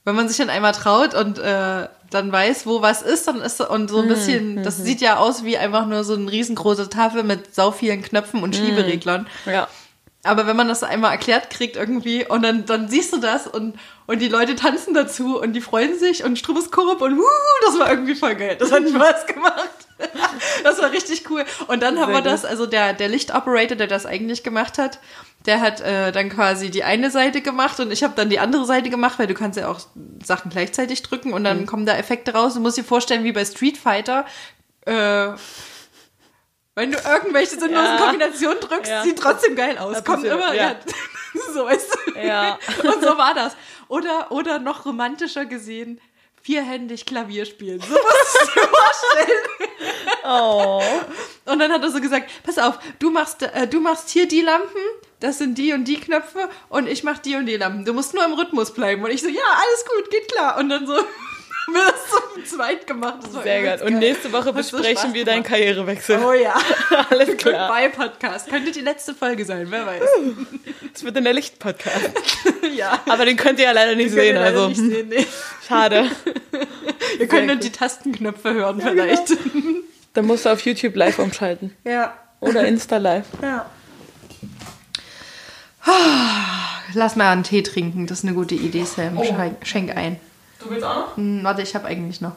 [0.04, 3.60] Wenn man sich dann einmal traut und äh, dann weiß, wo was ist, dann ist
[3.60, 7.22] und so ein bisschen, das sieht ja aus wie einfach nur so eine riesengroße Tafel
[7.22, 9.28] mit sau vielen Knöpfen und Schiebereglern.
[9.46, 9.68] Ja.
[10.22, 13.78] Aber wenn man das einmal erklärt kriegt irgendwie und dann, dann siehst du das und,
[14.06, 17.24] und die Leute tanzen dazu und die freuen sich und Stroboskop und wuhu,
[17.64, 18.56] das war irgendwie voll geil.
[18.58, 19.70] Das hat Spaß gemacht.
[20.64, 21.44] Das war richtig cool.
[21.66, 24.98] Und dann haben wir das, also der, der Lichtoperator, der das eigentlich gemacht hat,
[25.46, 28.66] der hat äh, dann quasi die eine Seite gemacht und ich habe dann die andere
[28.66, 29.80] Seite gemacht, weil du kannst ja auch
[30.22, 32.54] Sachen gleichzeitig drücken und dann kommen da Effekte raus.
[32.54, 34.26] Du musst dir vorstellen, wie bei Street Fighter,
[34.86, 35.28] äh,
[36.76, 37.96] Wenn du irgendwelche sinnlosen Ja.
[37.98, 39.02] Kombinationen drückst, Ja.
[39.02, 39.96] sieht trotzdem geil aus.
[39.96, 40.76] Ein Kommt immer, ja.
[41.54, 42.18] so weißt du.
[42.20, 42.58] Ja.
[42.84, 43.56] Und so war das.
[43.88, 46.00] Oder, oder noch romantischer gesehen,
[46.42, 47.80] vierhändig Klavier spielen.
[47.80, 49.38] So musst du dir vorstellen.
[50.24, 50.82] Oh.
[51.46, 54.42] Und dann hat er so gesagt, pass auf, du machst, äh, du machst hier die
[54.42, 54.80] Lampen,
[55.20, 57.84] das sind die und die Knöpfe und ich mach die und die Lampen.
[57.84, 59.02] Du musst nur im Rhythmus bleiben.
[59.02, 60.58] Und ich so, ja, alles gut, geht klar.
[60.58, 60.94] Und dann so
[61.66, 63.18] haben wir das so zweit gemacht.
[63.42, 63.82] Sehr geil.
[63.84, 65.42] Und nächste Woche besprechen wir deinen.
[65.42, 66.20] Karrierewechsel.
[66.24, 66.54] Oh ja.
[67.10, 67.68] Alles klar.
[67.68, 68.48] Goodbye Podcast.
[68.48, 70.02] Könnte die letzte Folge sein, wer weiß.
[70.92, 72.10] Das wird in der Licht-Podcast.
[72.74, 73.00] ja.
[73.06, 75.26] Aber den könnt ihr ja leider nicht ihr sehen, leider also nicht sehen, nee.
[75.66, 76.10] schade.
[77.18, 79.36] Ihr könnt nur die Tastenknöpfe hören vielleicht.
[80.12, 81.74] Dann musst du auf YouTube live umschalten.
[81.84, 82.14] Ja.
[82.40, 83.26] Oder Insta live.
[83.42, 83.66] Ja.
[86.92, 89.18] Lass mal einen Tee trinken, das ist eine gute Idee, Sam.
[89.24, 90.20] Schenk, schenk ein.
[90.58, 91.16] Du willst auch noch?
[91.16, 92.32] Hm, warte, ich habe eigentlich noch.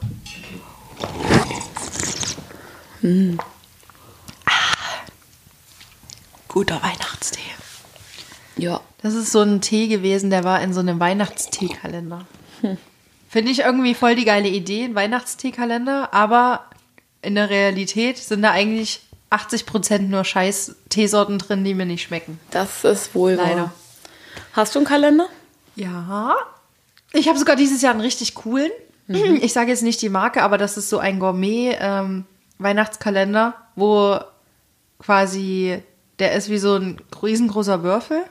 [4.45, 4.51] Ah.
[6.47, 7.41] Guter Weihnachtstee.
[8.55, 8.79] Ja.
[9.01, 12.25] Das ist so ein Tee gewesen, der war in so einem Weihnachtsteekalender.
[13.27, 16.61] Finde ich irgendwie voll die geile Idee, ein Weihnachtsteekalender, aber
[17.23, 19.01] in der Realität sind da eigentlich
[19.31, 22.39] 80% nur scheiß Teesorten drin, die mir nicht schmecken.
[22.51, 23.55] Das ist wohl Leider.
[23.55, 23.73] wahr.
[24.53, 25.27] Hast du einen Kalender?
[25.75, 26.35] Ja.
[27.13, 28.71] Ich habe sogar dieses Jahr einen richtig coolen.
[29.41, 34.19] Ich sage jetzt nicht die Marke, aber das ist so ein Gourmet-Weihnachtskalender, wo
[34.99, 35.81] quasi,
[36.19, 38.21] der ist wie so ein riesengroßer Würfel.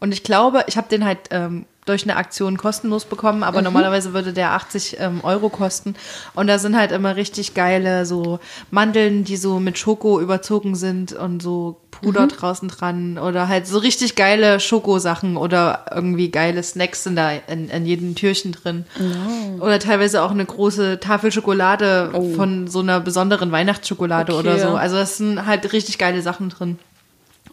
[0.00, 4.12] Und ich glaube, ich habe den halt ähm, durch eine Aktion kostenlos bekommen, aber normalerweise
[4.12, 5.94] würde der 80 ähm, Euro kosten.
[6.34, 11.12] Und da sind halt immer richtig geile so Mandeln, die so mit Schoko überzogen sind
[11.12, 17.04] und so Puder draußen dran oder halt so richtig geile Schokosachen oder irgendwie geile Snacks
[17.04, 18.84] sind da in, in jedem Türchen drin.
[19.60, 24.76] Oder teilweise auch eine große Tafel Schokolade von so einer besonderen Weihnachtsschokolade Okay, oder so.
[24.76, 26.78] Also das sind halt richtig geile Sachen drin.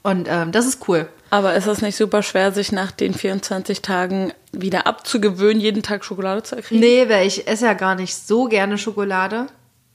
[0.04, 1.08] Und ähm, das ist cool.
[1.30, 6.06] Aber ist es nicht super schwer, sich nach den 24 Tagen wieder abzugewöhnen, jeden Tag
[6.06, 6.82] Schokolade zu erkriegen?
[6.82, 9.48] Nee, weil ich esse ja gar nicht so gerne Schokolade.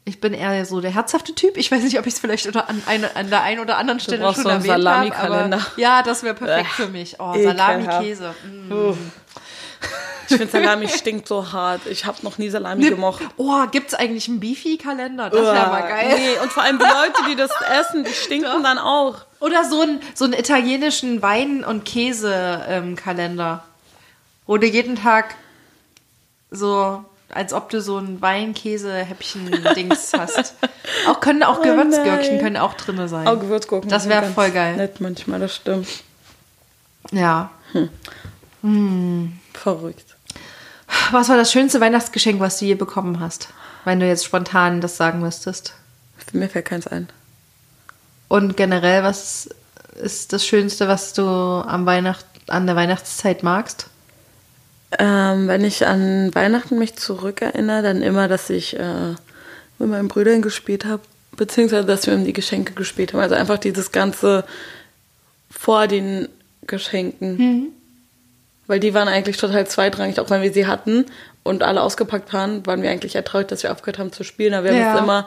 [0.04, 1.59] Ich bin eher so der herzhafte Typ.
[1.59, 4.24] Ich weiß nicht, ob ich es vielleicht an, eine, an der einen oder anderen Stelle
[4.32, 4.82] schon so einen erwähnt habe.
[4.82, 5.56] Salami-Kalender.
[5.59, 7.16] aber Ja, das wäre perfekt für mich.
[7.20, 8.02] Oh, Salami, ekelhaft.
[8.02, 8.34] Käse.
[8.44, 8.94] Mm.
[10.29, 11.81] Ich finde Salami stinkt so hart.
[11.87, 13.22] Ich habe noch nie Salami gemocht.
[13.37, 15.31] Oh, gibt's eigentlich einen Beefy-Kalender?
[15.31, 16.14] Das wäre mal geil.
[16.16, 17.51] Nee, und vor allem die Leute, die das
[17.81, 19.16] essen, die stinken dann auch.
[19.41, 23.64] Oder so einen so einen italienischen Wein- und Käse-Kalender.
[24.47, 25.35] wo du jeden Tag
[26.51, 30.55] so, als ob du so ein Wein-Käse-Häppchen-Dings hast.
[31.09, 32.43] Auch können auch Gewürzgürkchen nein.
[32.43, 33.29] können auch drinne sein.
[33.29, 33.89] Oh, Gewürzgurken.
[33.91, 34.76] Das sind wär ganz voll geil.
[34.76, 35.89] Nett manchmal, das stimmt.
[37.12, 37.51] Ja.
[39.55, 40.16] Verrückt.
[41.11, 43.49] Was war das schönste Weihnachtsgeschenk, was du je bekommen hast?
[43.84, 45.74] Wenn du jetzt spontan das sagen müsstest.
[46.32, 47.09] Mir fällt keins ein.
[48.28, 49.49] Und generell, was
[49.94, 53.86] ist das Schönste, was du am Weihnacht, an der Weihnachtszeit magst?
[54.99, 59.14] Ähm, wenn ich an Weihnachten mich zurückerinnere, dann immer, dass ich äh,
[59.78, 61.03] mit meinen Brüdern gespielt habe,
[61.36, 63.20] beziehungsweise dass wir um die Geschenke gespielt haben.
[63.20, 64.44] Also einfach dieses Ganze
[65.51, 66.28] vor den
[66.66, 67.72] Geschenken.
[68.68, 71.06] Weil die waren eigentlich total zweitrangig, auch wenn wir sie hatten
[71.42, 74.54] und alle ausgepackt waren, waren wir eigentlich ertrauert, dass wir aufgehört haben zu spielen.
[74.54, 74.94] Aber wir haben Ja.
[74.94, 75.26] es immer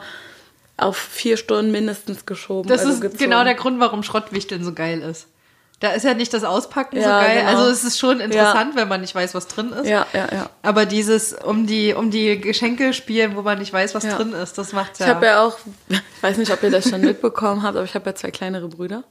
[0.78, 2.68] auf vier Stunden mindestens geschoben.
[2.68, 3.18] Das also ist gezogen.
[3.24, 5.26] genau der Grund, warum Schrottwichteln so geil ist.
[5.82, 7.40] Da ist ja nicht das Auspacken so Ja, geil.
[7.40, 7.58] genau.
[7.58, 9.88] Also es ist schon interessant, wenn man nicht weiß, was drin ist.
[9.88, 10.50] Ja, ja, ja.
[10.62, 14.16] Aber dieses um die um die Geschenke spielen, wo man nicht weiß, was Ja.
[14.16, 15.06] drin ist, das macht's ja.
[15.06, 15.58] Ich habe ja auch,
[15.88, 18.68] ich weiß nicht, ob ihr das schon mitbekommen habt, aber ich habe ja zwei kleinere
[18.68, 19.02] Brüder.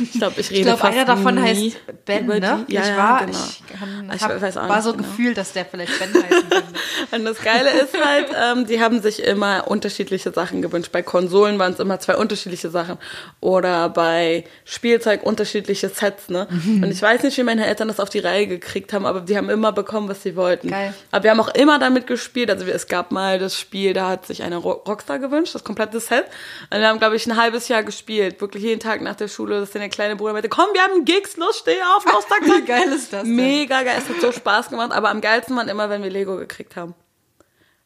[0.00, 2.64] Ich glaube, ich rede ich glaube, einer davon heißt Ben, ne?
[2.68, 2.74] die.
[2.74, 3.38] Ja, ich ja, war, genau.
[3.38, 5.04] ich, kann, Ich hab, weiß auch war so genau.
[5.04, 6.74] gefühlt, dass der vielleicht Ben heißen könnte.
[7.12, 10.90] Und das Geile ist halt, ähm, die haben sich immer unterschiedliche Sachen gewünscht.
[10.92, 12.98] Bei Konsolen waren es immer zwei unterschiedliche Sachen.
[13.40, 16.46] Oder bei Spielzeug unterschiedliche Sets, ne?
[16.50, 16.82] Mhm.
[16.84, 19.36] Und ich weiß nicht, wie meine Eltern das auf die Reihe gekriegt haben, aber die
[19.36, 20.68] haben immer bekommen, was sie wollten.
[20.68, 20.94] Geil.
[21.10, 22.50] Aber wir haben auch immer damit gespielt.
[22.50, 26.00] Also es gab mal das Spiel, da hat sich eine Ro- Rockstar gewünscht, das komplette
[26.00, 26.24] Set.
[26.70, 28.40] Und wir haben, glaube ich, ein halbes Jahr gespielt.
[28.40, 31.36] Wirklich jeden Tag nach der Schule, dass der kleine Bruder meinte, komm, wir haben Gigs,
[31.36, 32.56] los, steh auf, los, zack, zack.
[32.62, 33.36] Wie geil ist das denn?
[33.36, 33.96] Mega geil.
[33.98, 36.94] Es hat so Spaß gemacht, aber am geilsten waren immer, wenn wir Lego gekriegt haben.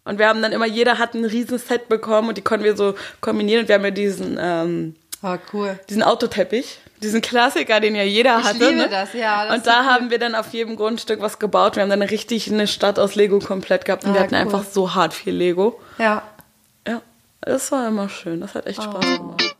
[0.05, 2.77] Und wir haben dann immer, jeder hat ein riesen Set bekommen und die konnten wir
[2.77, 3.62] so kombinieren.
[3.62, 5.79] Und wir haben ja diesen, ähm, Oh, cool.
[5.89, 8.59] diesen Autoteppich, diesen Klassiker, den ja jeder Ich hatte.
[8.59, 8.89] liebe ne?
[8.89, 9.87] das, ja, das und da cool.
[9.87, 11.77] haben wir dann auf jedem Grundstück was gebaut.
[11.77, 14.41] Wir haben dann richtig eine Stadt aus Lego komplett gehabt und Ah, wir hatten cool.
[14.41, 15.81] einfach so hart viel Lego.
[15.99, 16.23] Ja.
[16.89, 17.01] Ja,
[17.41, 18.41] das war immer schön.
[18.41, 19.18] Das hat echt Spaß Oh.
[19.18, 19.57] gemacht.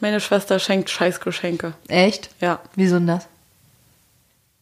[0.00, 1.74] Meine Schwester schenkt Scheißgeschenke.
[1.88, 2.30] Echt?
[2.40, 2.60] Ja.
[2.74, 3.26] Wieso denn das?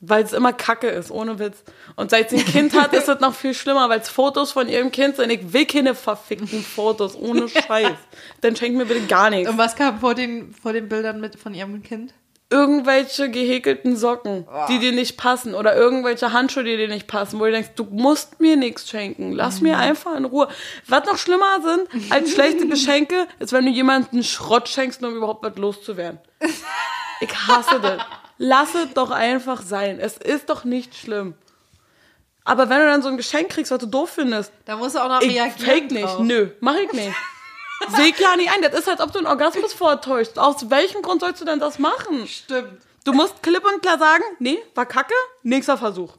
[0.01, 1.65] Weil es immer Kacke ist, ohne Witz.
[1.97, 4.69] Und seit sie ein Kind hat, ist es noch viel schlimmer, weil es Fotos von
[4.69, 5.31] ihrem Kind sind.
[5.31, 7.97] Ich will keine verfickten Fotos, ohne Scheiß.
[8.41, 9.51] Dann schenkt mir bitte gar nichts.
[9.51, 12.15] Und was kam vor den, vor den Bildern mit von ihrem Kind?
[12.51, 15.55] Irgendwelche gehäkelten Socken, die dir nicht passen.
[15.55, 17.39] Oder irgendwelche Handschuhe, die dir nicht passen.
[17.41, 19.33] Wo du denkst, du musst mir nichts schenken.
[19.33, 20.49] Lass mir einfach in Ruhe.
[20.87, 25.17] Was noch schlimmer sind als schlechte Geschenke, ist, wenn du jemanden Schrott schenkst, nur um
[25.19, 26.21] überhaupt was loszuwerden.
[27.21, 28.01] Ich hasse das.
[28.39, 29.99] Lass es doch einfach sein.
[30.01, 31.35] Es ist doch nicht schlimm.
[32.45, 35.01] Aber wenn du dann so ein Geschenk kriegst, was du doof findest, Da musst du
[35.01, 35.59] auch noch ich reagieren.
[35.59, 36.05] fake nicht.
[36.07, 36.21] drauf.
[36.21, 37.13] Nö, mach ich nicht.
[37.97, 38.63] Seh ich ja nicht ein.
[38.63, 40.39] Das ist, als ob du einen Orgasmus vortäuschst.
[40.39, 42.27] Aus welchem Grund sollst du denn das machen?
[42.27, 42.81] Stimmt.
[43.05, 46.15] Du musst klipp und klar sagen, nee, war kacke, nächster Versuch.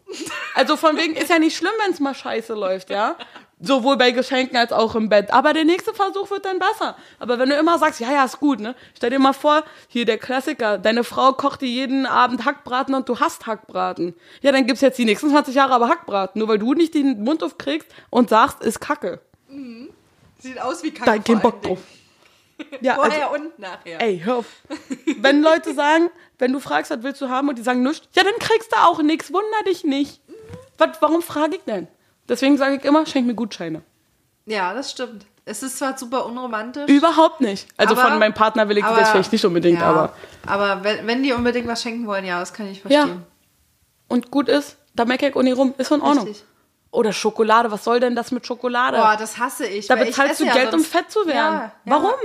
[0.55, 3.15] Also von wegen ist ja nicht schlimm, wenn es mal scheiße läuft, ja.
[3.61, 5.33] Sowohl bei Geschenken als auch im Bett.
[5.33, 6.95] Aber der nächste Versuch wird dann besser.
[7.19, 8.73] Aber wenn du immer sagst, ja, ja, ist gut, ne?
[8.95, 13.09] Stell dir mal vor, hier der Klassiker, deine Frau kocht dir jeden Abend Hackbraten und
[13.09, 14.15] du hast Hackbraten.
[14.41, 16.39] Ja, dann gibt's jetzt die nächsten 20 Jahre aber Hackbraten.
[16.39, 19.19] Nur weil du nicht den Mund aufkriegst und sagst, ist kacke.
[20.39, 21.11] Sieht aus wie Kacke.
[21.11, 21.79] Da kein Bock drauf.
[22.59, 22.89] Ja, Dingen.
[22.89, 24.01] also, Vorher und nachher.
[24.01, 24.45] Ey, hör auf.
[25.17, 28.23] Wenn Leute sagen, wenn du fragst, was willst du haben und die sagen nichts, ja,
[28.23, 30.21] dann kriegst du auch nichts, wunder dich nicht.
[30.77, 31.87] Was, warum frage ich denn?
[32.29, 33.81] Deswegen sage ich immer, schenk mir Gutscheine.
[34.45, 35.25] Ja, das stimmt.
[35.45, 36.87] Es ist zwar super unromantisch.
[36.89, 37.67] Überhaupt nicht.
[37.75, 40.13] Also aber- von meinem Partner will ich aber- das vielleicht nicht unbedingt, ja, aber.
[40.45, 43.01] Aber wenn, wenn die unbedingt was schenken wollen, ja, das kann ich Ja.
[43.01, 43.23] verstehen.
[44.07, 46.25] Und gut ist, da meckere ich nicht rum, ist in Ordnung.
[46.27, 46.45] Richtig.
[46.91, 48.97] Oder Schokolade, was soll denn das mit Schokolade?
[48.97, 49.87] Boah, das hasse ich.
[49.87, 51.35] da bezahlst du ja Geld, um fett zu werden.
[51.35, 51.71] Ja, ja.
[51.85, 52.15] Warum?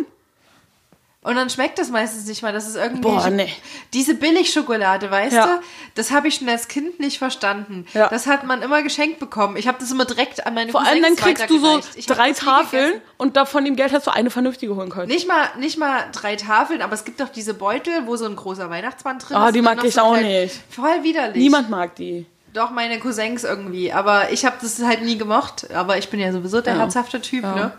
[1.25, 2.53] Und dann schmeckt es meistens nicht mal.
[2.53, 3.01] Das ist irgendwie.
[3.01, 3.49] Boah, nee.
[3.95, 5.47] Diese Billigschokolade, weißt Ja.
[5.47, 5.61] du?
[5.95, 7.87] Das habe ich schon als Kind nicht verstanden.
[7.95, 8.09] Ja.
[8.09, 9.57] Das hat man immer geschenkt bekommen.
[9.57, 11.81] Ich habe das immer direkt an meine Vor allem dann kriegst du so.
[11.97, 15.09] Ich drei das Tafeln und da von dem Geld hast du eine vernünftige holen können.
[15.09, 18.37] Nicht mal, nicht mal drei Tafeln, aber es gibt doch diese Beutel, wo so ein
[18.37, 19.55] großer Weihnachtsmann drin Ah, ist.
[19.55, 20.61] die und dann mag ich so auch nicht.
[20.69, 21.37] Voll widerlich.
[21.43, 22.27] Niemand mag die.
[22.55, 23.93] Doch, meine Cousins irgendwie.
[23.93, 25.67] Aber ich habe das halt nie gemocht.
[25.75, 26.79] Aber ich bin ja sowieso der Ja.
[26.79, 27.73] herzhafte Typ, ne?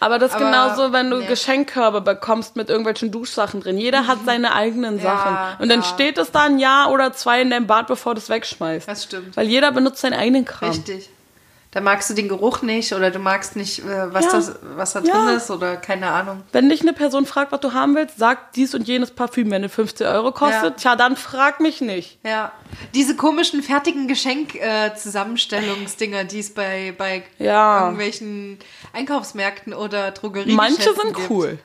[0.00, 1.26] Aber das ist Aber, genauso, wenn du nee.
[1.26, 3.76] Geschenkkörbe bekommst mit irgendwelchen Duschsachen drin.
[3.76, 5.36] Jeder hat seine eigenen Sachen.
[5.60, 5.86] Und dann ja.
[5.86, 8.88] steht es da ein Jahr oder zwei in deinem Bad, bevor du es wegschmeißt.
[8.88, 9.36] Das stimmt.
[9.36, 10.70] Weil jeder benutzt seinen eigenen Kram.
[10.70, 11.10] Richtig.
[11.74, 14.32] Da magst du den Geruch nicht oder du magst nicht, äh, was, Ja.
[14.32, 15.24] das, was da Ja.
[15.24, 16.42] drin ist oder keine Ahnung.
[16.52, 19.50] Wenn dich eine Person fragt, was du haben willst, sag dies und jenes Parfüm.
[19.50, 20.70] Wenn es 15 Euro kostet, Ja.
[20.70, 22.18] tja, dann frag mich nicht.
[22.24, 22.52] Ja.
[22.94, 27.84] Diese komischen fertigen Geschenk-Zusammenstellungsdinger, die es bei, bei Ja.
[27.84, 28.58] irgendwelchen
[28.92, 31.58] Einkaufsmärkten oder Drogerien Manche sind cool.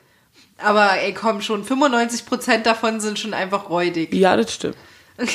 [0.56, 4.14] Aber ey, komm schon, 95% davon sind schon einfach räudig.
[4.14, 4.76] Ja, das stimmt.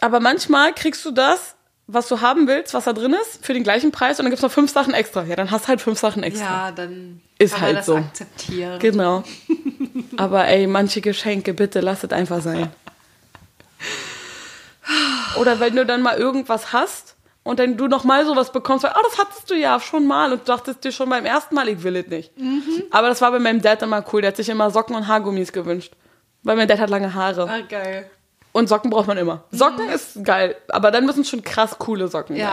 [0.00, 1.55] Aber manchmal kriegst du das,
[1.88, 4.42] was du haben willst, was da drin ist, für den gleichen Preis und dann gibt's
[4.42, 5.22] noch fünf Sachen extra.
[5.24, 6.44] Ja, dann hast du halt fünf Sachen extra.
[6.66, 7.96] Ja, dann Ist kann halt man das so.
[7.96, 8.78] akzeptieren.
[8.80, 9.22] Genau.
[10.16, 12.70] Aber ey, manche Geschenke, bitte lass es einfach sein.
[15.38, 18.92] Oder wenn du dann mal irgendwas hast und dann du noch mal sowas bekommst, weil,
[18.96, 21.68] oh, das hattest du ja schon mal und du dachtest dir schon beim ersten Mal,
[21.68, 22.32] ich will es nicht.
[22.90, 25.52] Aber das war bei meinem Dad immer cool, der hat sich immer Socken und Haargummis
[25.52, 25.92] gewünscht.
[26.42, 27.48] Weil mein Dad hat lange Haare.
[27.48, 28.10] Ah, geil.
[28.56, 29.44] Und Socken braucht man immer.
[29.50, 32.50] Socken ist geil, aber dann müssen schon krass coole Socken Ja.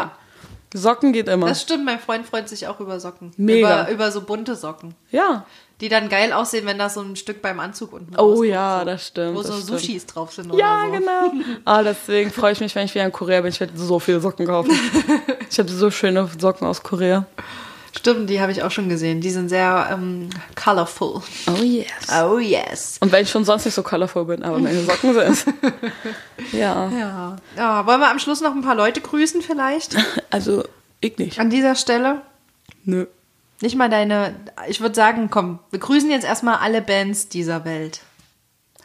[0.74, 0.82] sein.
[0.82, 1.48] Socken geht immer.
[1.48, 3.32] Das stimmt, mein Freund freut sich auch über Socken.
[3.38, 3.84] Mega.
[3.84, 4.96] Über, über so bunte Socken.
[5.12, 5.46] ja.
[5.82, 8.80] Die dann geil aussehen, wenn da so ein Stück beim Anzug unten Oh rausguckt, ja,
[8.80, 8.86] so.
[8.86, 9.36] das stimmt.
[9.36, 9.80] Wo das so stimmt.
[9.82, 11.00] Sushis drauf sind Ja, oder so.
[11.00, 11.46] genau.
[11.66, 13.50] Ah, deswegen freue ich mich, wenn ich wieder in Korea bin.
[13.50, 14.72] Ich werde so viele Socken kaufen.
[15.50, 17.26] Ich habe so schöne Socken aus Korea.
[17.96, 19.22] Stimmt, die habe ich auch schon gesehen.
[19.22, 21.22] Die sind sehr ähm, colorful.
[21.48, 21.88] Oh yes.
[22.24, 22.98] Oh yes.
[23.00, 25.46] Und wenn ich schon sonst nicht so colorful bin, aber meine Socken sind.
[26.52, 26.90] ja.
[26.90, 27.36] Ja.
[27.56, 27.86] ja.
[27.86, 29.96] Wollen wir am Schluss noch ein paar Leute grüßen vielleicht?
[30.32, 30.64] Also,
[31.00, 31.40] ich nicht.
[31.40, 32.24] An dieser Stelle?
[32.86, 33.06] Nö.
[33.62, 34.34] Nicht mal deine.
[34.68, 38.02] Ich würde sagen, komm, wir grüßen jetzt erstmal alle Bands dieser Welt.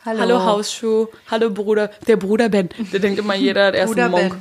[0.05, 0.21] Hallo.
[0.21, 1.91] Hallo Hausschuh, hallo Bruder.
[2.07, 2.69] Der Bruder Ben.
[2.93, 4.37] Der denkt immer jeder, der ist ein Monk.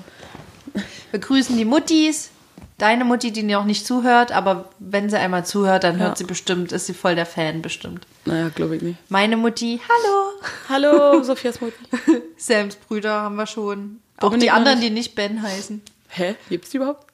[0.73, 0.83] Ben.
[1.11, 2.29] Wir grüßen die Muttis.
[2.77, 6.15] Deine Mutti, die noch nicht zuhört, aber wenn sie einmal zuhört, dann hört Ja.
[6.15, 8.05] sie bestimmt, ist sie voll der Fan bestimmt.
[8.25, 8.99] Naja, glaube ich nicht.
[9.09, 10.39] Meine Mutti, hallo.
[10.69, 11.73] Hallo, Sophias Mutti.
[12.37, 13.99] Sams Brüder haben wir schon.
[14.17, 15.81] Auch Dominik die anderen, die nicht Ben heißen.
[16.09, 16.35] Hä?
[16.49, 17.07] Gibt's die überhaupt?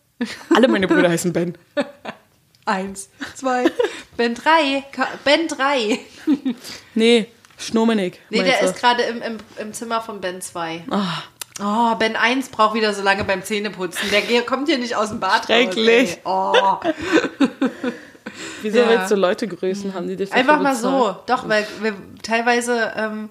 [0.53, 1.57] Alle meine Brüder heißen Ben.
[2.66, 3.66] Eins, zwei,
[4.18, 5.99] Ben drei, Ka- Ben drei.
[6.95, 8.20] Nee, Schnomenig.
[8.30, 8.66] Nee, der du?
[8.66, 10.84] ist gerade im, im, im Zimmer von Ben 2.
[10.89, 11.24] Ah,
[11.61, 14.09] Oh, Ben 1 braucht wieder so lange beim Zähneputzen.
[14.11, 16.19] Der kommt hier nicht aus dem Bad Schrecklich.
[16.25, 16.57] raus.
[16.83, 16.89] Oh.
[18.61, 18.89] wieso Ja.
[18.89, 19.93] willst du Leute grüßen?
[19.93, 21.15] Haben die dich Einfach mal so.
[21.27, 21.93] Doch, weil wir
[22.23, 23.29] teilweise, ähm,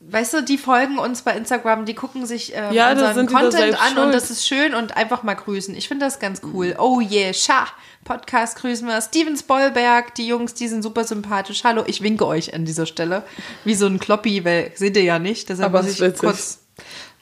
[0.00, 3.88] weißt du, die folgen uns bei Instagram, die gucken sich ähm, Ja, unseren Content an
[3.96, 4.14] und schuld.
[4.14, 5.74] das ist schön und einfach mal grüßen.
[5.76, 6.76] Ich finde das ganz cool.
[6.78, 7.66] Oh yeah, scha.
[8.04, 9.00] Podcast grüßen wir.
[9.00, 11.64] Steven Spoilberg, die Jungs, die sind super sympathisch.
[11.64, 13.24] Hallo, ich winke euch an dieser Stelle.
[13.64, 15.48] Wie so ein Kloppi, weil seht ihr ja nicht.
[15.48, 16.20] Deshalb Aber muss ich witzig.
[16.20, 16.58] kurz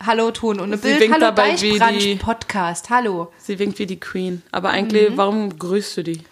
[0.05, 1.01] Hallo tun und eine Sie Bild.
[1.01, 2.89] winkt Hallo dabei wie die- Podcast.
[2.89, 3.31] Hallo.
[3.37, 4.43] Sie winkt wie die Queen.
[4.51, 6.23] Aber eigentlich, warum grüßt du die?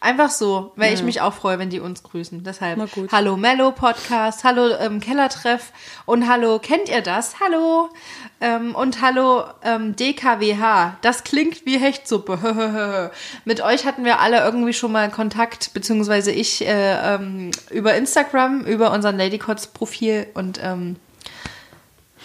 [0.00, 2.42] Einfach so, weil ich mich auch freue, wenn die uns grüßen.
[2.44, 2.78] Deshalb.
[3.12, 5.72] Hallo Mello Podcast, Hallo ähm, Kellertreff
[6.04, 7.36] und Hallo, kennt ihr das?
[7.40, 7.88] Hallo
[8.42, 10.98] ähm, und Hallo ähm, DKWH.
[11.00, 13.10] Das klingt wie Hechtsuppe.
[13.46, 18.64] Mit euch hatten wir alle irgendwie schon mal Kontakt, beziehungsweise ich äh, ähm, über Instagram,
[18.66, 20.96] über unseren Ladycots Profil und ähm,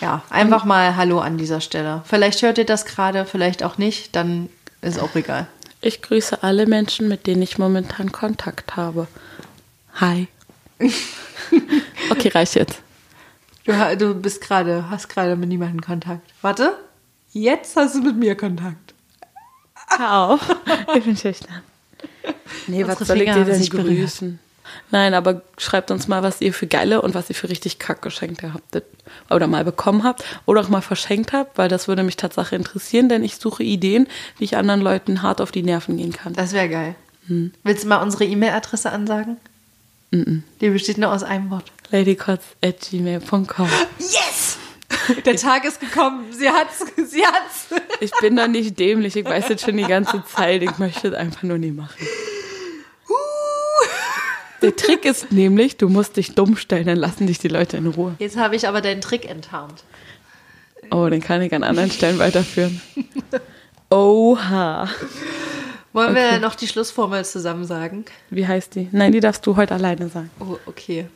[0.02, 2.02] ja, einfach mal Hallo an dieser Stelle.
[2.06, 4.50] Vielleicht hört ihr das gerade, vielleicht auch nicht, dann
[4.82, 5.47] ist auch egal.
[5.82, 9.08] Ich grüße alle Menschen, mit denen ich momentan Kontakt habe.
[9.95, 10.28] Hi.
[12.10, 12.82] okay, reicht jetzt.
[13.66, 16.28] Du, du bist gerade, hast gerade mit niemandem Kontakt.
[16.41, 16.78] Warte.
[17.32, 18.93] Jetzt hast du mit mir Kontakt.
[19.97, 20.56] Hör auf.
[20.95, 21.62] Ich bin schüchtern.
[22.68, 24.39] Nee, was Unsere soll ich Finger dir haben denn grüßen?
[24.91, 28.53] Nein, aber schreibt uns mal, was ihr für geile und was ihr für richtig Kackgeschenke
[28.53, 28.84] habt
[29.30, 33.09] oder mal bekommen habt oder auch mal verschenkt habt, weil das würde mich tatsächlich interessieren,
[33.09, 34.07] denn ich suche Ideen,
[34.38, 36.34] wie ich anderen Leuten hart auf die Nerven gehen kann.
[36.34, 36.95] Das wäre geil.
[37.63, 39.38] Willst du mal unsere E-Mail-Adresse ansagen?
[40.11, 41.72] Die besteht nur aus einem Wort.
[41.91, 44.57] ladycots.gmail.com Yes!
[45.26, 46.26] Der Tag ist gekommen.
[46.32, 46.80] Sie hat's.
[46.95, 47.67] Sie hat's.
[47.99, 51.13] Ich bin doch nicht dämlich, ich weiß jetzt schon die ganze Zeit, ich möchte es
[51.13, 51.95] einfach nur nie machen.
[54.62, 57.88] Der Trick ist nämlich, du musst dich dumm stellen, dann lassen dich die Leute in
[57.88, 58.16] Ruhe.
[58.20, 59.84] Jetzt habe ich aber deinen Trick enttarnt.
[60.91, 62.82] Oh, den kann ich an anderen Stellen weiterführen.
[63.89, 64.89] Oha.
[65.93, 68.05] Wollen wir noch die Schlussformel zusammen sagen?
[68.30, 68.89] Wie heißt die?
[68.91, 70.30] Nein, die darfst du heute alleine sagen.
[70.39, 71.07] Oh, okay.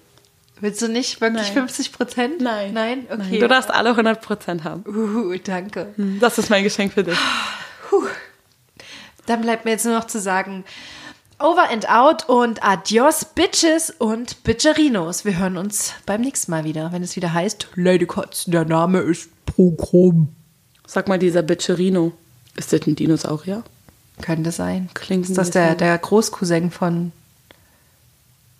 [0.59, 1.53] Willst du nicht wirklich Nein.
[1.53, 2.41] 50 Prozent?
[2.41, 3.05] Nein?
[3.09, 3.39] Okay.
[3.39, 4.83] Du darfst alle 100% haben.
[4.87, 5.93] Uh, danke.
[6.19, 7.17] Das ist mein Geschenk für dich.
[9.25, 10.63] Dann bleibt mir jetzt nur noch zu sagen,
[11.39, 15.25] over and out und adios, Bitches und Bitcherinos.
[15.25, 18.99] Wir hören uns beim nächsten Mal wieder, wenn es wieder heißt Lady Kotz, der Name
[18.99, 20.29] ist Programm.
[20.88, 22.11] Sag mal, dieser Bitcherino,
[22.55, 23.63] ist das ein Dinosaurier?
[24.21, 24.89] Könnte sein.
[24.93, 27.11] Klingt ist das der, der Großcousin von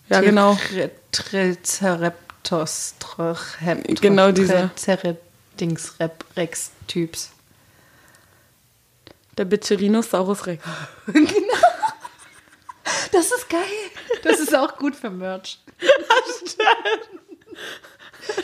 [0.08, 0.54] Ja, genau.
[0.54, 2.94] Tri- Triceratops?
[3.00, 4.70] Triceratops- Genau dieser.
[4.76, 5.18] Triceratops-
[6.36, 7.30] Rex-Typs.
[9.38, 10.64] Der Bitcherinosaurus Rex.
[13.12, 13.60] Das ist geil.
[14.22, 15.58] Das ist auch gut für Merch.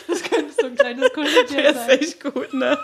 [0.07, 2.77] Das könnte so ein kleines Kuscheltier Der ist echt gut, ne?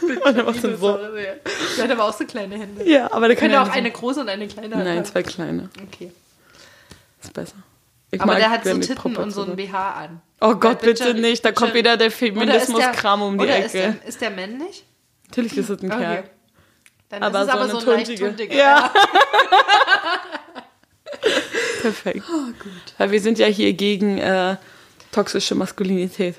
[0.00, 0.96] Und er macht so so.
[0.96, 2.88] Der hat aber auch so kleine Hände.
[2.88, 5.04] Ja, aber der kann ja auch eine große und eine kleine Nein, haben.
[5.04, 5.68] zwei kleine.
[5.86, 6.12] Okay.
[7.22, 7.56] Ist besser.
[8.12, 10.20] Ich Aber der hat so Titten und so ein BH an.
[10.40, 11.44] Oh Gott, bitte Bitcher- nicht.
[11.44, 13.66] Da kommt wieder der Feminismus-Kram um die oder Ecke.
[13.66, 14.84] Ist der, ist der männlich?
[15.28, 16.00] Natürlich ist es ein Okay.
[16.00, 16.24] Kerl.
[17.10, 18.26] Dann Aber ist es so aber so ein tuntige.
[18.26, 18.54] tuntiger.
[18.54, 18.92] Ja.
[21.80, 22.22] Perfekt.
[22.32, 22.72] Oh, gut.
[22.98, 24.56] Weil wir sind ja hier gegen äh,
[25.12, 26.36] toxische Maskulinität.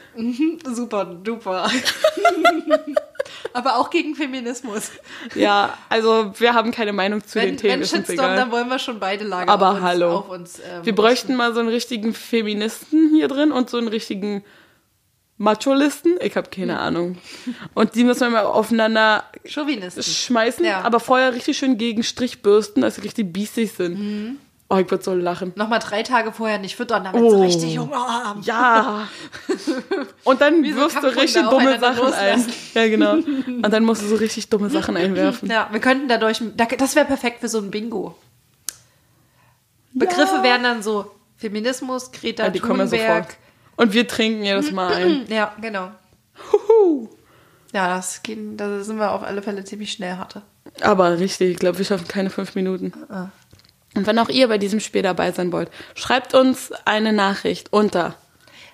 [0.65, 1.69] Super duper.
[3.53, 4.91] aber auch gegen Feminismus.
[5.35, 8.51] Ja, also wir haben keine Meinung zu den Wenn, Themen, wenn Shitstorm, dann egal.
[8.51, 10.11] wollen wir schon beide Lager Aber auf uns, hallo.
[10.17, 13.87] Auf uns, ähm, Wir bräuchten mal so einen richtigen Feministen hier drin und so einen
[13.87, 14.43] richtigen
[15.37, 16.17] Macholisten.
[16.21, 17.17] Ich habe keine Ahnung.
[17.73, 20.81] Und die müssen wir mal aufeinander schmeißen, Ja.
[20.81, 24.37] aber vorher richtig schön gegen Strich bürsten, dass sie richtig biestig sind.
[24.73, 25.51] Oh, ich würde so lachen.
[25.55, 27.41] Nochmal drei Tage vorher nicht füttern, damit sie Oh.
[27.41, 28.41] richtig Hunger haben.
[28.43, 29.05] Ja.
[30.23, 32.05] Und dann so wirfst du richtig dumme Sachen ein.
[32.05, 32.53] loslassen.
[32.73, 33.13] Ja, genau.
[33.15, 35.49] Und dann musst du so richtig dumme Sachen einwerfen.
[35.51, 38.15] Ja, wir könnten dadurch, da- das wäre perfekt für so ein Bingo.
[39.93, 43.23] Begriffe wären dann so Feminismus, Greta Ja, die kommen ja Thunberg.
[43.23, 43.37] sofort.
[43.75, 45.25] Und wir trinken jedes Mal ein.
[45.29, 45.91] Ja, genau.
[46.53, 47.09] Huhu.
[47.73, 50.43] Ja, das geht, da sind wir auf alle Fälle ziemlich schnell hatte.
[50.81, 52.93] Aber richtig, ich glaube, wir schaffen keine fünf Minuten.
[53.09, 53.27] Ah.
[53.95, 58.15] Und wenn auch ihr bei diesem Spiel dabei sein wollt, schreibt uns eine Nachricht unter.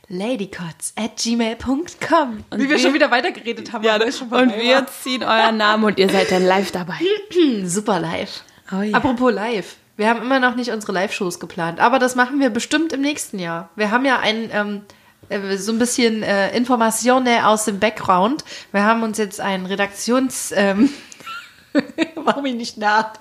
[0.09, 2.43] ladycots at gmail.com.
[2.51, 3.83] Wie wir wir- schon wieder weitergeredet haben.
[3.83, 6.71] Ja, obwohl es schon und vorbei wir ziehen euren Namen und ihr seid dann live
[6.71, 6.95] dabei.
[7.65, 8.41] super live.
[8.71, 8.95] Oh ja.
[8.95, 9.75] Apropos live.
[9.97, 13.39] Wir haben immer noch nicht unsere Live-Shows geplant, aber das machen wir bestimmt im nächsten
[13.39, 13.69] Jahr.
[13.75, 14.81] Wir haben ja ein, ähm,
[15.29, 18.43] äh, so ein bisschen äh, Informationen aus dem Background.
[18.71, 20.53] Wir haben uns jetzt einen Redaktions...
[20.55, 20.91] Ähm,
[22.23, 23.13] Mach mich nicht nach.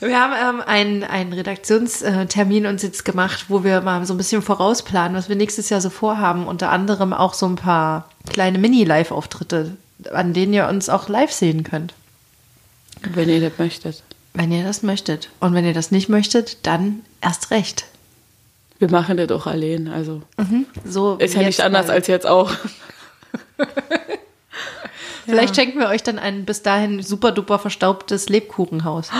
[0.00, 4.42] Wir haben ähm, einen, einen Redaktionstermin uns jetzt gemacht, wo wir mal so ein bisschen
[4.42, 6.46] vorausplanen, was wir nächstes Jahr so vorhaben.
[6.46, 9.76] Unter anderem auch so ein paar kleine Mini-Live-Auftritte,
[10.12, 11.94] an denen ihr uns auch live sehen könnt.
[13.02, 14.02] Wenn ihr das möchtet.
[14.32, 15.30] Wenn ihr das möchtet.
[15.40, 17.86] Und wenn ihr das nicht möchtet, dann erst recht.
[18.78, 19.88] Wir machen das auch allein.
[19.88, 20.22] Also
[20.84, 21.94] So ist ja nicht anders mal.
[21.94, 22.50] als jetzt auch.
[25.24, 29.10] Vielleicht schenken wir euch dann ein bis dahin super duper verstaubtes Lebkuchenhaus.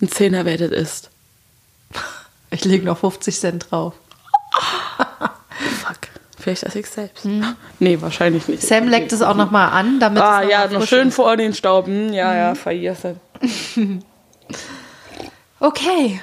[0.00, 1.10] Ein Zehner, wer das ist.
[2.50, 3.94] Ich lege noch 50 Cent drauf.
[5.82, 5.96] Fuck.
[6.38, 7.26] Vielleicht esse ich selbst.
[7.78, 8.62] Nee, wahrscheinlich nicht.
[8.62, 11.14] Sam leckt es auch nochmal an, damit Ah es noch ja, noch schön ist.
[11.14, 11.86] vor den Staub.
[11.86, 13.20] Hm, ja, ja, vergessen.
[15.60, 16.20] Okay.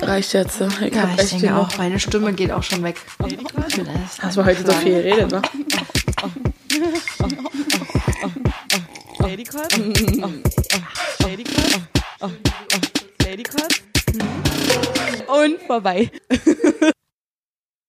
[0.00, 0.60] Reicht jetzt.
[0.60, 2.96] Ich Ja, ich denke auch, meine Stimme geht auch schon weg.
[4.22, 5.42] Hast du heute so viel geredet, ne?
[9.20, 9.70] Ladycut.
[11.20, 11.82] Ladycut.
[13.22, 13.82] Ladycut.
[15.28, 16.10] Und vorbei.